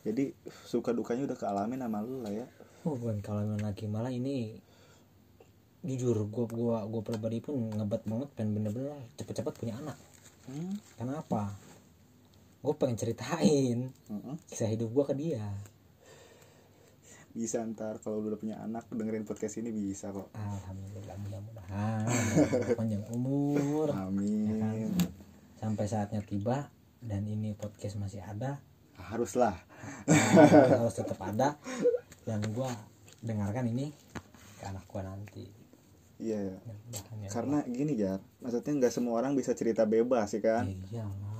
Jadi 0.00 0.32
suka 0.64 0.90
dukanya 0.90 1.26
udah 1.26 1.36
kealamin 1.36 1.76
sama 1.78 2.00
lu 2.00 2.24
lah 2.24 2.32
ya. 2.32 2.48
Oh 2.86 2.96
bukan. 2.96 3.20
Kalau 3.20 3.42
lagi 3.60 3.84
malah 3.90 4.12
ini 4.12 4.56
jujur 5.80 6.28
gua 6.28 6.44
gua 6.44 6.76
gua 6.84 7.00
pribadi 7.00 7.40
pun 7.40 7.72
ngebat 7.72 8.04
banget 8.04 8.28
pengen 8.36 8.60
bener-bener 8.60 8.96
cepet-cepet 9.16 9.54
punya 9.56 9.74
anak. 9.80 9.96
Hmm. 10.50 10.74
kenapa? 10.98 11.54
Gue 12.60 12.74
pengen 12.76 12.98
ceritain 12.98 13.88
Mm-mm. 14.10 14.36
kisah 14.50 14.68
hidup 14.68 14.92
gua 14.92 15.04
ke 15.08 15.14
dia. 15.16 15.46
Bisa 17.30 17.62
ntar 17.62 18.02
kalau 18.02 18.18
lu 18.18 18.34
udah 18.34 18.40
punya 18.40 18.56
anak 18.58 18.90
dengerin 18.90 19.22
podcast 19.22 19.62
ini 19.62 19.70
bisa 19.70 20.10
kok. 20.10 20.28
Alhamdulillah 20.34 21.16
mudah-mudahan. 21.22 22.04
Panjang 22.74 23.06
umur. 23.14 23.94
Amin. 23.94 24.92
Sampai 25.56 25.86
saatnya 25.86 26.20
tiba 26.26 26.68
dan 26.98 27.24
ini 27.24 27.54
podcast 27.54 27.96
masih 27.96 28.20
ada. 28.20 28.58
Haruslah. 28.98 29.56
Nah, 30.10 30.84
harus 30.84 30.96
tetap 30.98 31.16
ada 31.22 31.56
dan 32.28 32.40
gua 32.52 32.70
dengarkan 33.20 33.68
ini 33.68 33.92
ke 34.60 34.64
anak 34.66 34.84
gua 34.88 35.04
nanti. 35.04 35.48
Iya 36.20 36.52
Mudah-mudahan 36.68 37.16
ya 37.24 37.28
karena 37.32 37.58
gini 37.64 37.92
ya 37.96 38.12
maksudnya 38.44 38.72
nggak 38.76 38.92
semua 38.92 39.24
orang 39.24 39.32
bisa 39.32 39.56
cerita 39.56 39.88
bebas 39.88 40.36
sih 40.36 40.44
kan? 40.44 40.68
Iya 40.68 41.08
lah 41.08 41.30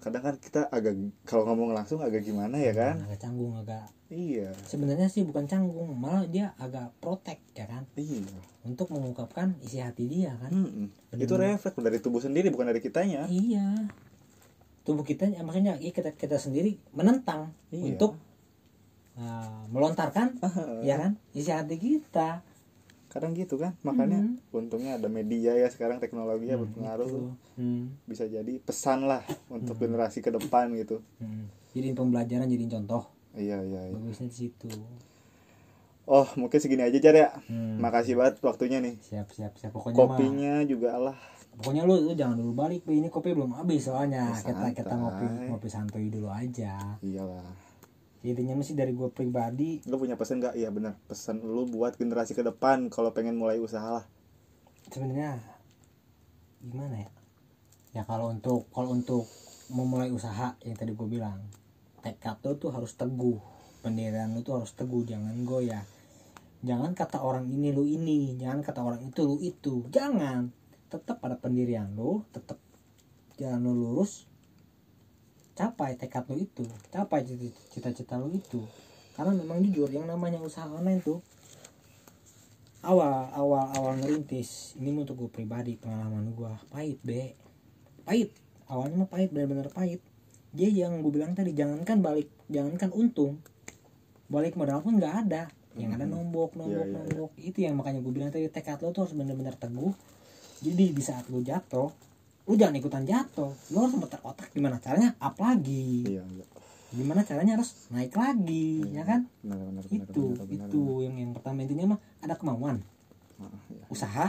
kadang 0.00 0.24
kan 0.24 0.34
kita 0.40 0.64
agak 0.72 0.96
kalau 1.28 1.44
ngomong 1.52 1.76
langsung 1.76 2.00
agak 2.00 2.24
gimana 2.24 2.56
ya 2.56 2.72
kan? 2.72 3.04
Agak 3.04 3.20
canggung 3.20 3.52
agak 3.60 3.84
iya. 4.08 4.48
Sebenarnya 4.64 5.12
sih 5.12 5.28
bukan 5.28 5.44
canggung 5.44 5.92
malah 5.92 6.24
dia 6.24 6.56
agak 6.56 6.96
protek 7.04 7.44
ya 7.52 7.68
kan? 7.68 7.84
Iya. 8.00 8.24
Untuk 8.64 8.88
mengungkapkan 8.88 9.60
isi 9.60 9.84
hati 9.84 10.08
dia 10.08 10.32
kan? 10.40 10.50
Mm-mm. 10.50 10.88
itu 11.20 11.34
refleks 11.36 11.76
dari 11.76 12.00
tubuh 12.00 12.24
sendiri 12.24 12.48
bukan 12.48 12.72
dari 12.72 12.80
kitanya. 12.80 13.28
Iya. 13.28 13.92
Tubuh 14.88 15.04
kita 15.04 15.28
ya, 15.28 15.44
maksudnya 15.44 15.76
iya, 15.76 15.92
kita 15.92 16.16
kita 16.16 16.40
sendiri 16.40 16.80
menentang 16.96 17.52
Iya. 17.68 17.94
untuk 17.94 18.16
uh, 19.20 19.68
melontarkan 19.68 20.40
ya 20.82 20.96
kan? 20.96 21.12
Isi 21.30 21.52
hati 21.52 21.76
kita. 21.76 22.40
Kadang 23.06 23.34
gitu 23.34 23.58
kan 23.58 23.74
makanya 23.82 24.22
Hmm. 24.22 24.38
untungnya 24.54 24.94
ada 24.94 25.10
media 25.10 25.50
ya 25.52 25.66
sekarang 25.66 25.98
teknologi 25.98 26.46
ya 26.46 26.54
berpengaruh 26.54 27.04
Gitu. 27.04 27.18
tuh. 27.18 27.34
Hmm. 27.58 27.90
bisa 28.06 28.24
jadi 28.24 28.52
pesan 28.56 29.02
lah 29.04 29.20
untuk 29.50 29.76
generasi 29.76 30.18
ke 30.18 30.30
depan 30.30 30.70
gitu. 30.74 31.02
Hmm. 31.18 31.50
jadiin 31.70 31.94
pembelajaran 31.94 32.46
jadiin 32.46 32.70
contoh. 32.70 33.10
Iya 33.30 33.62
iya, 33.62 33.80
iya. 33.86 33.94
bagusnya 33.94 34.26
di 34.26 34.36
situ. 34.36 34.70
Oh 36.06 36.26
mungkin 36.34 36.58
segini 36.58 36.82
aja 36.82 36.98
jar 36.98 37.14
ya. 37.14 37.30
Hmm. 37.46 37.78
makasih 37.78 38.14
banget 38.14 38.38
waktunya 38.40 38.78
nih. 38.78 38.94
Siap 38.98 39.30
siap 39.30 39.54
siap. 39.54 39.70
Pokoknya 39.70 39.98
mah 39.98 40.14
kopinya 40.14 40.54
juga 40.62 40.94
lah. 40.94 41.18
Pokoknya 41.58 41.82
lu, 41.82 41.98
lu 42.06 42.14
jangan 42.14 42.38
dulu 42.38 42.54
balik 42.54 42.86
ini 42.86 43.06
kopi 43.06 43.34
belum 43.34 43.54
habis 43.54 43.90
soalnya. 43.90 44.30
Ya, 44.30 44.54
kita 44.54 44.86
kita 44.86 44.94
ngopi 44.94 45.26
ngopi 45.50 45.66
santuy 45.66 46.06
dulu 46.08 46.30
aja. 46.30 46.78
Iyalah 47.02 47.42
intinya 48.20 48.52
masih 48.52 48.76
dari 48.76 48.92
gue 48.92 49.08
pribadi 49.08 49.80
lu 49.88 49.96
punya 49.96 50.12
pesan 50.20 50.44
nggak? 50.44 50.54
Iya 50.56 50.68
benar. 50.68 51.00
Pesan 51.08 51.40
lu 51.40 51.64
buat 51.64 51.96
generasi 51.96 52.36
ke 52.36 52.44
depan 52.44 52.92
kalau 52.92 53.16
pengen 53.16 53.40
mulai 53.40 53.56
usaha 53.56 54.00
lah. 54.00 54.04
sebenarnya 54.90 55.40
gimana 56.60 57.06
ya? 57.06 57.10
Ya 57.96 58.02
kalau 58.04 58.28
untuk 58.28 58.68
kalau 58.76 58.92
untuk 58.92 59.24
memulai 59.72 60.12
usaha 60.12 60.58
yang 60.60 60.76
tadi 60.76 60.92
gue 60.92 61.08
bilang 61.08 61.40
tekad 62.04 62.36
lo 62.44 62.60
tuh 62.60 62.70
harus 62.72 62.92
teguh. 62.92 63.40
Pendirian 63.80 64.36
lu 64.36 64.44
tuh 64.44 64.60
harus 64.60 64.76
teguh 64.76 65.02
jangan 65.08 65.32
goyah. 65.48 65.84
Jangan 66.60 66.92
kata 66.92 67.24
orang 67.24 67.48
ini 67.48 67.72
lu 67.72 67.88
ini. 67.88 68.36
Jangan 68.36 68.60
kata 68.60 68.80
orang 68.84 69.00
itu 69.08 69.24
lu 69.24 69.36
itu. 69.40 69.88
Jangan. 69.88 70.52
Tetap 70.92 71.24
pada 71.24 71.40
pendirian 71.40 71.88
lu 71.96 72.20
tetap 72.28 72.60
jalan 73.40 73.64
lu 73.64 73.72
lurus 73.72 74.29
capai 75.54 75.98
tekad 75.98 76.24
lu 76.30 76.40
itu 76.40 76.64
capai 76.88 77.26
cita- 77.26 77.56
cita-cita 77.74 78.14
lu 78.16 78.32
itu. 78.32 78.62
Karena 79.14 79.36
memang 79.36 79.60
jujur 79.60 79.90
yang 79.92 80.06
namanya 80.08 80.40
usaha 80.40 80.64
online 80.70 81.02
tuh 81.04 81.20
awal 82.80 83.28
awal 83.36 83.68
awal 83.76 83.92
ngerintis 84.00 84.72
ini 84.80 84.88
untuk 84.96 85.20
gue 85.20 85.28
pribadi 85.28 85.76
pengalaman 85.76 86.32
gue 86.32 86.52
pahit 86.72 86.98
be. 87.04 87.36
Pahit. 88.06 88.32
Awalnya 88.70 89.04
mah 89.04 89.10
pahit 89.10 89.28
benar-benar 89.34 89.68
pahit. 89.68 90.00
Dia 90.56 90.70
yang 90.70 91.02
gue 91.04 91.12
bilang 91.12 91.36
tadi 91.36 91.52
jangankan 91.52 92.00
balik 92.00 92.30
jangankan 92.48 92.90
untung 92.96 93.38
balik 94.30 94.54
modal 94.56 94.80
pun 94.80 94.96
nggak 94.96 95.14
ada. 95.28 95.50
Yang 95.78 96.02
ada 96.02 96.06
nombok 96.06 96.58
nombok 96.58 96.86
Iya, 96.86 96.86
iya, 96.86 96.86
iya. 96.86 96.98
nombok. 97.12 97.30
Itu 97.36 97.58
yang 97.62 97.74
makanya 97.78 98.00
gue 98.00 98.12
bilang 98.14 98.30
tadi 98.32 98.46
tekad 98.48 98.80
lo 98.80 98.90
tuh 98.90 99.06
harus 99.06 99.14
benar-benar 99.14 99.54
teguh. 99.58 99.92
Jadi 100.64 100.84
di 100.94 101.02
saat 101.02 101.28
lo 101.28 101.42
jatuh 101.44 101.90
lu 102.50 102.58
jangan 102.58 102.74
ikutan 102.74 103.06
jatuh. 103.06 103.54
Lu 103.70 103.76
harus 103.78 103.94
memutar 103.94 104.18
otak. 104.26 104.50
Gimana 104.50 104.82
caranya? 104.82 105.14
Up 105.22 105.38
lagi. 105.38 106.02
Iya 106.02 106.26
iya. 106.34 106.44
Gimana 106.90 107.22
caranya 107.22 107.54
harus 107.54 107.86
naik 107.94 108.10
lagi 108.18 108.82
ya 108.90 109.06
kan? 109.06 109.30
benar 109.46 109.62
benar 109.62 109.84
benar 109.86 110.10
itu 110.10 110.22
benar, 110.34 110.46
benar, 110.50 110.66
itu 110.66 110.82
yang 111.06 111.14
yang 111.22 111.30
pertama 111.30 111.62
intinya 111.62 111.94
mah 111.94 112.00
ada 112.18 112.34
kemauan. 112.34 112.82
Benar. 113.38 113.46
Ah, 113.54 113.62
iya. 113.70 113.84
usaha. 113.86 114.26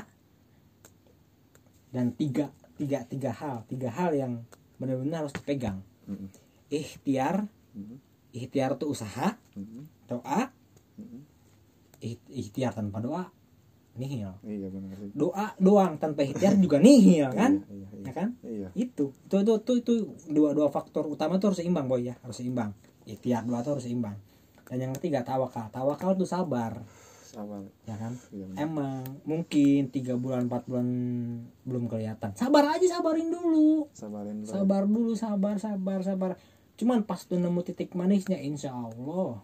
Dan 1.90 2.14
tiga 2.14 2.54
tiga 2.78 3.02
tiga 3.10 3.34
hal. 3.34 3.66
Tiga 3.66 3.90
hal 3.90 4.14
yang 4.14 4.46
benar-benar 4.78 5.26
harus 5.26 5.34
dipegang. 5.34 5.82
Mm-mm. 6.06 6.30
ikhtiar. 6.70 7.50
Mm-mm. 7.74 7.98
ikhtiar 8.38 8.78
tuh 8.78 8.94
usaha. 8.94 9.34
Mm-mm. 9.58 9.90
doa. 10.06 10.54
Mm-mm. 11.02 11.26
ikh- 11.98 12.30
ikhtiar 12.30 12.78
tanpa 12.78 13.02
doa 13.02 13.34
nihil. 14.02 14.34
Iya 14.42 14.68
benar. 14.74 14.98
Doa 15.14 15.54
doang 15.62 16.02
tanpa 16.02 16.26
ikhtiar 16.26 16.58
juga 16.58 16.82
nihil 16.82 17.30
kan? 17.30 17.62
iya 17.70 17.78
iya, 17.78 17.88
ya 17.88 18.02
iya. 18.02 18.12
kan? 18.12 18.30
Iya. 18.42 18.68
Itu. 18.74 19.14
Itu 19.30 19.36
itu 19.46 19.54
itu, 19.62 19.74
itu 19.78 19.94
dua 20.34 20.58
dua 20.58 20.74
faktor 20.74 21.06
utama 21.06 21.38
tuh 21.38 21.54
harus 21.54 21.62
seimbang 21.62 21.86
boy 21.86 22.10
ya. 22.10 22.18
Harus 22.26 22.42
seimbang. 22.42 22.74
Ikhtiar 23.06 23.46
doa 23.46 23.62
tuh 23.62 23.78
harus 23.78 23.86
seimbang. 23.86 24.18
Dan 24.66 24.90
yang 24.90 24.94
ketiga 24.98 25.22
tawakal. 25.22 25.70
Tawakal 25.70 26.18
tuh 26.18 26.26
sabar. 26.26 26.82
Sabar. 27.32 27.64
Ya 27.88 27.96
kan? 27.96 28.18
Iya 28.34 28.44
benar. 28.50 28.58
emang 28.60 29.04
mungkin 29.24 29.88
tiga 29.88 30.20
bulan 30.20 30.50
empat 30.50 30.68
bulan 30.68 30.88
belum 31.64 31.88
kelihatan. 31.88 32.36
Sabar 32.36 32.76
aja 32.76 32.88
sabarin 33.00 33.32
dulu. 33.32 33.88
Sabarin 33.96 34.44
bro. 34.44 34.52
sabar 34.52 34.84
dulu 34.84 35.14
sabar 35.16 35.56
sabar 35.62 36.00
sabar. 36.04 36.32
Cuman 36.76 37.06
pas 37.06 37.22
tuh 37.24 37.40
nemu 37.40 37.62
titik 37.64 37.94
manisnya 37.94 38.36
insya 38.42 38.74
Allah. 38.74 39.40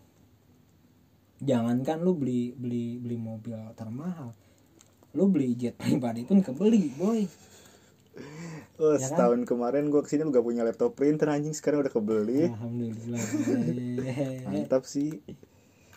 Jangankan 1.37 2.01
lu 2.01 2.17
beli 2.17 2.57
beli 2.57 2.97
beli 2.97 3.15
mobil 3.15 3.55
termahal 3.77 4.33
lu 5.11 5.27
beli 5.27 5.53
jet 5.53 5.75
pribadi 5.75 6.23
pun 6.23 6.39
kebeli 6.39 6.91
boy 6.93 7.23
Oh, 8.77 8.93
Ya 8.93 8.97
kan? 8.99 9.09
setahun 9.09 9.41
kemarin 9.43 9.89
gua 9.89 10.01
ke 10.01 10.09
sini 10.09 10.25
gak 10.27 10.41
punya 10.41 10.61
laptop 10.61 10.93
printer 10.93 11.29
anjing 11.29 11.49
sekarang 11.51 11.81
udah 11.81 11.89
kebeli. 11.91 12.45
alhamdulillah 12.47 13.21
Mantap 14.43 14.85
sih. 14.85 15.17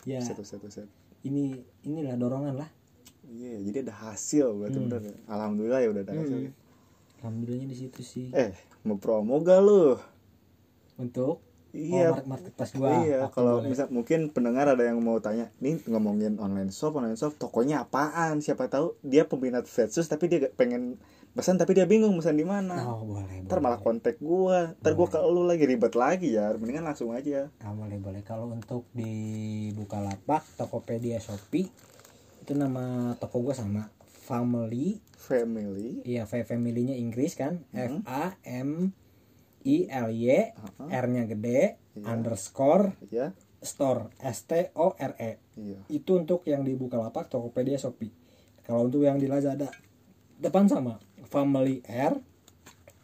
ya 0.03 0.17
Satu 0.19 0.41
satu 0.41 0.65
satu. 0.67 0.89
ini 1.23 1.53
inilah 1.81 2.13
dorongan 2.15 2.57
lah 2.57 2.69
Iya, 3.23 3.61
jadi 3.63 3.77
ada 3.85 3.93
hasil 4.03 4.49
berarti 4.51 4.75
Hmm. 4.75 4.85
bener. 4.87 5.01
ya. 5.03 5.13
Alhamdulillah 5.27 5.79
ya 5.79 5.89
udah 5.89 6.03
ada 6.03 6.13
hasil. 6.15 6.37
Hmm. 6.41 6.53
alhamdulillahnya 7.17 7.67
di 7.67 7.77
situ 7.79 8.01
sih 8.01 8.27
Eh, 8.31 8.49
mau 8.83 8.97
promo 8.97 9.37
gak 9.39 9.59
lu? 9.59 9.97
untuk 10.95 11.41
Iya. 11.71 12.11
oh, 12.11 12.13
market 12.13 12.27
marketplace 12.27 12.73
gua 12.73 12.91
iya, 12.99 13.19
kalau 13.29 13.59
boleh. 13.59 13.71
misal 13.71 13.87
mungkin 13.87 14.27
pendengar 14.27 14.67
ada 14.67 14.83
yang 14.83 14.99
mau 14.99 15.17
tanya, 15.17 15.47
nih 15.57 15.79
ngomongin 15.85 16.35
online 16.35 16.67
shop, 16.67 16.93
online 16.93 17.15
shop, 17.15 17.35
tokonya 17.35 17.81
apaan? 17.81 18.39
Siapa 18.39 18.67
tahu 18.67 18.99
dia 19.01 19.23
peminat 19.23 19.63
Vetsus 19.63 20.05
tapi 20.05 20.27
dia 20.27 20.51
pengen 20.51 20.99
pesan 21.31 21.55
tapi 21.55 21.71
dia 21.71 21.83
bingung 21.85 22.11
pesan 22.13 22.35
di 22.35 22.43
mana. 22.43 22.83
oh 22.85 23.07
boleh 23.07 23.39
Ntar 23.41 23.57
boleh. 23.57 23.63
malah 23.63 23.79
kontak 23.79 24.19
gua, 24.19 24.75
ntar 24.77 24.93
gua 24.93 25.07
ke 25.07 25.19
lu 25.21 25.43
lagi 25.43 25.63
ribet 25.63 25.95
lagi 25.95 26.35
ya. 26.35 26.51
Mendingan 26.51 26.83
langsung 26.83 27.11
aja. 27.11 27.47
Ah, 27.57 27.71
boleh 27.71 27.95
boleh 27.97 28.19
kalau 28.19 28.51
untuk 28.51 28.83
di 28.91 29.13
Bukalapak 29.71 30.43
Tokopedia 30.55 31.17
Shopee 31.17 31.71
itu 32.37 32.51
nama 32.51 33.15
toko 33.15 33.39
gua 33.39 33.55
sama 33.55 33.87
Family 34.21 34.99
Family. 35.13 36.01
iya 36.03 36.25
family-nya 36.25 36.93
Inggris 36.93 37.33
kan 37.33 37.63
Mhm. 37.71 38.03
F 38.03 38.05
A 38.05 38.35
M 38.43 38.91
I 39.63 39.85
L 39.87 40.09
Y 40.09 40.27
Heeh. 40.27 40.87
R-nya 40.89 41.23
gede 41.25 41.81
Iya. 41.91 42.07
underscore 42.07 42.95
Ya, 43.11 43.35
store 43.59 44.15
S 44.17 44.47
T 44.47 44.71
O 44.73 44.95
R 44.95 45.13
E 45.17 45.31
iya. 45.55 45.79
itu 45.87 46.15
untuk 46.15 46.41
yang 46.45 46.63
di 46.63 46.71
Bukalapak 46.73 47.27
Tokopedia 47.27 47.75
Shopee 47.75 48.09
kalau 48.63 48.87
untuk 48.87 49.03
yang 49.03 49.17
di 49.17 49.27
Lazada 49.27 49.67
depan 50.37 50.65
sama 50.65 50.97
Family 51.27 51.83
R 51.85 52.15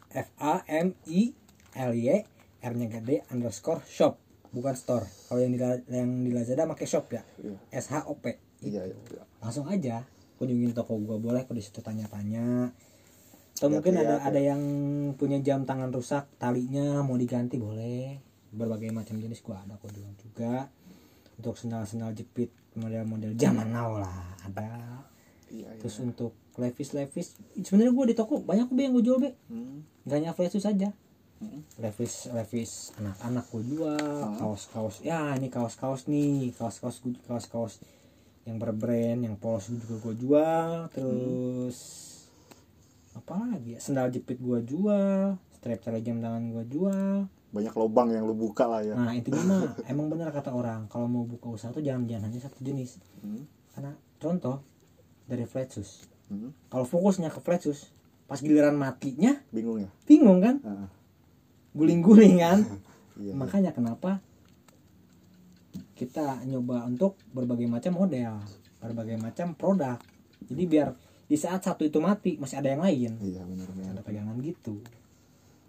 F 0.09 0.29
A 0.37 0.63
M 0.65 0.95
I 1.05 1.35
L 1.75 1.91
Y 1.91 2.23
R-nya 2.57 2.87
gede 2.89 3.27
underscore 3.27 3.83
shop 3.83 4.17
bukan 4.47 4.73
store 4.73 5.05
kalau 5.27 5.43
yang 5.43 5.51
di 5.51 5.59
yang 5.91 6.09
di 6.23 6.31
Lazada 6.31 6.63
pakai 6.63 6.87
shop 6.87 7.11
ya 7.11 7.21
Iya. 7.37 7.57
S 7.75 7.91
H 7.91 8.07
O 8.07 8.15
P 8.15 8.31
Iya, 8.63 8.87
iya. 8.87 8.95
iya. 8.95 9.23
langsung 9.37 9.67
aja 9.67 10.07
kunjungin 10.37 10.71
toko 10.71 10.95
gua 10.95 11.19
boleh 11.19 11.43
kok 11.43 11.53
di 11.53 11.61
situ 11.61 11.81
tanya-tanya 11.81 12.71
atau 13.57 13.73
mungkin 13.73 13.97
ya, 13.97 14.01
ada 14.05 14.13
ya. 14.13 14.17
ada 14.29 14.39
yang 14.39 14.61
punya 15.17 15.41
jam 15.41 15.65
tangan 15.65 15.89
rusak 15.89 16.29
talinya 16.37 17.01
mau 17.01 17.17
diganti 17.17 17.57
boleh 17.57 18.21
berbagai 18.53 18.93
macam 18.93 19.17
jenis 19.17 19.41
gua 19.41 19.65
ada 19.65 19.75
kok 19.75 19.89
jual 19.89 20.13
juga 20.15 20.69
untuk 21.35 21.57
sendal-sendal 21.57 22.13
jepit 22.13 22.53
model-model 22.73 23.33
zaman 23.33 23.67
now 23.67 23.97
lah 23.97 24.37
ada 24.41 24.69
Iya, 25.47 25.63
iya. 25.63 25.79
terus 25.79 25.95
untuk 25.99 26.35
levis 26.55 26.91
levis 26.91 27.33
sebenarnya 27.55 27.93
gua 27.93 28.05
di 28.05 28.13
toko 28.13 28.43
banyak 28.43 28.67
Be, 28.67 28.83
yang 28.83 28.93
gue 28.93 29.03
jual 29.03 29.17
be 29.17 29.31
Hmm. 29.47 29.81
nggak 30.03 30.17
hanya 30.17 30.31
levis 30.35 30.59
saja 30.59 30.89
Hmm. 31.37 31.61
levis 31.77 32.13
levis 32.29 32.71
anak-anak 32.97 33.45
gue 33.47 33.63
jual 33.63 33.97
Hmm. 33.97 34.37
kaos 34.37 34.67
kaos 34.67 34.95
ya 35.01 35.33
ini 35.33 35.47
kaos 35.47 35.73
kaos 35.73 36.05
nih 36.05 36.51
kaos 36.51 36.77
kaos 36.77 36.99
kaos 37.25 37.45
kaos 37.47 37.73
yang 38.43 38.57
berbrand 38.57 39.21
yang 39.21 39.35
polos 39.35 39.67
juga 39.67 39.95
gue 40.01 40.13
jual 40.17 40.89
terus 40.91 41.77
apa 41.79 42.16
lagi 43.25 43.69
ya? 43.75 43.79
Sendal 43.79 44.11
jepit 44.13 44.37
gue 44.37 44.59
jual 44.65 45.37
strap 45.57 45.81
tali 45.81 46.05
jam 46.05 46.21
tangan 46.21 46.53
gue 46.53 46.65
jual. 46.69 47.25
Banyak 47.51 47.73
lubang 47.73 48.13
yang 48.13 48.29
lu 48.29 48.37
buka 48.37 48.69
lah 48.69 48.85
ya. 48.85 48.93
Nah 48.93 49.13
intinya 49.17 49.41
mah 49.43 49.61
emang 49.91 50.11
benar 50.11 50.29
kata 50.29 50.53
orang 50.53 50.85
kalau 50.87 51.09
mau 51.09 51.25
buka 51.25 51.49
usaha 51.49 51.73
tuh 51.73 51.81
jangan 51.81 52.05
jangan 52.05 52.29
hanya 52.29 52.39
satu 52.43 52.59
jenis. 52.61 53.01
Hmm, 53.25 53.49
karena 53.73 53.91
contoh 54.21 54.61
dari 55.25 55.43
flat 55.47 55.73
shoes. 55.73 56.05
Hmm. 56.27 56.51
kalau 56.67 56.83
fokusnya 56.83 57.31
ke 57.31 57.39
flat 57.39 57.63
shoes 57.63 57.87
pas 58.27 58.35
giliran 58.43 58.75
matinya 58.75 59.39
bingung 59.47 59.79
ya? 59.79 59.89
bingung 60.03 60.43
kan? 60.43 60.59
Heeh. 60.59 60.89
guling-guling 61.71 62.37
kan? 62.43 62.59
Iya. 63.17 63.33
Makanya 63.33 63.73
kenapa 63.73 64.21
kita 65.97 66.45
nyoba 66.45 66.85
untuk 66.85 67.17
berbagai 67.33 67.65
macam 67.65 67.97
model 67.97 68.37
berbagai 68.77 69.17
macam 69.17 69.57
produk. 69.57 69.97
Jadi 70.47 70.63
biar 70.69 70.93
di 71.27 71.35
saat 71.35 71.59
satu 71.59 71.83
itu 71.83 71.99
mati 71.99 72.39
masih 72.39 72.63
ada 72.63 72.71
yang 72.71 72.81
lain. 72.83 73.11
Iya 73.19 73.43
benar 73.43 73.67
benar. 73.75 73.91
Ada 73.99 74.03
pegangan 74.03 74.35
gitu. 74.39 74.79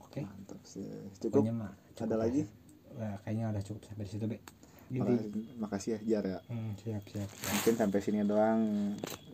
Oke. 0.02 0.22
Mantap 0.22 0.62
sih. 0.62 0.86
Cukup. 1.18 1.42
Pokoknya 1.42 1.54
mah 1.54 1.72
ada 1.74 1.94
cukup 1.98 2.18
lagi? 2.18 2.42
Ya. 2.46 2.56
Wah, 2.98 3.16
kayaknya 3.22 3.44
udah 3.52 3.62
cukup 3.62 3.80
sampai 3.86 4.04
di 4.06 4.10
situ 4.10 4.26
be 4.26 4.38
Gitu. 4.88 5.04
Makasih, 5.04 5.44
makasih 5.60 5.90
ya 5.92 6.00
Jar 6.00 6.24
ya. 6.24 6.38
Hmm, 6.48 6.72
siap 6.80 7.04
siap 7.12 7.28
siap. 7.28 7.52
Mungkin 7.52 7.74
sampai 7.76 7.98
sini 8.00 8.24
doang. 8.24 8.60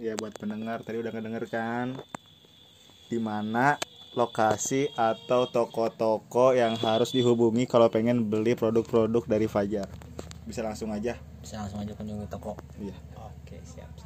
Ya 0.02 0.18
buat 0.18 0.34
pendengar 0.34 0.82
tadi 0.82 0.98
udah 0.98 1.14
ngedenger 1.14 1.46
kan 1.46 1.94
di 3.06 3.22
mana 3.22 3.78
lokasi 4.18 4.90
atau 4.98 5.46
toko-toko 5.46 6.59
yang 6.59 6.74
harus 6.82 7.14
dihubungi 7.14 7.70
kalau 7.70 7.86
pengen 7.86 8.26
beli 8.26 8.59
produk-produk 8.59 9.22
dari 9.30 9.46
Fajar? 9.46 9.86
Bisa 10.42 10.66
langsung 10.66 10.90
aja. 10.90 11.14
Bisa 11.38 11.62
langsung 11.62 11.78
aja 11.86 11.94
kunjungi 11.94 12.26
toko. 12.26 12.59
Iya. 12.82 12.98
Oke 13.14 13.62
siap 13.62 13.94
siap 13.94 14.03